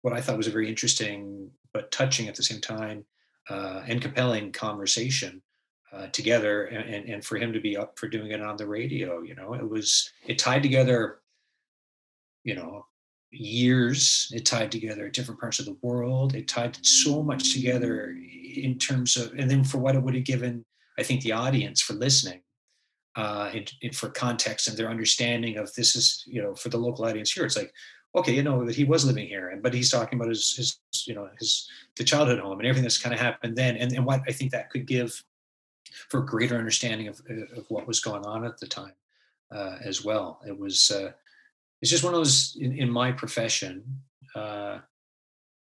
what 0.02 0.14
i 0.14 0.20
thought 0.20 0.36
was 0.36 0.46
a 0.46 0.52
very 0.52 0.68
interesting 0.68 1.50
but 1.72 1.90
touching 1.90 2.28
at 2.28 2.34
the 2.34 2.42
same 2.42 2.60
time 2.60 3.04
uh, 3.50 3.82
and 3.86 4.00
compelling 4.00 4.52
conversation 4.52 5.42
uh, 5.92 6.06
together 6.08 6.64
and, 6.64 7.08
and 7.08 7.24
for 7.24 7.36
him 7.36 7.52
to 7.52 7.60
be 7.60 7.76
up 7.76 7.98
for 7.98 8.08
doing 8.08 8.30
it 8.30 8.40
on 8.40 8.56
the 8.56 8.66
radio 8.66 9.22
you 9.22 9.34
know? 9.34 9.54
It 9.54 9.68
was 9.68 10.10
it 10.26 10.38
tied 10.38 10.62
together 10.62 11.20
you 12.42 12.54
know 12.54 12.86
years. 13.30 14.30
It 14.32 14.44
tied 14.46 14.70
together 14.70 15.08
different 15.08 15.40
parts 15.40 15.58
of 15.58 15.64
the 15.64 15.76
world. 15.82 16.36
It 16.36 16.46
tied 16.46 16.78
so 16.86 17.20
much 17.20 17.52
together 17.52 18.14
in 18.56 18.78
terms 18.78 19.16
of 19.16 19.32
and 19.38 19.50
then 19.50 19.64
for 19.64 19.78
what 19.78 19.94
it 19.94 20.02
would 20.02 20.14
have 20.14 20.24
given 20.24 20.64
i 20.98 21.02
think 21.02 21.22
the 21.22 21.32
audience 21.32 21.80
for 21.80 21.94
listening 21.94 22.40
uh 23.16 23.50
and, 23.54 23.72
and 23.82 23.94
for 23.94 24.08
context 24.08 24.68
and 24.68 24.76
their 24.76 24.90
understanding 24.90 25.56
of 25.56 25.72
this 25.74 25.94
is 25.96 26.24
you 26.26 26.42
know 26.42 26.54
for 26.54 26.68
the 26.68 26.78
local 26.78 27.04
audience 27.04 27.32
here 27.32 27.44
it's 27.44 27.56
like 27.56 27.72
okay 28.14 28.34
you 28.34 28.42
know 28.42 28.64
that 28.64 28.76
he 28.76 28.84
was 28.84 29.04
living 29.04 29.26
here 29.26 29.48
and 29.48 29.62
but 29.62 29.74
he's 29.74 29.90
talking 29.90 30.18
about 30.18 30.28
his 30.28 30.54
his 30.56 30.78
you 31.06 31.14
know 31.14 31.28
his 31.38 31.68
the 31.96 32.04
childhood 32.04 32.38
home 32.38 32.58
and 32.58 32.66
everything 32.66 32.82
that's 32.82 32.98
kind 32.98 33.14
of 33.14 33.20
happened 33.20 33.56
then 33.56 33.76
and, 33.76 33.92
and 33.92 34.04
what 34.04 34.20
i 34.28 34.32
think 34.32 34.50
that 34.50 34.70
could 34.70 34.86
give 34.86 35.22
for 36.08 36.20
greater 36.20 36.56
understanding 36.56 37.08
of, 37.08 37.20
uh, 37.30 37.58
of 37.58 37.66
what 37.68 37.86
was 37.86 38.00
going 38.00 38.24
on 38.24 38.44
at 38.44 38.58
the 38.58 38.66
time 38.66 38.94
uh, 39.52 39.76
as 39.82 40.04
well. 40.04 40.40
It 40.46 40.58
was 40.58 40.90
uh, 40.90 41.12
it's 41.80 41.90
just 41.90 42.04
one 42.04 42.14
of 42.14 42.20
those 42.20 42.56
in, 42.60 42.76
in 42.76 42.90
my 42.90 43.12
profession. 43.12 43.84
Uh, 44.34 44.78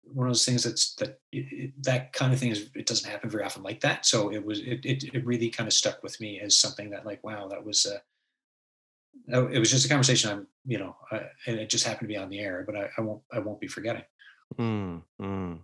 one 0.04 0.26
of 0.26 0.30
those 0.30 0.44
things 0.44 0.64
that's 0.64 0.94
that 0.96 1.20
it, 1.30 1.72
that 1.82 2.12
kind 2.12 2.32
of 2.32 2.38
thing 2.38 2.50
is 2.50 2.70
it 2.74 2.86
doesn't 2.86 3.10
happen 3.10 3.30
very 3.30 3.44
often 3.44 3.62
like 3.62 3.80
that. 3.80 4.04
So 4.06 4.32
it 4.32 4.44
was 4.44 4.60
it 4.60 4.84
it, 4.84 5.04
it 5.14 5.26
really 5.26 5.50
kind 5.50 5.66
of 5.66 5.72
stuck 5.72 6.02
with 6.02 6.20
me 6.20 6.40
as 6.40 6.58
something 6.58 6.90
that 6.90 7.06
like 7.06 7.22
wow 7.24 7.48
that 7.48 7.64
was 7.64 7.86
uh, 7.86 7.98
it 9.48 9.58
was 9.58 9.70
just 9.70 9.86
a 9.86 9.88
conversation 9.88 10.30
I'm 10.30 10.46
you 10.64 10.78
know 10.78 10.96
I, 11.10 11.22
and 11.46 11.58
it 11.58 11.70
just 11.70 11.86
happened 11.86 12.08
to 12.08 12.14
be 12.14 12.18
on 12.18 12.30
the 12.30 12.40
air, 12.40 12.64
but 12.66 12.76
I, 12.76 12.90
I 12.98 13.00
won't 13.00 13.22
I 13.32 13.38
won't 13.38 13.60
be 13.60 13.68
forgetting. 13.68 14.04
Mm, 14.58 15.02
mm. 15.20 15.58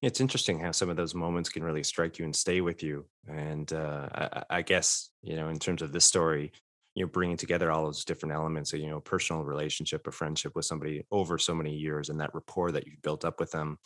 It's 0.00 0.20
interesting 0.20 0.60
how 0.60 0.72
some 0.72 0.90
of 0.90 0.96
those 0.96 1.14
moments 1.14 1.48
can 1.48 1.62
really 1.62 1.82
strike 1.82 2.18
you 2.18 2.24
and 2.24 2.34
stay 2.34 2.60
with 2.60 2.82
you. 2.82 3.06
And 3.28 3.72
uh, 3.72 4.08
I, 4.12 4.44
I 4.58 4.62
guess, 4.62 5.10
you 5.22 5.36
know, 5.36 5.48
in 5.48 5.58
terms 5.58 5.80
of 5.80 5.92
this 5.92 6.04
story, 6.04 6.52
you 6.94 7.04
know, 7.04 7.10
bringing 7.10 7.36
together 7.36 7.70
all 7.70 7.84
those 7.84 8.04
different 8.04 8.34
elements 8.34 8.72
of, 8.72 8.80
you 8.80 8.88
know, 8.88 9.00
personal 9.00 9.44
relationship, 9.44 10.06
a 10.06 10.12
friendship 10.12 10.52
with 10.54 10.64
somebody 10.64 11.04
over 11.10 11.38
so 11.38 11.54
many 11.54 11.74
years 11.74 12.08
and 12.08 12.20
that 12.20 12.34
rapport 12.34 12.72
that 12.72 12.86
you've 12.86 13.02
built 13.02 13.24
up 13.24 13.40
with 13.40 13.50
them. 13.50 13.78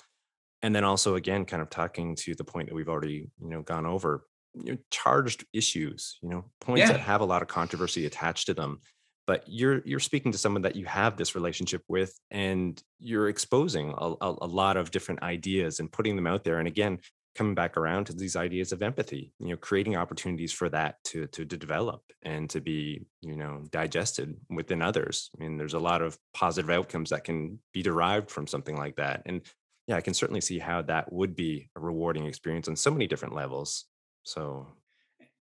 And 0.62 0.74
then 0.74 0.84
also, 0.84 1.14
again, 1.14 1.44
kind 1.44 1.62
of 1.62 1.70
talking 1.70 2.16
to 2.16 2.34
the 2.34 2.44
point 2.44 2.68
that 2.68 2.74
we've 2.74 2.88
already, 2.88 3.30
you 3.40 3.50
know, 3.50 3.62
gone 3.62 3.86
over, 3.86 4.24
you 4.54 4.72
know, 4.72 4.78
charged 4.90 5.44
issues, 5.52 6.18
you 6.22 6.30
know, 6.30 6.44
points 6.60 6.88
that 6.88 7.00
have 7.00 7.20
a 7.20 7.26
lot 7.26 7.42
of 7.42 7.48
controversy 7.48 8.06
attached 8.06 8.46
to 8.46 8.54
them. 8.54 8.80
But 9.26 9.44
you're 9.46 9.82
you're 9.84 10.00
speaking 10.00 10.32
to 10.32 10.38
someone 10.38 10.62
that 10.62 10.76
you 10.76 10.86
have 10.86 11.16
this 11.16 11.34
relationship 11.34 11.82
with 11.88 12.16
and 12.30 12.80
you're 13.00 13.28
exposing 13.28 13.92
a, 13.96 14.14
a, 14.20 14.36
a, 14.42 14.46
lot 14.46 14.76
of 14.76 14.92
different 14.92 15.22
ideas 15.22 15.80
and 15.80 15.90
putting 15.90 16.14
them 16.14 16.28
out 16.28 16.44
there. 16.44 16.60
And 16.60 16.68
again 16.68 17.00
coming 17.36 17.54
back 17.54 17.76
around 17.76 18.06
to 18.06 18.12
these 18.12 18.36
ideas 18.36 18.72
of 18.72 18.82
empathy 18.82 19.32
you 19.38 19.48
know 19.48 19.56
creating 19.56 19.96
opportunities 19.96 20.52
for 20.52 20.68
that 20.68 20.96
to, 21.04 21.26
to 21.28 21.44
to 21.44 21.56
develop 21.56 22.02
and 22.22 22.48
to 22.50 22.60
be 22.60 23.04
you 23.22 23.36
know 23.36 23.62
digested 23.70 24.36
within 24.50 24.82
others. 24.82 25.30
I 25.36 25.42
mean 25.42 25.56
there's 25.56 25.74
a 25.74 25.78
lot 25.78 26.02
of 26.02 26.18
positive 26.34 26.70
outcomes 26.70 27.10
that 27.10 27.24
can 27.24 27.58
be 27.72 27.82
derived 27.82 28.30
from 28.30 28.46
something 28.46 28.76
like 28.76 28.96
that. 28.96 29.22
And 29.26 29.42
yeah 29.86 29.96
i 29.96 30.00
can 30.00 30.14
certainly 30.14 30.40
see 30.40 30.58
how 30.58 30.82
that 30.82 31.12
would 31.12 31.36
be 31.36 31.68
a 31.76 31.80
rewarding 31.80 32.26
experience 32.26 32.68
on 32.68 32.76
so 32.76 32.90
many 32.90 33.06
different 33.06 33.34
levels. 33.34 33.84
So 34.24 34.66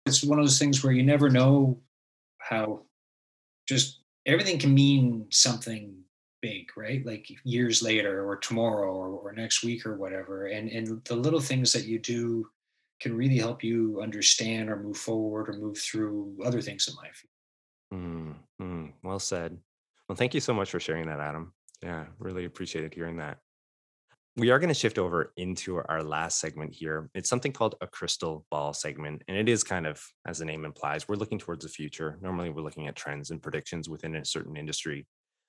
it's 0.06 0.24
one 0.24 0.40
of 0.40 0.46
those 0.46 0.60
things 0.60 0.84
where 0.84 0.94
you 0.94 1.04
never 1.04 1.30
know 1.30 1.80
how 2.40 2.82
just 3.68 4.02
everything 4.26 4.60
can 4.60 4.74
mean 4.74 5.28
something 5.30 6.03
big 6.44 6.68
right 6.76 7.06
like 7.06 7.26
years 7.46 7.82
later 7.82 8.28
or 8.28 8.36
tomorrow 8.36 8.94
or, 8.94 9.08
or 9.08 9.32
next 9.32 9.64
week 9.64 9.86
or 9.86 9.96
whatever 9.96 10.48
and 10.48 10.70
and 10.70 11.02
the 11.06 11.16
little 11.16 11.40
things 11.40 11.72
that 11.72 11.86
you 11.86 11.98
do 11.98 12.46
can 13.00 13.16
really 13.16 13.38
help 13.38 13.64
you 13.64 14.02
understand 14.02 14.70
or 14.70 14.76
move 14.76 14.98
forward 14.98 15.48
or 15.50 15.54
move 15.54 15.78
through 15.78 16.38
other 16.44 16.62
things 16.62 16.90
in 16.90 16.96
life 16.96 17.26
mm, 18.62 18.92
well 19.04 19.20
said 19.20 19.58
well 20.10 20.18
thank 20.18 20.34
you 20.34 20.42
so 20.42 20.54
much 20.54 20.70
for 20.70 20.82
sharing 20.82 21.08
that 21.08 21.22
adam 21.22 21.54
yeah 21.82 22.04
really 22.20 22.44
appreciated 22.44 22.94
hearing 22.94 23.16
that 23.16 23.38
we 24.36 24.50
are 24.50 24.58
going 24.58 24.70
to 24.70 24.74
shift 24.74 24.98
over 24.98 25.32
into 25.38 25.78
our 25.78 26.02
last 26.02 26.40
segment 26.40 26.74
here. 26.74 27.08
It's 27.14 27.30
something 27.30 27.52
called 27.52 27.76
a 27.82 27.88
crystal 27.88 28.48
ball 28.50 28.74
segment. 28.74 29.22
And 29.28 29.38
it 29.38 29.48
is 29.48 29.64
kind 29.64 29.86
of, 29.86 30.04
as 30.28 30.40
the 30.40 30.46
name 30.46 30.66
implies, 30.66 31.08
we're 31.08 31.18
looking 31.18 31.38
towards 31.38 31.64
the 31.64 31.70
future. 31.70 32.18
Normally, 32.20 32.50
we're 32.50 32.64
looking 32.64 32.88
at 32.88 32.96
trends 32.96 33.30
and 33.30 33.40
predictions 33.40 33.90
within 33.90 34.16
a 34.16 34.26
certain 34.26 34.58
industry. 34.58 35.06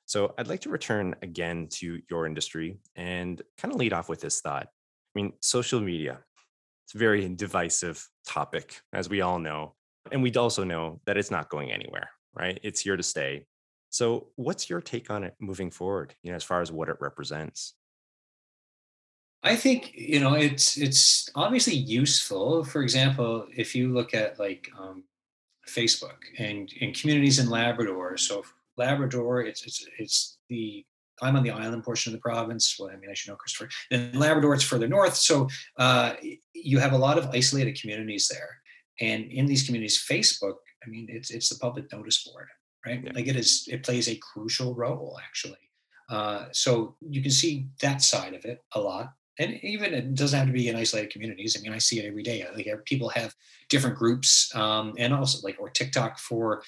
So 0.06 0.34
I'd 0.36 0.48
like 0.48 0.60
to 0.62 0.70
return 0.70 1.14
again 1.22 1.68
to 1.72 2.00
your 2.10 2.26
industry 2.26 2.78
and 2.96 3.40
kind 3.58 3.72
of 3.72 3.80
lead 3.80 3.92
off 3.92 4.08
with 4.08 4.20
this 4.20 4.40
thought. 4.40 4.66
I 4.66 5.20
mean, 5.20 5.32
social 5.40 5.80
media, 5.80 6.20
it's 6.84 6.94
a 6.94 6.98
very 6.98 7.28
divisive 7.28 8.06
topic, 8.26 8.80
as 8.92 9.08
we 9.08 9.20
all 9.22 9.38
know. 9.38 9.74
And 10.12 10.22
we 10.22 10.32
also 10.34 10.64
know 10.64 11.00
that 11.06 11.16
it's 11.16 11.30
not 11.30 11.48
going 11.48 11.72
anywhere, 11.72 12.10
right? 12.34 12.60
It's 12.62 12.80
here 12.80 12.96
to 12.96 13.02
stay. 13.02 13.46
So, 13.88 14.28
what's 14.36 14.68
your 14.68 14.80
take 14.80 15.10
on 15.10 15.24
it 15.24 15.34
moving 15.40 15.70
forward, 15.70 16.14
you 16.22 16.30
know, 16.30 16.36
as 16.36 16.44
far 16.44 16.60
as 16.60 16.70
what 16.70 16.88
it 16.88 16.96
represents? 17.00 17.74
I 19.42 19.56
think 19.56 19.92
you 19.94 20.20
know 20.20 20.34
it's 20.34 20.78
it's 20.78 21.28
obviously 21.34 21.74
useful. 21.74 22.64
For 22.64 22.82
example, 22.82 23.46
if 23.54 23.74
you 23.74 23.92
look 23.92 24.14
at 24.14 24.38
like 24.38 24.70
um, 24.78 25.04
Facebook 25.68 26.16
and 26.38 26.72
and 26.80 26.94
communities 26.98 27.38
in 27.38 27.48
Labrador. 27.48 28.16
So 28.16 28.44
Labrador, 28.76 29.42
it's 29.42 29.64
it's 29.64 29.86
it's 29.98 30.38
the 30.48 30.84
I'm 31.22 31.36
on 31.36 31.44
the 31.44 31.50
island 31.50 31.84
portion 31.84 32.12
of 32.12 32.18
the 32.18 32.22
province. 32.22 32.76
Well, 32.78 32.90
I 32.90 32.96
mean, 32.96 33.10
I 33.10 33.14
should 33.14 33.30
know 33.30 33.36
Christopher. 33.36 33.70
And 33.90 34.16
Labrador, 34.16 34.54
it's 34.54 34.64
further 34.64 34.88
north. 34.88 35.14
So 35.14 35.48
uh, 35.78 36.14
you 36.52 36.80
have 36.80 36.92
a 36.92 36.98
lot 36.98 37.18
of 37.18 37.28
isolated 37.32 37.80
communities 37.80 38.28
there. 38.28 38.58
And 39.00 39.24
in 39.30 39.46
these 39.46 39.64
communities, 39.64 40.04
Facebook, 40.10 40.56
I 40.84 40.90
mean, 40.90 41.06
it's 41.08 41.30
it's 41.30 41.48
the 41.48 41.58
public 41.58 41.92
notice 41.92 42.24
board, 42.24 42.48
right? 42.84 43.00
Yeah. 43.04 43.12
Like 43.14 43.28
it 43.28 43.36
is, 43.36 43.68
it 43.70 43.84
plays 43.84 44.08
a 44.08 44.16
crucial 44.16 44.74
role 44.74 45.18
actually. 45.24 45.58
Uh, 46.10 46.46
so 46.52 46.96
you 47.00 47.22
can 47.22 47.30
see 47.30 47.68
that 47.80 48.02
side 48.02 48.34
of 48.34 48.44
it 48.44 48.62
a 48.74 48.80
lot. 48.80 49.12
and 49.38 49.58
even 49.64 49.92
it 49.94 50.14
doesn't 50.14 50.38
have 50.38 50.46
to 50.46 50.52
be 50.52 50.68
in 50.68 50.76
isolated 50.76 51.10
communities. 51.12 51.56
I 51.56 51.62
mean, 51.62 51.72
I 51.72 51.78
see 51.78 51.98
it 51.98 52.06
every 52.06 52.22
day. 52.22 52.46
Like 52.54 52.68
people 52.84 53.08
have 53.10 53.34
different 53.68 53.96
groups, 53.96 54.54
um, 54.54 54.94
and 54.98 55.12
also 55.12 55.38
like 55.42 55.56
or 55.58 55.70
TikTok 55.70 56.18
for 56.18 56.62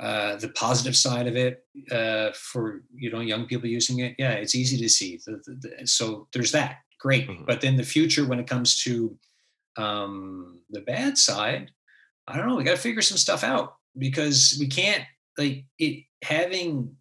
uh, 0.00 0.36
the 0.36 0.48
positive 0.50 0.96
side 0.96 1.26
of 1.26 1.36
it 1.36 1.64
uh, 1.92 2.30
for 2.32 2.82
you 2.94 3.10
know 3.10 3.20
young 3.20 3.46
people 3.46 3.68
using 3.68 3.98
it. 3.98 4.14
Yeah, 4.18 4.32
it's 4.32 4.54
easy 4.54 4.78
to 4.78 4.88
see. 4.88 5.20
The, 5.26 5.42
the, 5.44 5.68
the, 5.78 5.86
so 5.86 6.26
there's 6.32 6.52
that. 6.52 6.78
Great, 6.98 7.28
mm-hmm. 7.28 7.44
but 7.44 7.60
then 7.60 7.76
the 7.76 7.82
future 7.82 8.26
when 8.26 8.40
it 8.40 8.46
comes 8.46 8.82
to 8.84 9.16
um, 9.76 10.60
the 10.70 10.80
bad 10.80 11.18
side, 11.18 11.70
I 12.26 12.36
don't 12.36 12.48
know. 12.48 12.56
We 12.56 12.64
got 12.64 12.76
to 12.76 12.82
figure 12.82 13.02
some 13.02 13.18
stuff 13.18 13.44
out 13.44 13.74
because 13.98 14.56
we 14.58 14.68
can't 14.68 15.04
like 15.36 15.64
it 15.78 16.04
having 16.22 16.96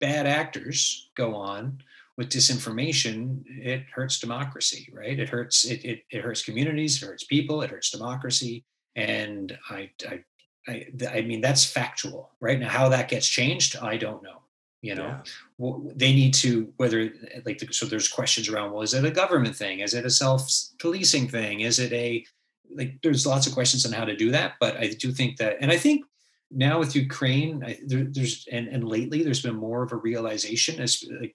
bad 0.00 0.26
actors 0.26 1.10
go 1.16 1.34
on 1.34 1.78
with 2.16 2.28
disinformation 2.28 3.42
it 3.46 3.84
hurts 3.94 4.18
democracy 4.18 4.88
right 4.92 5.18
it 5.18 5.28
hurts 5.28 5.64
it, 5.64 5.84
it, 5.84 6.02
it 6.10 6.22
hurts 6.22 6.42
communities 6.42 7.02
it 7.02 7.06
hurts 7.06 7.24
people 7.24 7.62
it 7.62 7.70
hurts 7.70 7.90
democracy 7.90 8.64
and 8.96 9.56
I, 9.70 9.90
I 10.08 10.24
I, 10.68 10.86
I 11.10 11.20
mean 11.22 11.40
that's 11.40 11.64
factual 11.64 12.30
right? 12.40 12.58
Now 12.58 12.68
how 12.68 12.88
that 12.90 13.08
gets 13.08 13.28
changed 13.28 13.76
i 13.76 13.96
don't 13.96 14.22
know 14.22 14.36
you 14.80 14.94
know? 14.94 15.06
Yeah. 15.08 15.22
well, 15.58 15.82
they 15.96 16.12
need 16.12 16.34
to 16.34 16.72
whether 16.76 17.10
like 17.44 17.58
the, 17.58 17.72
so 17.72 17.84
there's 17.84 18.06
questions 18.06 18.48
around 18.48 18.70
well 18.70 18.82
is 18.82 18.94
it 18.94 19.04
a 19.04 19.10
government 19.10 19.56
thing? 19.56 19.80
Is 19.80 19.92
it 19.92 20.06
a 20.06 20.10
self-policing 20.10 21.26
thing? 21.28 21.62
Is 21.62 21.80
it 21.80 21.92
a 21.92 22.24
like 22.70 23.00
there's 23.02 23.26
lots 23.26 23.48
of 23.48 23.54
questions 23.54 23.84
on 23.84 23.92
how 23.92 24.04
to 24.04 24.14
do 24.14 24.30
that 24.30 24.52
but 24.60 24.76
i 24.76 24.88
do 24.88 25.10
think 25.10 25.38
that 25.38 25.56
and 25.62 25.72
i 25.72 25.76
think 25.76 26.04
now 26.50 26.78
with 26.78 26.94
ukraine 26.94 27.64
I, 27.64 27.78
there, 27.86 28.04
there's 28.04 28.46
and, 28.52 28.68
and 28.68 28.84
lately 28.86 29.22
there's 29.22 29.40
been 29.40 29.56
more 29.56 29.82
of 29.82 29.92
a 29.92 29.96
realization 29.96 30.78
as 30.78 31.02
like 31.18 31.34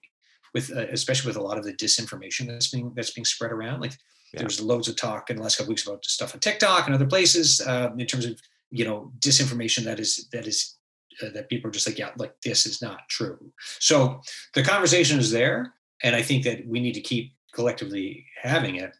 with 0.54 0.70
uh, 0.74 0.86
especially 0.92 1.28
with 1.28 1.36
a 1.36 1.42
lot 1.42 1.58
of 1.58 1.64
the 1.64 1.74
disinformation 1.74 2.46
that's 2.46 2.68
being 2.68 2.92
that's 2.94 3.10
being 3.10 3.24
spread 3.24 3.52
around. 3.52 3.80
Like 3.80 3.98
yeah. 4.32 4.40
there's 4.40 4.62
loads 4.62 4.88
of 4.88 4.96
talk 4.96 5.28
in 5.28 5.36
the 5.36 5.42
last 5.42 5.58
couple 5.58 5.70
weeks 5.70 5.86
about 5.86 6.04
stuff 6.04 6.32
on 6.32 6.40
tiktok 6.40 6.86
and 6.86 6.94
other 6.94 7.06
places 7.06 7.60
uh, 7.60 7.90
in 7.98 8.06
terms 8.06 8.24
of 8.24 8.40
you 8.70 8.84
know 8.84 9.12
disinformation 9.18 9.84
that 9.84 10.00
is 10.00 10.28
that 10.32 10.46
is 10.46 10.76
uh, 11.22 11.30
that 11.30 11.48
people 11.48 11.68
are 11.68 11.72
just 11.72 11.86
like 11.86 11.98
yeah 11.98 12.10
like 12.16 12.34
this 12.42 12.66
is 12.66 12.82
not 12.82 13.00
true 13.08 13.38
so 13.78 14.20
the 14.54 14.62
conversation 14.62 15.18
is 15.18 15.30
there 15.30 15.74
and 16.02 16.14
i 16.16 16.22
think 16.22 16.44
that 16.44 16.66
we 16.66 16.80
need 16.80 16.94
to 16.94 17.00
keep 17.00 17.32
collectively 17.52 18.24
having 18.42 18.76
it 18.76 18.96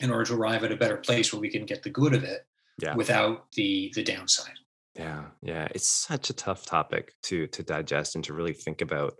in 0.00 0.10
order 0.10 0.24
to 0.24 0.34
arrive 0.34 0.64
at 0.64 0.72
a 0.72 0.76
better 0.76 0.96
place 0.96 1.32
where 1.32 1.40
we 1.40 1.50
can 1.50 1.66
get 1.66 1.82
the 1.82 1.90
good 1.90 2.14
of 2.14 2.24
it 2.24 2.46
yeah. 2.80 2.94
without 2.94 3.50
the 3.52 3.92
the 3.94 4.02
downside 4.02 4.54
yeah 4.94 5.24
yeah 5.42 5.68
it's 5.74 5.88
such 5.88 6.30
a 6.30 6.34
tough 6.34 6.64
topic 6.64 7.14
to 7.22 7.46
to 7.48 7.62
digest 7.62 8.14
and 8.14 8.24
to 8.24 8.34
really 8.34 8.52
think 8.52 8.80
about 8.80 9.14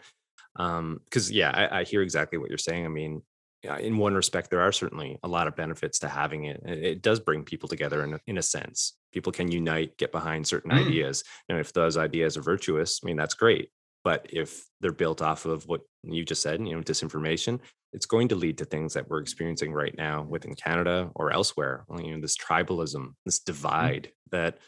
um 0.56 1.00
because 1.04 1.30
yeah 1.30 1.50
I, 1.50 1.80
I 1.80 1.84
hear 1.84 2.02
exactly 2.02 2.38
what 2.38 2.50
you're 2.50 2.58
saying 2.58 2.84
i 2.84 2.88
mean 2.88 3.22
in 3.62 3.96
one 3.96 4.14
respect, 4.14 4.50
there 4.50 4.60
are 4.60 4.72
certainly 4.72 5.18
a 5.22 5.28
lot 5.28 5.46
of 5.46 5.56
benefits 5.56 5.98
to 6.00 6.08
having 6.08 6.44
it. 6.44 6.60
It 6.64 7.02
does 7.02 7.20
bring 7.20 7.44
people 7.44 7.68
together 7.68 8.02
in 8.04 8.14
a, 8.14 8.20
in 8.26 8.38
a 8.38 8.42
sense. 8.42 8.94
People 9.12 9.32
can 9.32 9.50
unite, 9.50 9.96
get 9.98 10.12
behind 10.12 10.46
certain 10.46 10.70
mm. 10.70 10.86
ideas. 10.86 11.22
And 11.48 11.58
if 11.58 11.72
those 11.72 11.96
ideas 11.96 12.36
are 12.36 12.42
virtuous, 12.42 13.00
I 13.02 13.06
mean, 13.06 13.16
that's 13.16 13.34
great. 13.34 13.70
But 14.04 14.26
if 14.30 14.64
they're 14.80 14.92
built 14.92 15.22
off 15.22 15.44
of 15.46 15.68
what 15.68 15.82
you 16.02 16.24
just 16.24 16.42
said, 16.42 16.60
you 16.60 16.74
know, 16.74 16.82
disinformation, 16.82 17.60
it's 17.92 18.06
going 18.06 18.28
to 18.28 18.34
lead 18.34 18.58
to 18.58 18.64
things 18.64 18.94
that 18.94 19.08
we're 19.08 19.20
experiencing 19.20 19.72
right 19.72 19.94
now 19.96 20.26
within 20.28 20.54
Canada 20.54 21.10
or 21.14 21.32
elsewhere. 21.32 21.84
You 21.96 22.14
know, 22.14 22.20
this 22.20 22.36
tribalism, 22.36 23.14
this 23.24 23.38
mm. 23.40 23.44
divide 23.44 24.08
mm. 24.08 24.30
that, 24.32 24.58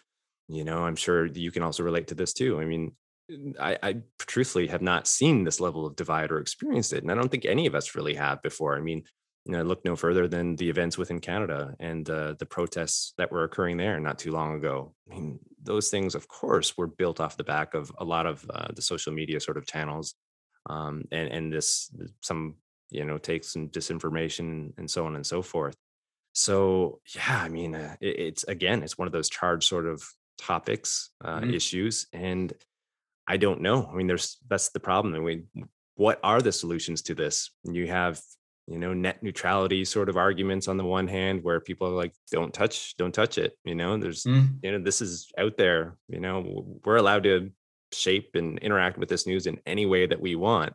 you 0.48 0.62
know, 0.62 0.84
I'm 0.84 0.96
sure 0.96 1.26
you 1.26 1.50
can 1.50 1.62
also 1.62 1.82
relate 1.82 2.08
to 2.08 2.14
this 2.14 2.32
too. 2.32 2.60
I 2.60 2.64
mean, 2.64 2.92
I, 3.58 3.78
I, 3.82 3.96
truthfully 4.18 4.66
have 4.66 4.82
not 4.82 5.06
seen 5.06 5.44
this 5.44 5.60
level 5.60 5.86
of 5.86 5.96
divide 5.96 6.30
or 6.30 6.38
experienced 6.38 6.92
it. 6.92 7.02
And 7.02 7.10
I 7.10 7.14
don't 7.14 7.30
think 7.30 7.46
any 7.46 7.66
of 7.66 7.74
us 7.74 7.94
really 7.94 8.14
have 8.14 8.42
before. 8.42 8.76
I 8.76 8.80
mean, 8.80 9.04
you 9.44 9.52
know, 9.52 9.62
look 9.62 9.84
no 9.84 9.94
further 9.96 10.26
than 10.26 10.56
the 10.56 10.68
events 10.68 10.96
within 10.96 11.20
Canada 11.20 11.74
and 11.78 12.08
uh, 12.08 12.34
the 12.38 12.46
protests 12.46 13.12
that 13.18 13.30
were 13.30 13.44
occurring 13.44 13.76
there 13.76 14.00
not 14.00 14.18
too 14.18 14.32
long 14.32 14.54
ago. 14.56 14.94
I 15.10 15.14
mean, 15.14 15.38
those 15.62 15.90
things, 15.90 16.14
of 16.14 16.28
course, 16.28 16.76
were 16.76 16.86
built 16.86 17.20
off 17.20 17.36
the 17.36 17.44
back 17.44 17.74
of 17.74 17.92
a 17.98 18.04
lot 18.04 18.26
of 18.26 18.44
uh, 18.52 18.68
the 18.74 18.82
social 18.82 19.12
media 19.12 19.40
sort 19.40 19.58
of 19.58 19.66
channels, 19.66 20.14
um, 20.68 21.04
and 21.12 21.28
and 21.28 21.52
this 21.52 21.90
some 22.22 22.56
you 22.90 23.04
know 23.04 23.18
takes 23.18 23.54
and 23.54 23.70
disinformation 23.70 24.72
and 24.78 24.90
so 24.90 25.04
on 25.04 25.14
and 25.14 25.26
so 25.26 25.42
forth. 25.42 25.76
So 26.32 27.00
yeah, 27.14 27.42
I 27.42 27.48
mean, 27.48 27.74
uh, 27.74 27.96
it, 28.00 28.18
it's 28.18 28.44
again, 28.44 28.82
it's 28.82 28.96
one 28.96 29.08
of 29.08 29.12
those 29.12 29.28
charged 29.28 29.68
sort 29.68 29.86
of 29.86 30.02
topics, 30.38 31.10
uh, 31.22 31.40
mm-hmm. 31.40 31.54
issues, 31.54 32.06
and 32.14 32.52
I 33.26 33.36
don't 33.36 33.60
know. 33.60 33.88
I 33.90 33.94
mean, 33.94 34.06
there's 34.06 34.38
that's 34.48 34.70
the 34.70 34.80
problem. 34.80 35.14
I 35.14 35.18
mean, 35.18 35.46
what 35.96 36.20
are 36.22 36.40
the 36.40 36.52
solutions 36.52 37.02
to 37.02 37.14
this? 37.14 37.50
You 37.64 37.86
have, 37.86 38.20
you 38.66 38.78
know, 38.78 38.92
net 38.92 39.22
neutrality 39.22 39.84
sort 39.84 40.08
of 40.08 40.16
arguments 40.16 40.68
on 40.68 40.76
the 40.76 40.84
one 40.84 41.08
hand, 41.08 41.42
where 41.42 41.60
people 41.60 41.88
are 41.88 41.96
like, 41.96 42.12
"Don't 42.30 42.52
touch, 42.52 42.96
don't 42.96 43.14
touch 43.14 43.38
it." 43.38 43.56
You 43.64 43.74
know, 43.74 43.96
there's, 43.96 44.24
mm. 44.24 44.48
you 44.62 44.72
know, 44.72 44.78
this 44.78 45.00
is 45.00 45.30
out 45.38 45.56
there. 45.56 45.96
You 46.08 46.20
know, 46.20 46.66
we're 46.84 46.96
allowed 46.96 47.24
to 47.24 47.50
shape 47.92 48.30
and 48.34 48.58
interact 48.58 48.98
with 48.98 49.08
this 49.08 49.26
news 49.26 49.46
in 49.46 49.60
any 49.66 49.86
way 49.86 50.06
that 50.06 50.20
we 50.20 50.34
want. 50.34 50.74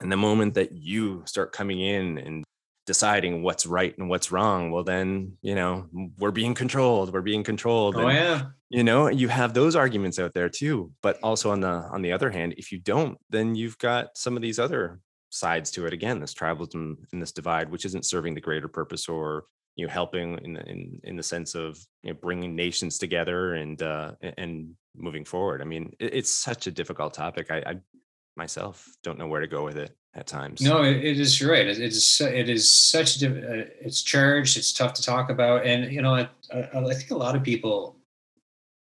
And 0.00 0.10
the 0.10 0.16
moment 0.16 0.54
that 0.54 0.72
you 0.72 1.22
start 1.26 1.52
coming 1.52 1.80
in 1.80 2.18
and 2.18 2.44
deciding 2.86 3.42
what's 3.42 3.64
right 3.64 3.96
and 3.98 4.08
what's 4.08 4.32
wrong 4.32 4.70
well 4.70 4.82
then 4.82 5.36
you 5.40 5.54
know 5.54 5.86
we're 6.18 6.32
being 6.32 6.54
controlled 6.54 7.12
we're 7.12 7.20
being 7.20 7.44
controlled. 7.44 7.96
Oh 7.96 8.08
and, 8.08 8.16
yeah. 8.16 8.42
you 8.70 8.82
know 8.82 9.08
you 9.08 9.28
have 9.28 9.54
those 9.54 9.76
arguments 9.76 10.18
out 10.18 10.34
there 10.34 10.48
too 10.48 10.92
but 11.02 11.18
also 11.22 11.50
on 11.50 11.60
the 11.60 11.68
on 11.68 12.02
the 12.02 12.12
other 12.12 12.30
hand 12.30 12.54
if 12.56 12.72
you 12.72 12.78
don't 12.78 13.18
then 13.30 13.54
you've 13.54 13.78
got 13.78 14.16
some 14.16 14.36
of 14.36 14.42
these 14.42 14.58
other 14.58 15.00
sides 15.30 15.70
to 15.70 15.86
it 15.86 15.92
again 15.92 16.18
this 16.18 16.34
tribalism 16.34 16.96
and 17.12 17.22
this 17.22 17.32
divide 17.32 17.70
which 17.70 17.84
isn't 17.84 18.04
serving 18.04 18.34
the 18.34 18.40
greater 18.40 18.68
purpose 18.68 19.08
or 19.08 19.44
you 19.76 19.86
know 19.86 19.92
helping 19.92 20.38
in 20.38 20.56
in 20.56 21.00
in 21.04 21.16
the 21.16 21.22
sense 21.22 21.54
of 21.54 21.78
you 22.02 22.12
know, 22.12 22.18
bringing 22.20 22.54
nations 22.54 22.98
together 22.98 23.54
and 23.54 23.82
uh 23.82 24.12
and 24.36 24.74
moving 24.94 25.24
forward. 25.24 25.62
I 25.62 25.64
mean 25.64 25.92
it, 25.98 26.14
it's 26.14 26.34
such 26.34 26.66
a 26.66 26.70
difficult 26.70 27.14
topic. 27.14 27.50
I, 27.50 27.58
I 27.58 27.76
myself 28.36 28.86
don't 29.02 29.18
know 29.18 29.26
where 29.26 29.40
to 29.40 29.46
go 29.46 29.64
with 29.64 29.76
it 29.76 29.94
at 30.14 30.26
times. 30.26 30.60
No, 30.60 30.82
it, 30.82 30.96
it 30.96 31.18
is 31.18 31.42
right. 31.42 31.66
It, 31.66 31.78
it 31.78 31.92
is 31.92 32.20
it 32.20 32.48
is 32.48 32.70
such 32.70 33.22
a 33.22 33.28
uh, 33.28 33.64
it's 33.80 34.02
charged. 34.02 34.56
It's 34.56 34.72
tough 34.72 34.94
to 34.94 35.02
talk 35.02 35.30
about, 35.30 35.64
and 35.64 35.92
you 35.92 36.02
know, 36.02 36.14
I, 36.14 36.28
I 36.52 36.94
think 36.94 37.10
a 37.10 37.16
lot 37.16 37.34
of 37.34 37.42
people 37.42 37.96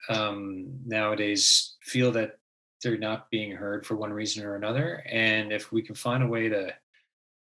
um, 0.09 0.69
nowadays 0.87 1.77
feel 1.83 2.13
that 2.13 2.39
they're 2.83 2.99
not 2.99 3.31
being 3.31 3.53
heard 3.53 3.85
for 3.85 3.97
one 3.97 4.13
reason 4.13 4.45
or 4.45 4.55
another. 4.55 5.03
And 5.11 5.53
if 5.53 5.73
we 5.73 5.83
can 5.83 5.95
find 5.95 6.23
a 6.23 6.27
way 6.27 6.49
to 6.49 6.73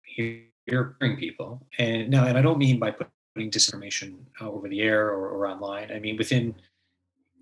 hear 0.03 0.43
people, 0.99 1.65
and 1.77 2.09
now, 2.09 2.25
and 2.25 2.37
I 2.37 2.41
don't 2.41 2.57
mean 2.57 2.79
by 2.79 2.91
putting 2.91 3.51
disinformation 3.51 4.17
over 4.41 4.67
the 4.67 4.81
air 4.81 5.07
or, 5.07 5.29
or 5.29 5.47
online. 5.47 5.91
I 5.91 5.99
mean 5.99 6.17
within, 6.17 6.55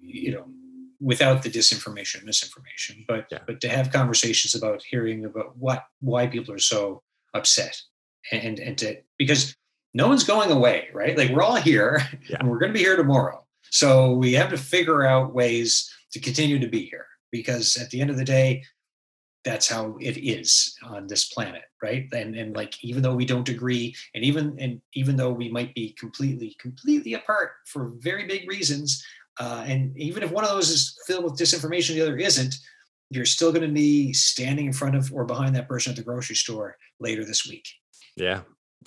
you 0.01 0.33
know, 0.33 0.45
without 1.05 1.43
the 1.43 1.49
disinformation 1.49 2.23
misinformation 2.23 3.05
but 3.07 3.27
yeah. 3.31 3.37
but 3.45 3.61
to 3.61 3.69
have 3.69 3.91
conversations 3.91 4.55
about 4.55 4.81
hearing 4.81 5.23
about 5.23 5.55
what 5.55 5.83
why 6.01 6.25
people 6.25 6.53
are 6.53 6.59
so 6.59 7.01
upset 7.35 7.79
and 8.31 8.59
and 8.59 8.77
to 8.77 8.97
because 9.19 9.55
no 9.93 10.07
one's 10.07 10.23
going 10.23 10.51
away 10.51 10.87
right 10.93 11.15
like 11.15 11.29
we're 11.29 11.43
all 11.43 11.55
here 11.55 12.01
yeah. 12.29 12.37
and 12.39 12.49
we're 12.49 12.57
going 12.57 12.71
to 12.71 12.77
be 12.77 12.83
here 12.83 12.95
tomorrow 12.95 13.45
so 13.69 14.13
we 14.13 14.33
have 14.33 14.49
to 14.49 14.57
figure 14.57 15.05
out 15.05 15.33
ways 15.33 15.91
to 16.11 16.19
continue 16.19 16.57
to 16.57 16.67
be 16.67 16.85
here 16.85 17.05
because 17.31 17.77
at 17.77 17.91
the 17.91 18.01
end 18.01 18.09
of 18.09 18.17
the 18.17 18.25
day 18.25 18.63
that's 19.43 19.69
how 19.69 19.95
it 20.01 20.17
is 20.17 20.75
on 20.83 21.05
this 21.05 21.25
planet 21.25 21.65
right 21.83 22.07
and 22.13 22.35
and 22.35 22.55
like 22.55 22.83
even 22.83 23.03
though 23.03 23.13
we 23.13 23.25
don't 23.25 23.49
agree 23.49 23.95
and 24.15 24.23
even 24.23 24.57
and 24.59 24.81
even 24.95 25.15
though 25.15 25.31
we 25.31 25.49
might 25.51 25.73
be 25.75 25.95
completely 25.99 26.55
completely 26.59 27.13
apart 27.13 27.51
for 27.67 27.93
very 27.99 28.25
big 28.25 28.49
reasons 28.49 29.05
uh, 29.39 29.63
and 29.67 29.97
even 29.97 30.23
if 30.23 30.31
one 30.31 30.43
of 30.43 30.49
those 30.49 30.69
is 30.69 30.97
filled 31.07 31.23
with 31.23 31.37
disinformation, 31.37 31.93
the 31.93 32.01
other 32.01 32.17
isn't, 32.17 32.55
you're 33.09 33.25
still 33.25 33.51
going 33.51 33.67
to 33.67 33.73
be 33.73 34.13
standing 34.13 34.65
in 34.65 34.73
front 34.73 34.95
of 34.95 35.11
or 35.13 35.25
behind 35.25 35.55
that 35.55 35.67
person 35.67 35.91
at 35.91 35.95
the 35.95 36.03
grocery 36.03 36.35
store 36.35 36.77
later 36.99 37.23
this 37.23 37.47
week. 37.47 37.67
Yeah. 38.15 38.41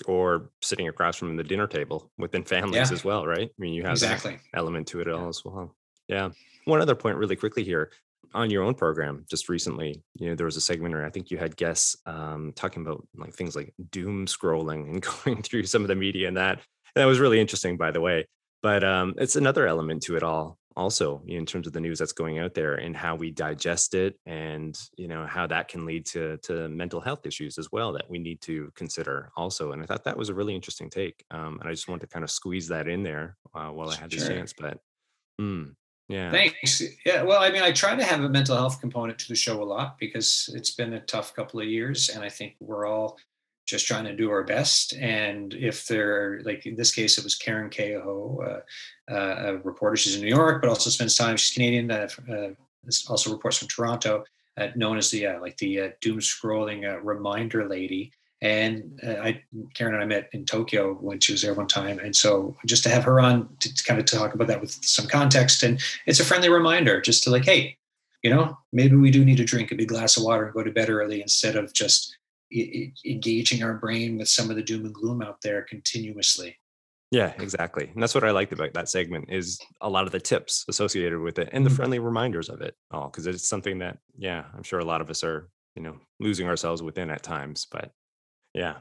Or 0.07 0.51
sitting 0.63 0.89
across 0.89 1.17
from 1.17 1.37
the 1.37 1.45
dinner 1.45 1.67
table 1.67 2.11
within 2.19 2.45
families 2.45 2.91
yeah. 2.91 2.95
as 2.95 3.05
well, 3.05 3.27
right? 3.27 3.49
I 3.49 3.61
mean, 3.61 3.75
you 3.75 3.83
have 3.83 3.93
exactly 3.93 4.39
element 4.55 4.87
to 4.89 5.01
it 5.01 5.09
all 5.09 5.23
yeah. 5.23 5.29
as 5.29 5.45
well. 5.45 5.75
Yeah. 6.09 6.31
One 6.65 6.81
other 6.81 6.95
point, 6.95 7.17
really 7.17 7.37
quickly 7.37 7.65
here, 7.65 7.91
on 8.35 8.51
your 8.51 8.63
own 8.63 8.75
program 8.75 9.25
just 9.31 9.49
recently 9.49 10.03
you 10.15 10.29
know 10.29 10.35
there 10.35 10.47
was 10.47 10.57
a 10.57 10.61
segment 10.61 10.95
where 10.95 11.05
i 11.05 11.11
think 11.11 11.31
you 11.31 11.39
had 11.39 11.57
guests 11.57 11.97
um, 12.07 12.53
talking 12.55 12.83
about 12.83 13.07
like 13.17 13.35
things 13.35 13.57
like 13.57 13.73
doom 13.91 14.27
scrolling 14.27 14.91
and 14.91 15.03
going 15.25 15.43
through 15.43 15.65
some 15.65 15.83
of 15.83 15.89
the 15.89 15.95
media 15.95 16.29
and 16.29 16.37
that 16.37 16.59
and 16.95 17.03
that 17.03 17.07
was 17.07 17.21
really 17.21 17.41
interesting 17.41 17.77
by 17.77 17.91
the 17.91 18.01
way 18.01 18.27
but 18.63 18.85
um, 18.85 19.15
it's 19.19 19.37
another 19.37 19.67
element 19.67 20.03
to 20.05 20.17
it 20.17 20.23
all 20.23 20.59
also 20.79 21.21
in 21.27 21.45
terms 21.45 21.67
of 21.67 21.73
the 21.73 21.81
news 21.81 21.99
that's 21.99 22.13
going 22.13 22.39
out 22.39 22.55
there 22.55 22.77
and 22.77 22.97
how 22.97 23.17
we 23.17 23.33
digest 23.33 23.95
it 23.95 24.17
and 24.27 24.79
you 24.97 25.09
know 25.09 25.27
how 25.27 25.45
that 25.45 25.67
can 25.67 25.85
lead 25.85 26.07
to 26.07 26.37
to 26.39 26.69
mental 26.69 27.01
health 27.01 27.27
issues 27.27 27.59
as 27.59 27.71
well 27.73 27.93
that 27.93 28.09
we 28.09 28.17
need 28.17 28.41
to 28.41 28.71
consider 28.77 29.31
also 29.37 29.73
and 29.73 29.83
i 29.83 29.87
thought 29.87 30.05
that 30.05 30.17
was 30.17 30.29
a 30.29 30.35
really 30.35 30.55
interesting 30.55 30.89
take 30.89 31.25
um, 31.33 31.59
and 31.61 31.69
i 31.69 31.73
just 31.73 31.89
wanted 31.89 32.03
to 32.03 32.07
kind 32.07 32.23
of 32.23 32.31
squeeze 32.31 32.69
that 32.69 32.87
in 32.87 33.03
there 33.03 33.37
uh, 33.57 33.67
while 33.67 33.91
i 33.91 33.97
had 33.97 34.09
the 34.09 34.17
chance 34.17 34.55
but 34.57 34.79
mm, 35.41 35.75
yeah. 36.09 36.31
Thanks. 36.31 36.81
Yeah 37.05 37.23
well 37.23 37.43
i 37.43 37.51
mean 37.51 37.63
i 37.63 37.73
try 37.73 37.97
to 37.97 38.05
have 38.05 38.23
a 38.23 38.29
mental 38.29 38.57
health 38.57 38.81
component 38.81 39.19
to 39.19 39.29
the 39.29 39.35
show 39.35 39.61
a 39.61 39.65
lot 39.65 39.99
because 39.99 40.49
it's 40.55 40.71
been 40.71 40.93
a 40.93 41.01
tough 41.01 41.35
couple 41.35 41.59
of 41.59 41.67
years 41.67 42.09
and 42.09 42.23
i 42.23 42.29
think 42.29 42.55
we're 42.61 42.87
all 42.87 43.19
just 43.69 43.87
trying 43.87 44.05
to 44.05 44.17
do 44.17 44.31
our 44.31 44.43
best. 44.43 44.95
And 44.95 45.53
if 45.53 45.87
they're 45.87 46.41
like 46.45 46.65
in 46.65 46.75
this 46.75 46.93
case, 46.93 47.19
it 47.19 47.25
was 47.25 47.35
Karen 47.35 47.69
K. 47.69 47.93
Ho, 47.93 48.43
uh, 48.43 49.13
uh, 49.13 49.37
a 49.47 49.57
reporter. 49.59 49.97
She's 49.97 50.17
in 50.17 50.23
New 50.23 50.35
York, 50.35 50.63
but 50.63 50.71
also 50.71 50.91
spends 50.91 51.17
time. 51.17 51.37
She's 51.37 51.55
Canadian. 51.55 51.91
Uh, 51.91 52.09
uh 52.33 52.49
also 53.09 53.31
reports 53.31 53.59
from 53.59 53.69
Toronto, 53.69 54.25
uh, 54.57 54.69
known 54.75 54.97
as 54.97 55.11
the 55.11 55.27
like 55.43 55.59
the 55.59 55.93
doom 56.01 56.19
scrolling 56.19 56.99
reminder 57.03 57.69
lady. 57.69 58.13
And 58.41 59.01
I, 59.05 59.43
Karen 59.75 59.95
and 59.95 60.03
I 60.03 60.07
met 60.07 60.31
in 60.33 60.45
Tokyo 60.47 60.95
when 60.95 61.19
she 61.19 61.33
was 61.33 61.43
there 61.43 61.55
one 61.55 61.67
time, 61.67 61.99
and 61.99 62.15
so 62.15 62.57
just 62.65 62.85
to 62.85 62.89
have 62.89 63.05
her 63.05 63.21
on 63.21 63.49
to 63.61 63.85
kind 63.85 64.01
of 64.01 64.07
talk 64.07 64.33
about 64.33 64.47
that 64.47 64.61
with 64.61 64.71
some 64.71 65.09
context, 65.09 65.65
and 65.65 65.83
it's 66.07 66.21
a 66.21 66.25
friendly 66.25 66.49
reminder 66.49 67.01
just 67.01 67.25
to 67.25 67.31
like, 67.31 67.45
hey, 67.45 67.77
you 68.23 68.31
know, 68.31 68.57
maybe 68.73 68.97
we 68.97 69.11
do 69.11 69.25
need 69.25 69.37
to 69.37 69.45
drink 69.45 69.73
a 69.73 69.75
big 69.75 69.89
glass 69.89 70.17
of 70.17 70.23
water 70.23 70.45
and 70.45 70.55
go 70.55 70.63
to 70.63 70.71
bed 70.71 70.89
early 70.89 71.21
instead 71.21 71.57
of 71.57 71.73
just 71.75 72.18
engaging 72.53 73.63
our 73.63 73.75
brain 73.75 74.19
with 74.19 74.29
some 74.29 74.51
of 74.51 74.57
the 74.57 74.63
doom 74.63 74.85
and 74.85 74.95
gloom 74.95 75.23
out 75.23 75.41
there 75.43 75.63
continuously. 75.63 76.57
Yeah 77.11 77.33
exactly. 77.39 77.91
And 77.93 78.03
that's 78.03 78.15
what 78.15 78.25
i 78.25 78.31
liked 78.31 78.53
about 78.53 78.75
that 78.75 78.89
segment 78.89 79.27
is 79.31 79.59
a 79.81 79.89
lot 79.89 80.05
of 80.05 80.13
the 80.13 80.21
tips 80.21 80.65
associated 80.69 81.19
with 81.19 81.39
it 81.39 81.49
and 81.53 81.65
the 81.65 81.71
mm-hmm. 81.71 81.77
friendly 81.77 81.99
reminders 81.99 82.49
of 82.49 82.61
it 82.61 82.75
all 82.91 83.09
because 83.09 83.27
it's 83.27 83.49
something 83.49 83.79
that 83.79 83.99
yeah 84.17 84.45
i'm 84.55 84.63
sure 84.63 84.79
a 84.79 84.85
lot 84.85 85.01
of 85.01 85.11
us 85.11 85.25
are 85.25 85.49
you 85.75 85.83
know 85.83 85.97
losing 86.21 86.47
ourselves 86.47 86.83
within 86.83 87.11
at 87.11 87.23
times 87.23 87.67
but 87.71 87.91
yeah. 88.55 88.77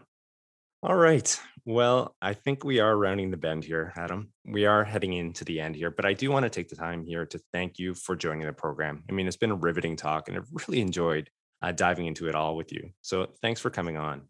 All 0.84 0.95
right. 0.95 1.39
Well 1.65 2.15
i 2.22 2.34
think 2.34 2.63
we 2.63 2.80
are 2.80 2.97
rounding 2.97 3.32
the 3.32 3.38
bend 3.38 3.63
here 3.63 3.93
adam. 3.95 4.30
We 4.45 4.65
are 4.65 4.84
heading 4.84 5.13
into 5.13 5.45
the 5.45 5.59
end 5.59 5.76
here 5.76 5.91
but 5.91 6.05
i 6.05 6.13
do 6.13 6.30
want 6.32 6.43
to 6.43 6.49
take 6.49 6.70
the 6.70 6.76
time 6.76 7.05
here 7.05 7.26
to 7.28 7.39
thank 7.53 7.80
you 7.80 7.93
for 7.93 8.15
joining 8.15 8.45
the 8.45 8.53
program. 8.53 9.03
I 9.09 9.13
mean 9.13 9.28
it's 9.28 9.38
been 9.38 9.51
a 9.51 9.55
riveting 9.55 9.95
talk 9.95 10.28
and 10.28 10.38
i've 10.38 10.49
really 10.68 10.82
enjoyed 10.82 11.30
uh, 11.62 11.72
diving 11.72 12.05
into 12.05 12.28
it 12.28 12.36
all 12.36 12.55
with 12.55 12.72
you. 12.72 12.89
So 13.01 13.28
thanks 13.41 13.62
for 13.62 13.70
coming 13.70 13.97
on. 13.97 14.22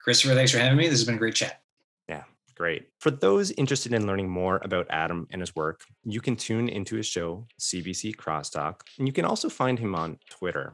Christopher, 0.00 0.34
thanks 0.34 0.52
for 0.52 0.58
having 0.58 0.78
me. 0.78 0.84
This 0.84 1.00
has 1.00 1.04
been 1.04 1.16
a 1.16 1.18
great 1.18 1.34
chat. 1.34 1.62
Yeah, 2.08 2.24
great. 2.54 2.88
For 2.98 3.10
those 3.10 3.50
interested 3.52 3.92
in 3.92 4.06
learning 4.06 4.28
more 4.28 4.60
about 4.62 4.86
Adam 4.90 5.26
and 5.30 5.42
his 5.42 5.54
work, 5.54 5.82
you 6.04 6.20
can 6.20 6.36
tune 6.36 6.68
into 6.68 6.96
his 6.96 7.06
show, 7.06 7.46
CBC 7.60 8.16
Crosstalk, 8.16 8.80
and 8.98 9.06
you 9.06 9.12
can 9.12 9.24
also 9.24 9.48
find 9.48 9.78
him 9.78 9.94
on 9.94 10.18
Twitter. 10.30 10.72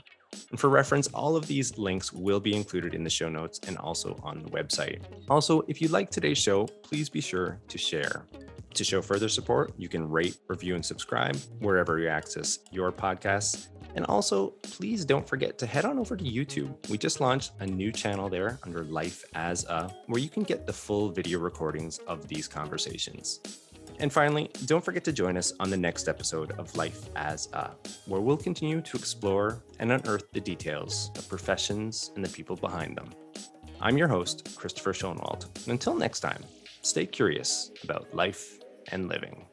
And 0.51 0.59
for 0.59 0.69
reference, 0.69 1.07
all 1.09 1.37
of 1.37 1.47
these 1.47 1.79
links 1.79 2.13
will 2.13 2.41
be 2.41 2.55
included 2.55 2.95
in 2.95 3.05
the 3.05 3.11
show 3.11 3.29
notes 3.29 3.61
and 3.67 3.79
also 3.79 4.19
on 4.23 4.43
the 4.43 4.51
website. 4.51 5.01
Also, 5.29 5.63
if 5.69 5.81
you 5.81 5.89
like 5.89 6.11
today's 6.11 6.39
show, 6.39 6.67
please 6.83 7.09
be 7.09 7.21
sure 7.21 7.61
to 7.69 7.79
share. 7.79 8.27
To 8.75 8.83
show 8.83 9.01
further 9.01 9.29
support, 9.29 9.73
you 9.79 9.89
can 9.89 10.11
rate, 10.11 10.37
review, 10.49 10.75
and 10.75 10.85
subscribe 10.85 11.37
wherever 11.61 12.01
you 12.01 12.09
access 12.09 12.59
your 12.73 12.91
podcasts. 12.91 13.69
And 13.95 14.05
also, 14.07 14.49
please 14.63 15.05
don't 15.05 15.29
forget 15.29 15.59
to 15.59 15.67
head 15.67 15.85
on 15.85 15.97
over 15.97 16.17
to 16.17 16.25
YouTube. 16.25 16.75
We 16.91 16.99
just 16.99 17.21
launched 17.21 17.53
a 17.61 17.67
new 17.67 17.93
channel 17.93 18.29
there 18.29 18.59
under 18.65 18.83
Life 18.83 19.25
as 19.37 19.65
a, 19.67 19.95
where 20.09 20.21
you 20.21 20.29
can 20.29 20.43
get 20.43 20.67
the 20.67 20.73
full 20.73 21.11
video 21.11 21.39
recordings 21.39 21.99
of 22.09 22.27
these 22.27 22.49
conversations. 22.49 23.39
And 24.01 24.13
finally, 24.13 24.51
don't 24.67 24.85
forget 24.85 25.05
to 25.05 25.13
join 25.13 25.37
us 25.37 25.53
on 25.61 25.71
the 25.71 25.77
next 25.77 26.09
episode 26.09 26.51
of 26.59 26.75
Life 26.75 27.11
as 27.15 27.49
a, 27.53 27.71
where 28.07 28.21
we'll 28.21 28.37
continue 28.37 28.81
to 28.81 28.97
explore 28.97 29.63
and 29.79 29.93
unearth 29.93 30.33
the 30.33 30.41
details 30.41 31.13
of 31.17 31.29
professions 31.29 32.11
and 32.17 32.25
the 32.25 32.29
people 32.29 32.57
behind 32.57 32.97
them. 32.97 33.11
I'm 33.81 33.97
your 33.97 34.09
host, 34.09 34.57
Christopher 34.57 34.93
Schoenwald. 34.93 35.45
And 35.59 35.69
until 35.69 35.95
next 35.95 36.21
time, 36.21 36.43
stay 36.83 37.07
curious 37.07 37.71
about 37.85 38.13
life 38.13 38.59
and 38.91 39.09
living. 39.09 39.47